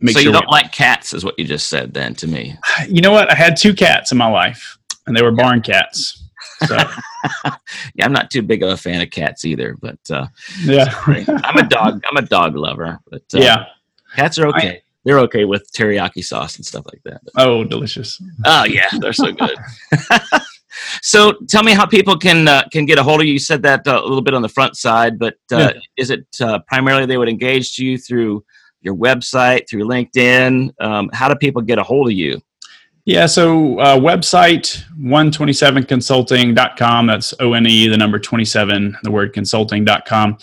make 0.00 0.14
so 0.14 0.20
sure 0.20 0.32
you 0.32 0.32
don't 0.32 0.50
like 0.50 0.72
cats, 0.72 1.14
is 1.14 1.24
what 1.24 1.38
you 1.38 1.44
just 1.44 1.68
said 1.68 1.94
then 1.94 2.14
to 2.16 2.26
me. 2.26 2.56
you 2.88 3.00
know 3.00 3.12
what 3.12 3.30
i 3.30 3.34
had 3.34 3.56
two 3.56 3.72
cats 3.72 4.10
in 4.10 4.18
my 4.18 4.26
life 4.28 4.76
and 5.06 5.16
they 5.16 5.22
were 5.22 5.30
barn 5.30 5.62
cats 5.62 6.24
so 6.66 6.76
Yeah, 7.94 8.06
I'm 8.06 8.12
not 8.12 8.30
too 8.30 8.42
big 8.42 8.62
of 8.62 8.70
a 8.70 8.76
fan 8.76 9.02
of 9.02 9.10
cats 9.10 9.44
either, 9.44 9.76
but 9.80 9.98
uh, 10.10 10.26
yeah 10.62 10.94
I'm 11.06 11.56
a 11.58 11.68
dog. 11.68 12.02
I'm 12.08 12.16
a 12.16 12.26
dog 12.26 12.56
lover, 12.56 12.98
but 13.10 13.22
uh, 13.34 13.38
yeah 13.38 13.64
cats 14.16 14.38
are 14.38 14.46
okay. 14.48 14.82
They're 15.04 15.18
okay 15.20 15.44
with 15.46 15.70
teriyaki 15.72 16.22
sauce 16.22 16.56
and 16.56 16.64
stuff 16.66 16.84
like 16.86 17.02
that. 17.04 17.20
oh 17.36 17.64
delicious 17.64 18.20
Oh 18.44 18.64
yeah, 18.64 18.88
they're 19.00 19.12
so 19.12 19.32
good. 19.32 19.56
so 21.02 21.32
tell 21.48 21.62
me 21.62 21.72
how 21.72 21.86
people 21.86 22.16
can 22.16 22.48
uh, 22.48 22.64
can 22.72 22.86
get 22.86 22.98
a 22.98 23.02
hold 23.02 23.20
of 23.20 23.26
you. 23.26 23.34
You 23.34 23.38
said 23.38 23.62
that 23.62 23.86
uh, 23.86 24.00
a 24.00 24.02
little 24.02 24.22
bit 24.22 24.34
on 24.34 24.42
the 24.42 24.48
front 24.48 24.76
side, 24.76 25.18
but 25.18 25.34
uh, 25.52 25.72
is 25.96 26.10
it 26.10 26.26
uh, 26.40 26.60
primarily 26.66 27.06
they 27.06 27.18
would 27.18 27.28
engage 27.28 27.74
to 27.76 27.84
you 27.84 27.98
through 27.98 28.44
your 28.80 28.94
website, 28.94 29.68
through 29.68 29.84
LinkedIn? 29.84 30.72
Um, 30.80 31.10
how 31.12 31.28
do 31.28 31.34
people 31.34 31.62
get 31.62 31.78
a 31.78 31.82
hold 31.82 32.08
of 32.08 32.12
you? 32.12 32.40
Yeah, 33.06 33.26
so 33.26 33.78
uh, 33.80 33.98
website 33.98 34.84
127consulting.com. 35.00 37.06
That's 37.06 37.34
O 37.40 37.54
N 37.54 37.66
E, 37.66 37.88
the 37.88 37.96
number 37.96 38.18
27, 38.18 38.94
the 39.02 39.10
word 39.10 39.32
consulting.com. 39.32 40.36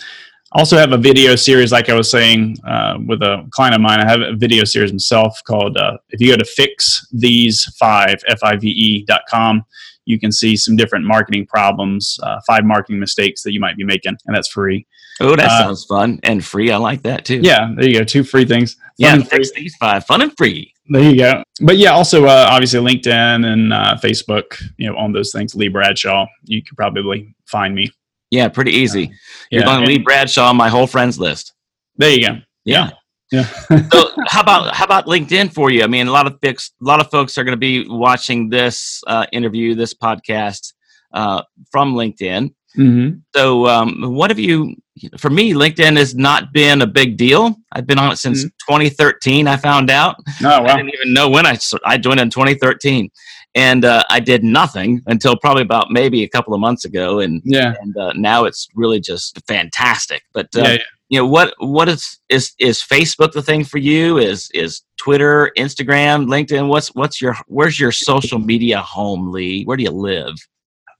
Also 0.52 0.78
have 0.78 0.92
a 0.92 0.98
video 0.98 1.36
series, 1.36 1.72
like 1.72 1.90
I 1.90 1.94
was 1.94 2.10
saying 2.10 2.56
uh, 2.66 2.96
with 3.06 3.22
a 3.22 3.46
client 3.50 3.74
of 3.74 3.82
mine. 3.82 4.00
I 4.00 4.08
have 4.08 4.22
a 4.22 4.34
video 4.34 4.64
series 4.64 4.92
myself 4.92 5.38
called, 5.46 5.76
uh, 5.76 5.98
if 6.08 6.20
you 6.20 6.32
go 6.32 6.36
to 6.36 6.44
fix 6.44 7.06
these 7.12 7.64
five, 7.78 8.16
F 8.28 8.38
I 8.42 8.56
V 8.56 8.68
E.com, 8.68 9.62
you 10.08 10.18
can 10.18 10.32
see 10.32 10.56
some 10.56 10.74
different 10.74 11.04
marketing 11.04 11.46
problems, 11.46 12.18
uh, 12.22 12.40
five 12.46 12.64
marketing 12.64 12.98
mistakes 12.98 13.42
that 13.42 13.52
you 13.52 13.60
might 13.60 13.76
be 13.76 13.84
making, 13.84 14.16
and 14.26 14.34
that's 14.34 14.48
free. 14.48 14.86
Oh, 15.20 15.36
that 15.36 15.46
Uh, 15.50 15.58
sounds 15.64 15.84
fun 15.84 16.18
and 16.22 16.44
free. 16.44 16.70
I 16.70 16.76
like 16.78 17.02
that 17.02 17.24
too. 17.24 17.40
Yeah, 17.42 17.72
there 17.76 17.88
you 17.88 17.98
go. 17.98 18.04
Two 18.04 18.22
free 18.24 18.44
things. 18.44 18.74
Fun 18.74 19.20
yeah. 19.20 19.22
Fix 19.22 19.52
these 19.52 19.74
five, 19.76 20.06
fun 20.06 20.22
and 20.22 20.32
free. 20.38 20.72
There 20.90 21.02
you 21.02 21.16
go. 21.18 21.42
But 21.60 21.76
yeah, 21.76 21.90
also 21.90 22.24
uh, 22.24 22.46
obviously 22.50 22.80
LinkedIn 22.80 23.44
and 23.52 23.72
uh, 23.72 23.96
Facebook, 24.02 24.62
you 24.78 24.88
know, 24.90 24.96
on 24.96 25.12
those 25.12 25.30
things. 25.32 25.54
Lee 25.54 25.68
Bradshaw, 25.68 26.26
you 26.44 26.62
could 26.62 26.76
probably 26.76 27.34
find 27.46 27.74
me. 27.74 27.90
Yeah, 28.30 28.48
pretty 28.48 28.72
easy. 28.72 29.10
You're 29.50 29.60
Yeah, 29.62 29.66
going 29.66 29.78
and- 29.80 29.88
Lee 29.88 29.98
Bradshaw 29.98 30.48
on 30.48 30.56
my 30.56 30.68
whole 30.68 30.86
friends 30.86 31.18
list. 31.18 31.52
There 31.96 32.10
you 32.10 32.20
go. 32.26 32.32
Yeah. 32.64 32.86
Yeah. 32.86 32.90
so 33.92 34.10
how 34.26 34.40
about 34.40 34.74
how 34.74 34.84
about 34.84 35.06
LinkedIn 35.06 35.52
for 35.52 35.70
you? 35.70 35.82
I 35.82 35.86
mean, 35.86 36.06
a 36.06 36.12
lot 36.12 36.26
of 36.26 36.38
folks, 36.42 36.72
a 36.80 36.84
lot 36.84 37.00
of 37.00 37.10
folks 37.10 37.36
are 37.36 37.44
going 37.44 37.52
to 37.56 37.58
be 37.58 37.86
watching 37.88 38.48
this 38.48 39.02
uh, 39.06 39.26
interview, 39.32 39.74
this 39.74 39.92
podcast 39.94 40.72
uh, 41.12 41.42
from 41.70 41.94
LinkedIn. 41.94 42.54
hmm 42.74 43.08
So, 43.34 43.66
um, 43.66 44.02
what 44.14 44.30
have 44.30 44.38
you? 44.38 44.74
For 45.18 45.30
me, 45.30 45.52
LinkedIn 45.52 45.96
has 45.96 46.14
not 46.14 46.52
been 46.52 46.82
a 46.82 46.86
big 46.86 47.16
deal. 47.16 47.54
I've 47.72 47.86
been 47.86 47.98
on 47.98 48.10
it 48.12 48.16
since 48.16 48.42
2013. 48.68 49.46
I 49.46 49.56
found 49.56 49.90
out. 49.90 50.16
Oh 50.42 50.64
I 50.64 50.76
didn't 50.76 50.92
even 50.94 51.12
know 51.12 51.28
when 51.28 51.46
I 51.46 51.56
I 51.84 51.98
joined 51.98 52.18
in 52.20 52.30
2013, 52.30 53.08
and 53.54 53.84
uh, 53.84 54.02
I 54.10 54.20
did 54.20 54.42
nothing 54.42 55.00
until 55.06 55.36
probably 55.36 55.62
about 55.62 55.90
maybe 55.90 56.24
a 56.24 56.28
couple 56.28 56.52
of 56.52 56.60
months 56.60 56.84
ago, 56.84 57.20
and 57.20 57.40
Yeah. 57.44 57.74
and 57.80 57.96
uh, 57.96 58.12
now 58.16 58.44
it's 58.44 58.68
really 58.74 59.00
just 59.00 59.38
fantastic. 59.46 60.22
But 60.32 60.48
uh, 60.56 60.62
Yeah. 60.62 60.72
yeah. 60.72 60.78
You 61.08 61.18
know 61.18 61.26
what 61.26 61.54
what 61.58 61.88
is 61.88 62.18
is 62.28 62.52
is 62.58 62.82
Facebook 62.82 63.32
the 63.32 63.42
thing 63.42 63.64
for 63.64 63.78
you? 63.78 64.18
Is 64.18 64.50
is 64.52 64.82
Twitter, 64.98 65.50
Instagram, 65.56 66.26
LinkedIn? 66.26 66.68
What's 66.68 66.88
what's 66.88 67.20
your 67.20 67.36
where's 67.46 67.80
your 67.80 67.92
social 67.92 68.38
media 68.38 68.80
home, 68.80 69.32
Lee? 69.32 69.64
Where 69.64 69.76
do 69.76 69.82
you 69.82 69.90
live? 69.90 70.34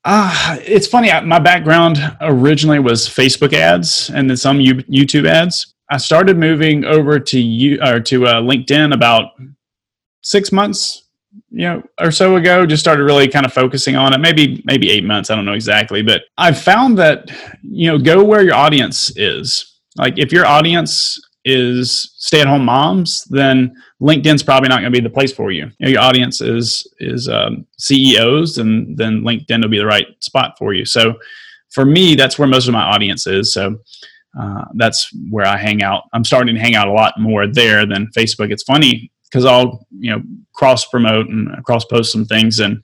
Ah, 0.05 0.57
it's 0.63 0.87
funny. 0.87 1.11
My 1.27 1.39
background 1.39 1.99
originally 2.21 2.79
was 2.79 3.07
Facebook 3.09 3.53
ads 3.53 4.11
and 4.11 4.31
then 4.31 4.37
some 4.37 4.59
YouTube 4.59 5.29
ads. 5.29 5.75
I 5.91 5.99
started 5.99 6.39
moving 6.39 6.85
over 6.85 7.19
to 7.19 7.41
you 7.41 7.79
or 7.83 8.01
to 8.01 8.27
uh, 8.27 8.35
LinkedIn 8.41 8.95
about 8.95 9.33
six 10.23 10.53
months, 10.53 11.09
you 11.51 11.67
know, 11.67 11.83
or 12.01 12.11
so 12.11 12.37
ago. 12.37 12.65
Just 12.65 12.83
started 12.83 13.05
really 13.05 13.29
kind 13.29 13.45
of 13.45 13.53
focusing 13.53 13.97
on 13.97 14.15
it. 14.15 14.19
Maybe 14.19 14.63
maybe 14.65 14.91
eight 14.91 15.05
months. 15.05 15.31
I 15.31 15.35
don't 15.35 15.45
know 15.45 15.53
exactly, 15.53 16.03
but 16.03 16.23
I've 16.39 16.59
found 16.59 16.97
that 16.99 17.31
you 17.63 17.91
know, 17.91 17.99
go 17.99 18.25
where 18.25 18.43
your 18.43 18.55
audience 18.55 19.15
is. 19.17 19.78
Like 19.99 20.19
if 20.19 20.33
your 20.33 20.47
audience 20.47 21.21
is 21.45 22.13
stay 22.17 22.41
at 22.41 22.47
home 22.47 22.65
moms, 22.65 23.25
then 23.31 23.75
LinkedIn's 24.01 24.43
probably 24.43 24.69
not 24.69 24.81
going 24.81 24.93
to 24.93 24.99
be 24.99 25.03
the 25.03 25.13
place 25.13 25.33
for 25.33 25.51
you. 25.51 25.65
you 25.79 25.87
know, 25.87 25.89
your 25.89 26.01
audience 26.01 26.41
is 26.41 26.87
is 27.01 27.29
um, 27.29 27.67
CEOs, 27.79 28.59
and 28.59 28.97
then 28.97 29.23
LinkedIn 29.23 29.63
will 29.63 29.71
be 29.71 29.79
the 29.79 29.87
right 29.87 30.07
spot 30.21 30.57
for 30.59 30.75
you. 30.75 30.85
So 30.85 31.15
for 31.71 31.85
me, 31.85 32.15
that's 32.15 32.39
where 32.39 32.49
most 32.49 32.69
of 32.69 32.75
my 32.75 32.83
audience 32.83 33.27
is. 33.27 33.53
So 33.53 33.79
uh, 34.39 34.65
that's 34.75 35.11
where 35.31 35.47
I 35.47 35.57
hang 35.57 35.83
out. 35.83 36.05
I'm 36.13 36.25
starting 36.25 36.55
to 36.55 36.61
hang 36.61 36.75
out 36.75 36.89
a 36.89 36.93
lot 36.93 37.19
more 37.19 37.47
there 37.47 37.87
than 37.87 38.09
Facebook. 38.17 38.53
It's 38.53 38.63
funny 38.63 39.11
because 39.25 39.45
I'll 39.45 39.87
you 39.91 40.11
know 40.11 40.23
cross 40.55 40.87
promote 40.87 41.29
and 41.29 41.65
cross 41.65 41.85
post 41.85 42.13
some 42.13 42.25
things, 42.25 42.61
and 42.61 42.83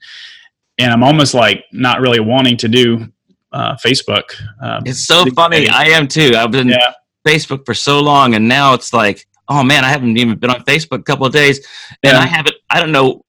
and 0.77 0.91
I'm 0.91 1.03
almost 1.03 1.33
like 1.33 1.65
not 1.71 2.01
really 2.01 2.19
wanting 2.19 2.57
to 2.57 2.67
do 2.67 3.07
uh, 3.51 3.75
Facebook. 3.75 4.23
Um, 4.61 4.83
it's 4.85 5.05
so 5.05 5.25
funny. 5.35 5.69
I 5.69 5.85
am 5.85 6.07
too. 6.07 6.33
I've 6.35 6.51
been 6.51 6.69
yeah. 6.69 6.93
Facebook 7.25 7.65
for 7.65 7.73
so 7.73 7.99
long, 7.99 8.35
and 8.35 8.47
now 8.47 8.73
it's 8.73 8.93
like, 8.93 9.27
oh 9.47 9.63
man, 9.63 9.83
I 9.83 9.89
haven't 9.89 10.17
even 10.17 10.37
been 10.37 10.49
on 10.49 10.63
Facebook 10.63 10.99
a 10.99 11.03
couple 11.03 11.25
of 11.25 11.33
days, 11.33 11.65
and 12.03 12.13
yeah. 12.13 12.19
I 12.19 12.25
haven't. 12.25 12.55
I 12.69 12.79
don't 12.79 12.91
know 12.91 13.25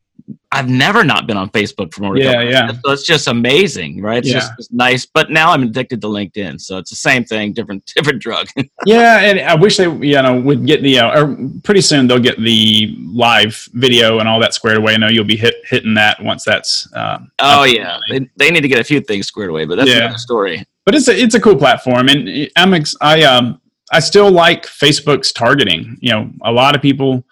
I've 0.52 0.68
never 0.68 1.04
not 1.04 1.26
been 1.26 1.36
on 1.36 1.50
Facebook 1.50 1.92
for 1.92 2.02
more. 2.02 2.16
Yeah, 2.16 2.40
yeah. 2.40 2.72
So 2.84 2.92
it's 2.92 3.04
just 3.04 3.26
amazing, 3.26 4.00
right? 4.00 4.18
It's 4.18 4.28
yeah. 4.28 4.34
just 4.34 4.52
it's 4.58 4.72
nice. 4.72 5.04
But 5.04 5.30
now 5.30 5.52
I'm 5.52 5.62
addicted 5.62 6.00
to 6.00 6.06
LinkedIn, 6.06 6.60
so 6.60 6.78
it's 6.78 6.90
the 6.90 6.96
same 6.96 7.24
thing, 7.24 7.52
different 7.52 7.84
different 7.94 8.22
drug. 8.22 8.48
yeah, 8.86 9.20
and 9.20 9.40
I 9.40 9.54
wish 9.54 9.76
they 9.76 9.84
you 9.84 10.22
know 10.22 10.40
would 10.40 10.66
get 10.66 10.82
the 10.82 11.00
uh, 11.00 11.20
or 11.20 11.36
pretty 11.62 11.80
soon 11.80 12.06
they'll 12.06 12.18
get 12.18 12.40
the 12.40 12.96
live 13.00 13.68
video 13.74 14.18
and 14.18 14.28
all 14.28 14.40
that 14.40 14.54
squared 14.54 14.78
away. 14.78 14.94
I 14.94 14.96
know 14.96 15.08
you'll 15.08 15.24
be 15.24 15.36
hit 15.36 15.56
hitting 15.64 15.94
that 15.94 16.22
once 16.22 16.44
that's. 16.44 16.90
Uh, 16.92 17.18
oh 17.40 17.64
yeah, 17.64 17.98
they, 18.08 18.28
they 18.36 18.50
need 18.50 18.62
to 18.62 18.68
get 18.68 18.80
a 18.80 18.84
few 18.84 19.00
things 19.00 19.26
squared 19.26 19.50
away, 19.50 19.64
but 19.66 19.76
that's 19.76 19.90
yeah. 19.90 20.04
another 20.04 20.18
story. 20.18 20.64
But 20.84 20.94
it's 20.94 21.08
a 21.08 21.20
it's 21.20 21.34
a 21.34 21.40
cool 21.40 21.56
platform, 21.56 22.08
and 22.08 22.48
I'm 22.56 22.72
ex- 22.72 22.96
I 23.00 23.22
um 23.24 23.60
I 23.92 24.00
still 24.00 24.30
like 24.30 24.66
Facebook's 24.66 25.32
targeting. 25.32 25.96
You 26.00 26.10
know, 26.10 26.30
a 26.44 26.52
lot 26.52 26.74
of 26.74 26.82
people 26.82 27.24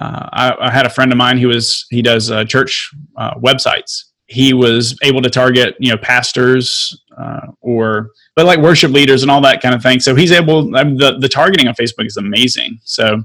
uh, 0.00 0.28
I, 0.32 0.56
I, 0.68 0.70
had 0.70 0.86
a 0.86 0.90
friend 0.90 1.12
of 1.12 1.18
mine 1.18 1.38
who 1.38 1.48
was 1.48 1.86
he 1.90 2.02
does 2.02 2.30
uh, 2.30 2.44
church 2.44 2.90
uh, 3.16 3.34
websites. 3.34 4.04
He 4.26 4.52
was 4.52 4.98
able 5.02 5.22
to 5.22 5.30
target 5.30 5.76
you 5.78 5.90
know 5.90 5.98
pastors 5.98 7.00
uh, 7.16 7.48
or 7.60 8.10
but 8.34 8.46
like 8.46 8.58
worship 8.58 8.90
leaders 8.90 9.22
and 9.22 9.30
all 9.30 9.40
that 9.42 9.62
kind 9.62 9.74
of 9.74 9.82
thing. 9.82 10.00
So 10.00 10.14
he's 10.14 10.32
able. 10.32 10.76
I 10.76 10.84
mean, 10.84 10.96
the 10.96 11.18
the 11.18 11.28
targeting 11.28 11.68
on 11.68 11.74
Facebook 11.74 12.06
is 12.06 12.16
amazing. 12.16 12.80
So 12.82 13.22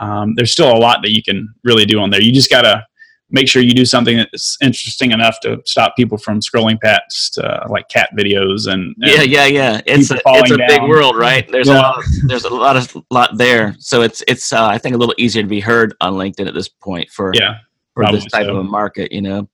um, 0.00 0.34
there's 0.34 0.52
still 0.52 0.74
a 0.74 0.78
lot 0.78 1.02
that 1.02 1.10
you 1.10 1.22
can 1.22 1.52
really 1.64 1.84
do 1.84 2.00
on 2.00 2.10
there. 2.10 2.22
You 2.22 2.32
just 2.32 2.50
gotta 2.50 2.86
make 3.30 3.48
sure 3.48 3.62
you 3.62 3.74
do 3.74 3.84
something 3.84 4.16
that's 4.16 4.56
interesting 4.62 5.12
enough 5.12 5.38
to 5.40 5.60
stop 5.64 5.94
people 5.96 6.16
from 6.16 6.40
scrolling 6.40 6.80
past 6.80 7.38
uh, 7.38 7.66
like 7.68 7.88
cat 7.88 8.10
videos 8.16 8.66
and, 8.72 8.94
and, 9.00 9.12
yeah 9.12 9.22
yeah 9.22 9.46
yeah. 9.46 9.80
It's 9.86 10.10
a, 10.10 10.18
it's 10.24 10.50
a 10.50 10.58
big 10.66 10.82
world 10.82 11.16
right? 11.16 11.50
There's 11.50 11.68
yeah. 11.68 11.74
a 11.74 11.82
lot 11.82 11.98
of, 11.98 12.04
there's 12.26 12.44
a 12.44 12.54
lot 12.54 12.76
of 12.76 13.04
lot 13.10 13.36
there. 13.36 13.74
So 13.78 14.02
it's 14.02 14.22
it's 14.26 14.52
uh, 14.52 14.66
i 14.66 14.78
think 14.78 14.94
a 14.94 14.98
little 14.98 15.14
easier 15.18 15.42
to 15.42 15.48
be 15.48 15.60
heard 15.60 15.94
on 16.00 16.14
linkedin 16.14 16.46
at 16.46 16.54
this 16.54 16.68
point 16.68 17.10
for 17.10 17.32
yeah 17.34 17.58
for 17.94 18.04
this 18.12 18.26
type 18.26 18.46
so. 18.46 18.52
of 18.52 18.58
a 18.58 18.64
market 18.64 19.12
you 19.12 19.22
know? 19.22 19.48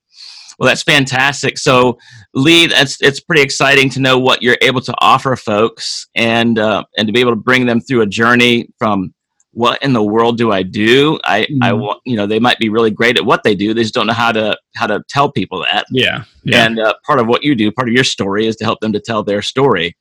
Well 0.59 0.67
that's 0.67 0.83
fantastic. 0.83 1.57
So 1.57 1.97
lee 2.33 2.67
that's 2.67 3.01
it's 3.01 3.19
pretty 3.19 3.41
exciting 3.41 3.89
to 3.91 3.99
know 3.99 4.19
what 4.19 4.41
you're 4.41 4.57
able 4.61 4.81
to 4.81 4.93
offer 4.99 5.35
folks 5.35 6.07
and 6.15 6.57
uh, 6.57 6.83
and 6.97 7.07
to 7.07 7.13
be 7.13 7.19
able 7.19 7.31
to 7.31 7.37
bring 7.37 7.65
them 7.65 7.81
through 7.81 8.01
a 8.01 8.07
journey 8.07 8.69
from 8.77 9.13
what 9.55 9.81
in 9.81 9.93
the 9.93 10.03
world 10.03 10.37
do 10.37 10.51
I 10.51 10.63
do? 10.63 11.17
I, 11.23 11.43
mm-hmm. 11.43 11.63
I 11.63 11.71
want, 11.71 12.01
you 12.05 12.17
know, 12.17 12.27
they 12.27 12.39
might 12.39 12.59
be 12.59 12.67
really 12.67 12.91
great 12.91 13.17
at 13.17 13.25
what 13.25 13.43
they 13.43 13.55
do. 13.55 13.73
They 13.73 13.83
just 13.83 13.93
don't 13.93 14.07
know 14.07 14.13
how 14.13 14.33
to, 14.33 14.57
how 14.75 14.85
to 14.85 15.01
tell 15.07 15.31
people 15.31 15.65
that. 15.71 15.85
Yeah. 15.89 16.25
yeah. 16.43 16.65
And 16.65 16.77
uh, 16.77 16.93
part 17.05 17.19
of 17.19 17.27
what 17.27 17.43
you 17.43 17.55
do, 17.55 17.71
part 17.71 17.87
of 17.87 17.93
your 17.93 18.03
story 18.03 18.47
is 18.47 18.57
to 18.57 18.65
help 18.65 18.81
them 18.81 18.91
to 18.91 18.99
tell 18.99 19.23
their 19.23 19.41
story. 19.41 19.95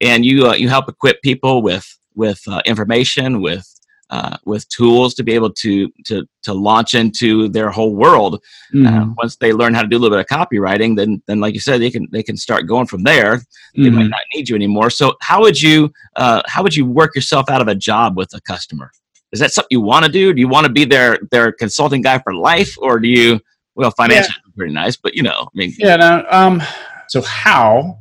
And 0.00 0.24
you, 0.24 0.48
uh, 0.48 0.54
you 0.54 0.70
help 0.70 0.88
equip 0.88 1.20
people 1.20 1.60
with, 1.60 1.86
with 2.14 2.40
uh, 2.48 2.62
information, 2.64 3.42
with, 3.42 3.68
uh, 4.10 4.36
with 4.44 4.68
tools 4.68 5.14
to 5.14 5.22
be 5.22 5.32
able 5.32 5.50
to, 5.50 5.90
to, 6.04 6.26
to 6.42 6.52
launch 6.52 6.94
into 6.94 7.48
their 7.48 7.70
whole 7.70 7.94
world. 7.94 8.36
Uh, 8.72 8.76
mm-hmm. 8.76 9.12
once 9.16 9.36
they 9.36 9.52
learn 9.52 9.74
how 9.74 9.82
to 9.82 9.88
do 9.88 9.96
a 9.96 9.98
little 9.98 10.16
bit 10.16 10.30
of 10.30 10.38
copywriting, 10.38 10.96
then, 10.96 11.22
then 11.26 11.40
like 11.40 11.54
you 11.54 11.60
said, 11.60 11.80
they 11.80 11.90
can, 11.90 12.06
they 12.12 12.22
can 12.22 12.36
start 12.36 12.66
going 12.66 12.86
from 12.86 13.02
there. 13.02 13.42
They 13.74 13.84
mm-hmm. 13.84 13.96
might 13.96 14.08
not 14.08 14.20
need 14.34 14.48
you 14.48 14.54
anymore. 14.54 14.90
So 14.90 15.14
how 15.20 15.40
would 15.40 15.60
you, 15.60 15.92
uh, 16.16 16.42
how 16.46 16.62
would 16.62 16.76
you 16.76 16.86
work 16.86 17.14
yourself 17.14 17.48
out 17.48 17.60
of 17.60 17.68
a 17.68 17.74
job 17.74 18.16
with 18.16 18.32
a 18.34 18.40
customer? 18.40 18.90
is 19.34 19.40
that 19.40 19.52
something 19.52 19.68
you 19.70 19.80
want 19.80 20.06
to 20.06 20.10
do? 20.10 20.32
Do 20.32 20.40
you 20.40 20.46
want 20.46 20.64
to 20.64 20.72
be 20.72 20.84
their 20.84 21.18
their 21.32 21.50
consulting 21.50 22.00
guy 22.00 22.20
for 22.20 22.32
life, 22.32 22.78
or 22.78 23.00
do 23.00 23.08
you? 23.08 23.40
Well, 23.74 23.90
financially, 23.90 24.36
yeah. 24.46 24.52
pretty 24.56 24.72
nice, 24.72 24.96
but 24.96 25.14
you 25.14 25.24
know, 25.24 25.40
I 25.40 25.50
mean, 25.54 25.74
yeah. 25.76 25.96
No, 25.96 26.24
um, 26.30 26.62
so 27.08 27.20
how? 27.20 27.98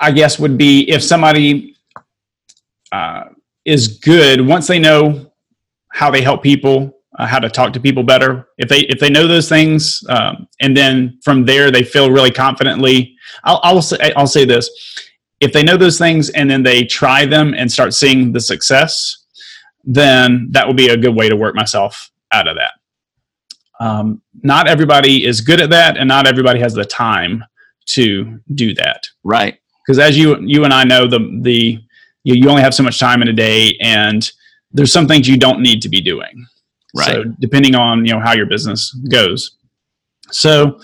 I 0.00 0.10
guess 0.10 0.40
would 0.40 0.58
be 0.58 0.90
if 0.90 1.00
somebody 1.00 1.76
uh, 2.90 3.26
is 3.64 3.98
good 3.98 4.40
once 4.40 4.66
they 4.66 4.78
know 4.78 5.32
how 5.92 6.10
they 6.10 6.22
help 6.22 6.42
people, 6.42 6.90
uh, 7.18 7.26
how 7.26 7.38
to 7.38 7.48
talk 7.48 7.72
to 7.74 7.80
people 7.80 8.02
better. 8.02 8.48
If 8.58 8.68
they 8.68 8.80
if 8.80 8.98
they 8.98 9.10
know 9.10 9.26
those 9.26 9.48
things, 9.48 10.02
um, 10.08 10.48
and 10.60 10.76
then 10.76 11.18
from 11.22 11.44
there 11.44 11.70
they 11.70 11.82
feel 11.82 12.10
really 12.10 12.30
confidently. 12.30 13.14
I'll 13.44 13.60
I'll 13.62 13.82
say 13.82 14.12
I'll 14.16 14.26
say 14.26 14.44
this: 14.44 14.70
if 15.40 15.52
they 15.52 15.62
know 15.62 15.76
those 15.76 15.98
things 15.98 16.30
and 16.30 16.50
then 16.50 16.62
they 16.62 16.84
try 16.84 17.26
them 17.26 17.54
and 17.54 17.70
start 17.70 17.94
seeing 17.94 18.32
the 18.32 18.40
success, 18.40 19.26
then 19.84 20.48
that 20.52 20.66
would 20.66 20.76
be 20.76 20.88
a 20.88 20.96
good 20.96 21.14
way 21.14 21.28
to 21.28 21.36
work 21.36 21.54
myself 21.54 22.10
out 22.32 22.48
of 22.48 22.56
that. 22.56 22.72
Um, 23.80 24.22
not 24.42 24.68
everybody 24.68 25.26
is 25.26 25.40
good 25.40 25.60
at 25.60 25.70
that, 25.70 25.96
and 25.96 26.08
not 26.08 26.26
everybody 26.26 26.60
has 26.60 26.72
the 26.72 26.84
time 26.84 27.44
to 27.86 28.40
do 28.54 28.74
that. 28.74 29.06
Right. 29.24 29.58
Because 29.84 29.98
as 29.98 30.16
you 30.16 30.40
you 30.40 30.64
and 30.64 30.72
I 30.72 30.84
know, 30.84 31.06
the 31.06 31.40
the 31.42 31.80
you, 32.24 32.34
you 32.34 32.48
only 32.48 32.62
have 32.62 32.74
so 32.74 32.82
much 32.82 32.98
time 32.98 33.22
in 33.22 33.28
a 33.28 33.32
day, 33.32 33.76
and 33.80 34.30
there's 34.72 34.92
some 34.92 35.06
things 35.06 35.28
you 35.28 35.36
don't 35.36 35.60
need 35.60 35.82
to 35.82 35.88
be 35.88 36.00
doing. 36.00 36.46
Right. 36.94 37.06
So 37.06 37.24
depending 37.38 37.74
on 37.74 38.04
you 38.04 38.12
know 38.12 38.20
how 38.20 38.34
your 38.34 38.46
business 38.46 38.92
goes. 39.10 39.56
So 40.30 40.80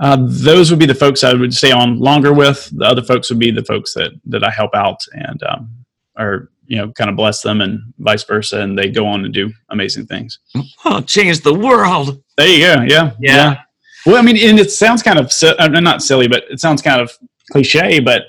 uh, 0.00 0.16
those 0.20 0.70
would 0.70 0.80
be 0.80 0.86
the 0.86 0.94
folks 0.94 1.22
I 1.22 1.34
would 1.34 1.54
stay 1.54 1.72
on 1.72 1.98
longer 1.98 2.32
with. 2.32 2.70
The 2.76 2.86
other 2.86 3.02
folks 3.02 3.28
would 3.30 3.38
be 3.38 3.50
the 3.50 3.64
folks 3.64 3.94
that 3.94 4.12
that 4.26 4.42
I 4.44 4.50
help 4.50 4.74
out 4.74 5.00
and 5.12 5.42
um, 5.42 5.70
are 6.16 6.50
you 6.70 6.76
know 6.76 6.92
kind 6.92 7.10
of 7.10 7.16
bless 7.16 7.42
them 7.42 7.60
and 7.60 7.80
vice 7.98 8.22
versa 8.24 8.60
and 8.60 8.78
they 8.78 8.88
go 8.88 9.04
on 9.06 9.24
and 9.24 9.34
do 9.34 9.52
amazing 9.70 10.06
things 10.06 10.38
oh 10.84 11.00
change 11.00 11.40
the 11.40 11.52
world 11.52 12.22
there 12.36 12.48
you 12.48 12.58
go 12.58 12.82
yeah, 12.82 12.84
yeah 12.86 13.12
yeah, 13.18 13.56
well 14.06 14.16
i 14.16 14.22
mean 14.22 14.36
and 14.36 14.58
it 14.58 14.70
sounds 14.70 15.02
kind 15.02 15.18
of 15.18 15.32
uh, 15.58 15.66
not 15.80 16.00
silly 16.00 16.28
but 16.28 16.44
it 16.48 16.60
sounds 16.60 16.80
kind 16.80 17.00
of 17.00 17.10
cliche 17.50 17.98
but 17.98 18.22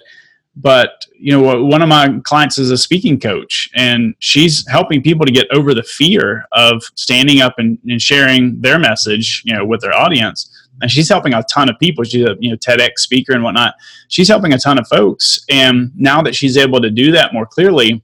but 0.55 1.05
you 1.17 1.31
know 1.31 1.63
one 1.63 1.81
of 1.81 1.89
my 1.89 2.19
clients 2.23 2.57
is 2.57 2.71
a 2.71 2.77
speaking 2.77 3.19
coach 3.19 3.69
and 3.75 4.15
she's 4.19 4.67
helping 4.67 5.01
people 5.01 5.25
to 5.25 5.31
get 5.31 5.47
over 5.51 5.73
the 5.73 5.83
fear 5.83 6.45
of 6.51 6.83
standing 6.95 7.41
up 7.41 7.55
and, 7.57 7.77
and 7.87 8.01
sharing 8.01 8.59
their 8.59 8.77
message 8.77 9.41
you 9.45 9.55
know 9.55 9.65
with 9.65 9.81
their 9.81 9.93
audience 9.93 10.57
and 10.81 10.89
she's 10.89 11.07
helping 11.07 11.35
a 11.35 11.43
ton 11.43 11.69
of 11.69 11.77
people. 11.77 12.03
She's 12.03 12.25
a 12.25 12.35
you 12.39 12.49
know 12.49 12.57
TEDx 12.57 12.99
speaker 12.99 13.33
and 13.33 13.43
whatnot. 13.43 13.75
She's 14.07 14.27
helping 14.27 14.53
a 14.53 14.57
ton 14.57 14.79
of 14.79 14.87
folks, 14.87 15.45
and 15.47 15.91
now 15.95 16.23
that 16.23 16.33
she's 16.33 16.57
able 16.57 16.81
to 16.81 16.89
do 16.89 17.11
that 17.11 17.33
more 17.33 17.45
clearly, 17.45 18.03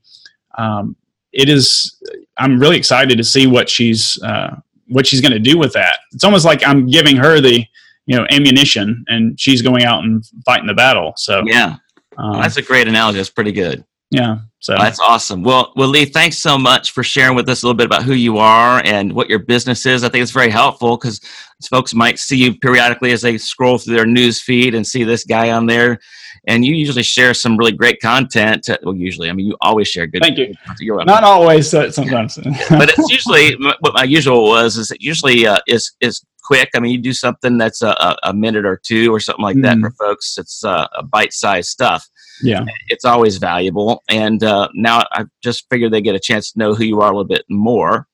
um, 0.59 0.95
it 1.37 1.49
is 1.49 2.01
i'm 2.37 2.59
really 2.59 2.77
excited 2.77 3.17
to 3.17 3.23
see 3.23 3.47
what 3.47 3.69
she's 3.69 4.21
uh, 4.23 4.55
what 4.87 5.05
she's 5.05 5.21
going 5.21 5.31
to 5.31 5.39
do 5.39 5.57
with 5.57 5.73
that 5.73 5.99
it's 6.11 6.23
almost 6.23 6.45
like 6.45 6.65
i'm 6.65 6.87
giving 6.87 7.15
her 7.15 7.39
the 7.39 7.63
you 8.05 8.17
know 8.17 8.25
ammunition 8.31 9.03
and 9.07 9.39
she's 9.39 9.61
going 9.61 9.83
out 9.83 10.03
and 10.03 10.25
fighting 10.45 10.67
the 10.67 10.73
battle 10.73 11.13
so 11.15 11.43
yeah 11.45 11.75
um, 12.17 12.41
that's 12.41 12.57
a 12.57 12.61
great 12.61 12.87
analogy. 12.87 13.17
That's 13.17 13.29
pretty 13.29 13.51
good. 13.51 13.85
Yeah 14.09 14.39
so. 14.59 14.75
That's 14.77 14.99
awesome. 14.99 15.43
Well 15.43 15.71
well 15.75 15.87
lee 15.87 16.05
thanks 16.05 16.37
so 16.37 16.57
much 16.57 16.91
for 16.91 17.03
sharing 17.03 17.35
with 17.35 17.47
us 17.47 17.63
a 17.63 17.65
little 17.65 17.77
bit 17.77 17.85
about 17.85 18.03
who 18.03 18.13
you 18.13 18.37
are 18.37 18.81
and 18.83 19.13
what 19.13 19.29
your 19.29 19.39
business 19.39 19.85
is. 19.85 20.03
I 20.03 20.09
think 20.09 20.23
it's 20.23 20.31
very 20.31 20.49
helpful 20.49 20.97
because 20.97 21.21
folks 21.69 21.93
might 21.93 22.19
see 22.19 22.37
you 22.37 22.57
periodically 22.57 23.11
as 23.11 23.21
they 23.21 23.37
scroll 23.37 23.77
through 23.77 23.95
their 23.95 24.05
news 24.05 24.41
feed 24.41 24.75
and 24.75 24.85
see 24.85 25.03
this 25.03 25.23
guy 25.23 25.51
on 25.51 25.67
there 25.67 25.99
and 26.47 26.63
you 26.63 26.73
usually 26.73 27.03
share 27.03 27.33
some 27.33 27.57
really 27.57 27.73
great 27.73 27.99
content. 28.01 28.69
Well, 28.81 28.95
usually, 28.95 29.29
I 29.29 29.33
mean, 29.33 29.47
you 29.47 29.57
always 29.59 29.89
share 29.89 30.07
good. 30.07 30.21
Thank 30.21 30.37
you. 30.37 30.53
You're 30.79 31.03
Not 31.03 31.23
always, 31.23 31.73
uh, 31.73 31.91
sometimes. 31.91 32.35
but 32.69 32.89
it's 32.89 33.11
usually 33.11 33.53
what 33.81 33.93
my 33.93 34.03
usual 34.03 34.45
was 34.45 34.77
is 34.77 34.89
it 34.89 35.01
usually 35.01 35.45
uh, 35.45 35.59
is 35.67 35.91
is 35.99 36.25
quick. 36.43 36.69
I 36.73 36.79
mean, 36.79 36.93
you 36.93 36.99
do 36.99 37.11
something 37.11 37.57
that's 37.57 37.81
a, 37.81 38.15
a 38.23 38.33
minute 38.33 38.65
or 38.65 38.79
two 38.81 39.13
or 39.13 39.19
something 39.19 39.43
like 39.43 39.57
mm. 39.57 39.63
that 39.63 39.79
for 39.79 39.91
folks. 39.91 40.37
It's 40.37 40.63
uh, 40.63 40.87
a 40.95 41.03
bite 41.03 41.33
sized 41.33 41.69
stuff. 41.69 42.07
Yeah, 42.41 42.63
it's 42.87 43.03
always 43.03 43.37
valuable. 43.37 44.03
And 44.09 44.41
uh, 44.43 44.69
now 44.73 45.03
I 45.11 45.25
just 45.43 45.65
figured 45.69 45.91
they 45.91 46.01
get 46.01 46.15
a 46.15 46.19
chance 46.19 46.51
to 46.51 46.59
know 46.59 46.73
who 46.73 46.85
you 46.85 47.01
are 47.01 47.11
a 47.11 47.15
little 47.15 47.25
bit 47.25 47.43
more. 47.49 48.07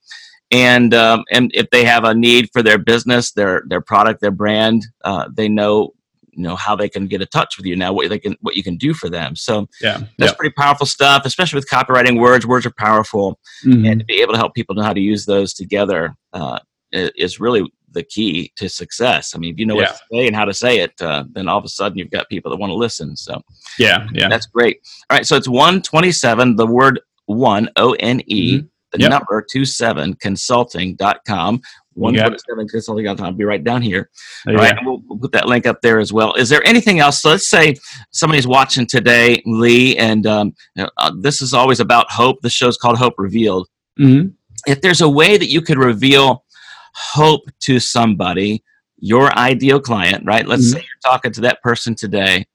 And 0.50 0.94
um, 0.96 1.24
and 1.32 1.52
if 1.54 1.70
they 1.70 1.84
have 1.84 2.04
a 2.04 2.16
need 2.16 2.50
for 2.52 2.64
their 2.64 2.80
business, 2.80 3.32
their 3.32 3.64
their 3.68 3.82
product, 3.82 4.22
their 4.22 4.32
brand, 4.32 4.86
uh, 5.04 5.30
they 5.32 5.50
know 5.50 5.94
you 6.36 6.44
know 6.44 6.56
how 6.56 6.76
they 6.76 6.90
can 6.90 7.08
get 7.08 7.22
in 7.22 7.28
touch 7.28 7.58
with 7.58 7.66
you 7.66 7.76
now 7.76 7.92
what 7.94 8.10
they 8.10 8.20
can 8.20 8.36
what 8.42 8.56
you 8.56 8.64
can 8.64 8.76
do 8.78 8.94
for 8.94 9.10
them 9.10 9.36
so 9.36 9.68
yeah 9.82 10.00
that's 10.18 10.32
yeah. 10.32 10.38
pretty 10.38 10.54
powerful 10.58 10.86
stuff 10.86 11.26
especially 11.26 11.58
with 11.58 11.70
copywriting 11.70 12.20
words 12.20 12.46
words 12.46 12.66
are 12.66 12.74
powerful 12.78 13.40
mm-hmm. 13.66 13.86
and 13.86 14.00
to 14.00 14.06
be 14.06 14.22
able 14.22 14.34
to 14.34 14.40
help 14.40 14.54
people 14.54 14.76
know 14.76 14.84
how 14.84 14.94
to 14.94 15.02
use 15.02 15.26
those 15.26 15.54
together 15.54 16.16
uh, 16.34 16.60
is 16.92 17.40
really 17.40 17.72
the 17.92 18.04
key 18.04 18.52
to 18.56 18.68
success 18.68 19.34
i 19.36 19.38
mean 19.38 19.54
if 19.54 19.60
you 19.60 19.66
know 19.66 19.76
yeah. 19.76 19.82
what 19.82 19.92
to 19.92 20.04
say 20.12 20.28
and 20.28 20.36
how 20.36 20.46
to 20.46 20.54
say 20.54 20.80
it 20.80 21.00
uh, 21.02 21.24
then 21.32 21.48
all 21.48 21.58
of 21.58 21.66
a 21.66 21.70
sudden 21.70 21.98
you've 21.98 22.12
got 22.12 22.28
people 22.30 22.50
that 22.50 22.58
want 22.58 22.72
to 22.72 22.76
listen 22.76 23.16
so 23.16 23.42
yeah 23.78 24.08
yeah 24.14 24.28
that's 24.28 24.48
great 24.48 24.80
all 25.10 25.18
right 25.18 25.26
so 25.26 25.36
it's 25.36 25.48
127 25.48 26.56
the 26.56 26.66
word 26.66 27.00
one 27.26 27.70
o 27.78 27.94
N 27.94 28.22
E, 28.28 28.58
mm-hmm. 28.58 28.66
the 28.92 29.00
yep. 29.00 29.12
number 29.12 29.46
two 29.50 29.66
seven 29.66 30.14
consulting.com 30.16 31.62
147 31.96 32.68
consulting.com. 32.68 33.26
I'll 33.26 33.32
be 33.32 33.44
right 33.44 33.64
down 33.64 33.82
here. 33.82 34.10
All 34.48 34.54
yeah. 34.54 34.60
right, 34.60 34.76
we'll, 34.84 35.02
we'll, 35.08 35.20
put 35.20 35.32
that 35.34 35.48
link 35.48 35.66
up 35.66 35.82
there 35.82 36.00
as 36.00 36.12
well. 36.12 36.34
Is 36.34 36.50
there 36.50 36.66
anything 36.66 37.00
else? 37.00 37.22
So 37.22 37.30
let's 37.30 37.48
say 37.48 37.76
somebody's 38.12 38.48
watching 38.48 38.86
today, 38.86 39.42
Lee, 39.46 39.98
and 39.98 40.26
um, 40.28 40.54
uh, 40.78 41.12
this 41.20 41.42
is 41.42 41.54
always 41.54 41.80
about 41.80 42.12
hope. 42.12 42.42
The 42.42 42.50
show's 42.50 42.78
called 42.78 42.98
Hope 42.98 43.16
Revealed. 43.18 43.68
Mm-hmm. 44.00 44.30
If 44.66 44.82
there's 44.82 45.02
a 45.02 45.10
way 45.10 45.38
that 45.38 45.50
you 45.50 45.62
could 45.62 45.78
reveal 45.78 46.46
hope 46.94 47.50
to 47.62 47.80
somebody, 47.80 48.64
your 48.98 49.38
ideal 49.38 49.80
client, 49.80 50.24
right? 50.26 50.48
Let's 50.48 50.64
mm-hmm. 50.64 50.80
say 50.80 50.86
you're 50.86 51.12
talking 51.12 51.32
to 51.34 51.42
that 51.42 51.62
person 51.62 51.96
today. 51.96 52.46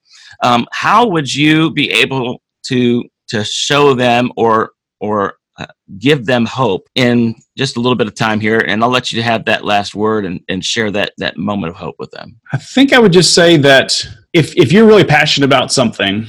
Um, 0.42 0.66
how 0.72 1.06
would 1.06 1.32
you 1.32 1.70
be 1.70 1.90
able 1.90 2.42
to 2.64 3.04
to 3.28 3.44
show 3.44 3.94
them 3.94 4.32
or 4.36 4.72
or 5.00 5.37
uh, 5.58 5.66
give 5.98 6.24
them 6.24 6.46
hope 6.46 6.88
in 6.94 7.34
just 7.56 7.76
a 7.76 7.80
little 7.80 7.96
bit 7.96 8.06
of 8.06 8.14
time 8.14 8.40
here? 8.40 8.60
And 8.60 8.82
I'll 8.82 8.90
let 8.90 9.12
you 9.12 9.22
have 9.22 9.44
that 9.46 9.64
last 9.64 9.94
word 9.94 10.24
and, 10.24 10.40
and 10.48 10.64
share 10.64 10.90
that 10.92 11.12
that 11.18 11.36
moment 11.36 11.70
of 11.70 11.76
hope 11.76 11.96
with 11.98 12.10
them. 12.12 12.40
I 12.52 12.58
think 12.58 12.92
I 12.92 12.98
would 12.98 13.12
just 13.12 13.34
say 13.34 13.56
that 13.58 14.06
if 14.32 14.56
if 14.56 14.72
you're 14.72 14.86
really 14.86 15.04
passionate 15.04 15.46
about 15.46 15.72
something, 15.72 16.26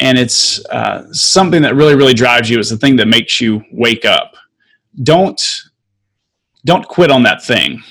and 0.00 0.18
it's 0.18 0.64
uh, 0.66 1.04
something 1.12 1.62
that 1.62 1.74
really 1.74 1.94
really 1.94 2.14
drives 2.14 2.48
you, 2.50 2.58
it's 2.58 2.70
the 2.70 2.76
thing 2.76 2.96
that 2.96 3.06
makes 3.06 3.40
you 3.40 3.62
wake 3.72 4.04
up. 4.04 4.34
Don't 5.02 5.40
don't 6.64 6.86
quit 6.86 7.10
on 7.10 7.22
that 7.24 7.42
thing. 7.42 7.82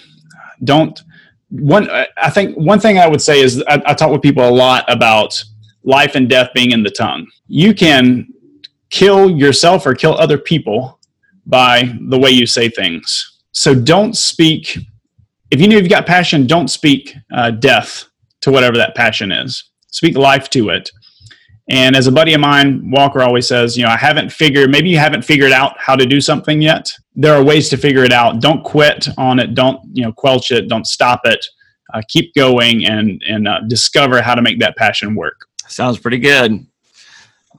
Don't 0.64 1.02
one. 1.50 1.90
I 2.18 2.30
think 2.30 2.56
one 2.58 2.80
thing 2.80 2.98
I 2.98 3.08
would 3.08 3.22
say 3.22 3.42
is 3.42 3.64
I, 3.68 3.82
I 3.86 3.94
talk 3.94 4.12
with 4.12 4.22
people 4.22 4.48
a 4.48 4.52
lot 4.52 4.86
about 4.88 5.44
life 5.84 6.16
and 6.16 6.30
death 6.30 6.50
being 6.54 6.72
in 6.72 6.84
the 6.84 6.92
tongue. 6.92 7.28
You 7.48 7.74
can 7.74 8.31
kill 8.92 9.30
yourself 9.30 9.86
or 9.86 9.96
kill 9.96 10.14
other 10.16 10.38
people 10.38 11.00
by 11.46 11.92
the 12.10 12.20
way 12.20 12.30
you 12.30 12.46
say 12.46 12.70
things. 12.70 13.40
So 13.52 13.74
don't 13.74 14.16
speak 14.16 14.78
if 15.52 15.60
you 15.60 15.68
know 15.68 15.78
you've 15.78 15.90
got 15.90 16.06
passion, 16.06 16.48
don't 16.48 16.70
speak 16.70 17.14
uh, 17.34 17.52
death 17.52 18.06
to 18.40 18.52
whatever 18.52 18.78
that 18.78 18.96
passion 18.96 19.32
is. 19.32 19.66
Speak 19.88 20.18
life 20.18 20.50
to 20.52 20.70
it. 20.70 20.90
And 21.70 21.96
as 21.96 22.08
a 22.08 22.12
buddy 22.12 22.34
of 22.34 22.40
mine, 22.42 22.90
Walker 22.90 23.22
always 23.22 23.48
says, 23.48 23.78
you 23.78 23.84
know, 23.84 23.90
I 23.90 23.98
haven't 23.98 24.32
figured, 24.32 24.72
maybe 24.72 24.90
you 24.90 24.98
haven't 24.98 25.24
figured 25.24 25.52
out 25.52 25.76
how 25.78 25.96
to 25.96 26.06
do 26.06 26.20
something 26.20 26.62
yet. 26.62 26.92
There 27.16 27.36
are 27.36 27.44
ways 27.44 27.70
to 27.70 27.78
figure 27.78 28.04
it 28.04 28.14
out. 28.14 28.40
Don't 28.40 28.64
quit 28.64 29.08
on 29.18 29.40
it. 29.40 29.54
Don't, 29.54 29.80
you 29.94 30.04
know, 30.04 30.12
quelch 30.12 30.52
it. 30.52 30.70
Don't 30.70 30.88
stop 30.88 31.22
it. 31.26 31.46
Uh, 31.94 32.02
keep 32.08 32.34
going 32.34 32.86
and, 32.86 33.22
and 33.28 33.48
uh, 33.48 33.60
discover 33.68 34.22
how 34.22 34.34
to 34.34 34.42
make 34.42 34.60
that 34.60 34.78
passion 34.78 35.16
work. 35.16 35.46
Sounds 35.68 36.00
pretty 36.00 36.20
good. 36.20 36.66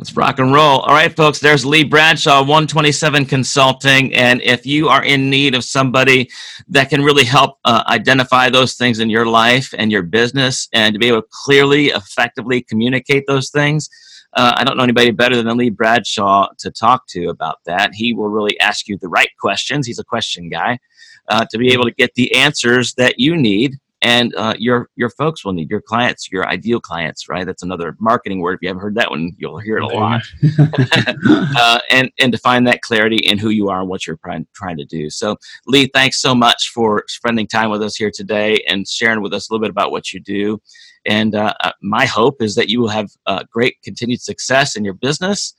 Let's 0.02 0.16
rock 0.16 0.40
and 0.40 0.52
roll. 0.52 0.80
All 0.80 0.92
right, 0.92 1.14
folks, 1.14 1.38
there's 1.38 1.64
Lee 1.64 1.84
Bradshaw, 1.84 2.40
127 2.40 3.24
Consulting. 3.24 4.12
And 4.12 4.42
if 4.42 4.66
you 4.66 4.88
are 4.88 5.04
in 5.04 5.30
need 5.30 5.54
of 5.54 5.62
somebody 5.62 6.28
that 6.70 6.90
can 6.90 7.04
really 7.04 7.22
help 7.22 7.60
uh, 7.64 7.84
identify 7.86 8.50
those 8.50 8.74
things 8.74 8.98
in 8.98 9.08
your 9.10 9.26
life 9.26 9.72
and 9.78 9.92
your 9.92 10.02
business 10.02 10.68
and 10.72 10.92
to 10.92 10.98
be 10.98 11.06
able 11.06 11.22
to 11.22 11.28
clearly, 11.30 11.90
effectively 11.90 12.62
communicate 12.62 13.28
those 13.28 13.50
things, 13.50 13.88
uh, 14.32 14.52
I 14.56 14.64
don't 14.64 14.76
know 14.76 14.82
anybody 14.82 15.12
better 15.12 15.40
than 15.40 15.56
Lee 15.56 15.70
Bradshaw 15.70 16.48
to 16.58 16.72
talk 16.72 17.06
to 17.10 17.28
about 17.28 17.58
that. 17.66 17.94
He 17.94 18.12
will 18.12 18.28
really 18.28 18.58
ask 18.58 18.88
you 18.88 18.98
the 18.98 19.08
right 19.08 19.30
questions. 19.38 19.86
He's 19.86 20.00
a 20.00 20.04
question 20.04 20.48
guy 20.48 20.80
uh, 21.28 21.46
to 21.48 21.58
be 21.58 21.72
able 21.72 21.84
to 21.84 21.92
get 21.92 22.12
the 22.16 22.34
answers 22.34 22.94
that 22.94 23.20
you 23.20 23.36
need 23.36 23.78
and 24.02 24.34
uh, 24.34 24.54
your 24.58 24.90
your 24.96 25.10
folks 25.10 25.44
will 25.44 25.52
need 25.52 25.70
your 25.70 25.80
clients, 25.80 26.30
your 26.30 26.46
ideal 26.48 26.80
clients, 26.80 27.28
right? 27.28 27.46
That's 27.46 27.62
another 27.62 27.96
marketing 28.00 28.40
word. 28.40 28.54
If 28.54 28.62
you 28.62 28.68
haven't 28.68 28.82
heard 28.82 28.96
that 28.96 29.10
one, 29.10 29.32
you'll 29.38 29.58
hear 29.58 29.78
it 29.78 29.84
a 29.84 29.86
lot. 29.86 30.22
uh, 31.56 31.78
and 31.88 32.10
and 32.18 32.32
to 32.32 32.38
find 32.38 32.66
that 32.66 32.82
clarity 32.82 33.16
in 33.18 33.38
who 33.38 33.50
you 33.50 33.68
are 33.68 33.80
and 33.80 33.88
what 33.88 34.06
you're 34.06 34.16
trying 34.16 34.46
trying 34.54 34.76
to 34.76 34.84
do. 34.84 35.08
So, 35.08 35.36
Lee, 35.66 35.88
thanks 35.94 36.20
so 36.20 36.34
much 36.34 36.70
for 36.74 37.04
spending 37.06 37.46
time 37.46 37.70
with 37.70 37.82
us 37.82 37.94
here 37.94 38.10
today 38.12 38.62
and 38.68 38.86
sharing 38.86 39.22
with 39.22 39.32
us 39.32 39.48
a 39.48 39.52
little 39.52 39.62
bit 39.62 39.70
about 39.70 39.92
what 39.92 40.12
you 40.12 40.18
do. 40.20 40.60
And 41.06 41.34
uh, 41.34 41.54
uh, 41.60 41.72
my 41.80 42.04
hope 42.04 42.42
is 42.42 42.54
that 42.56 42.68
you 42.68 42.80
will 42.80 42.88
have 42.88 43.10
uh, 43.26 43.44
great 43.50 43.80
continued 43.82 44.20
success 44.20 44.76
in 44.76 44.84
your 44.84 44.94
business, 44.94 45.54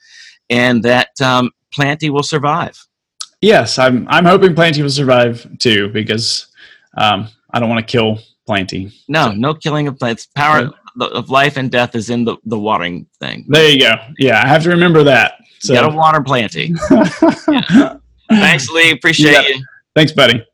and 0.50 0.84
that 0.84 1.20
um, 1.22 1.52
Planty 1.74 2.10
will 2.10 2.24
survive. 2.24 2.78
Yes, 3.41 3.78
I'm, 3.78 4.08
I'm 4.10 4.26
hoping 4.26 4.56
Planty 4.56 4.82
will 4.82 4.89
survive 4.89 5.46
too 5.60 5.89
because 5.89 6.48
um, 6.98 7.28
I 7.52 7.60
don't 7.60 7.70
want 7.70 7.86
to 7.86 7.91
kill 7.91 8.20
Planty. 8.46 8.91
No, 9.08 9.32
no 9.32 9.54
killing 9.54 9.88
of 9.88 9.98
plants. 9.98 10.28
Power 10.36 10.72
of 11.00 11.30
life 11.30 11.56
and 11.58 11.72
death 11.72 11.96
is 11.96 12.10
in 12.10 12.26
the, 12.26 12.38
the 12.46 12.60
watering 12.60 13.08
thing. 13.20 13.46
There 13.48 13.70
you 13.70 13.80
go. 13.80 13.96
Yeah, 14.20 14.41
I 14.44 14.48
have 14.48 14.64
to 14.64 14.70
remember 14.70 15.04
that. 15.04 15.36
So 15.60 15.74
You 15.74 15.80
gotta 15.80 15.96
water 15.96 16.22
plenty. 16.22 16.74
Thanks, 18.30 18.70
Lee. 18.70 18.91
Appreciate 18.91 19.32
Yeah. 19.32 19.41
you. 19.48 19.64
thanks, 19.96 20.12
buddy. 20.12 20.46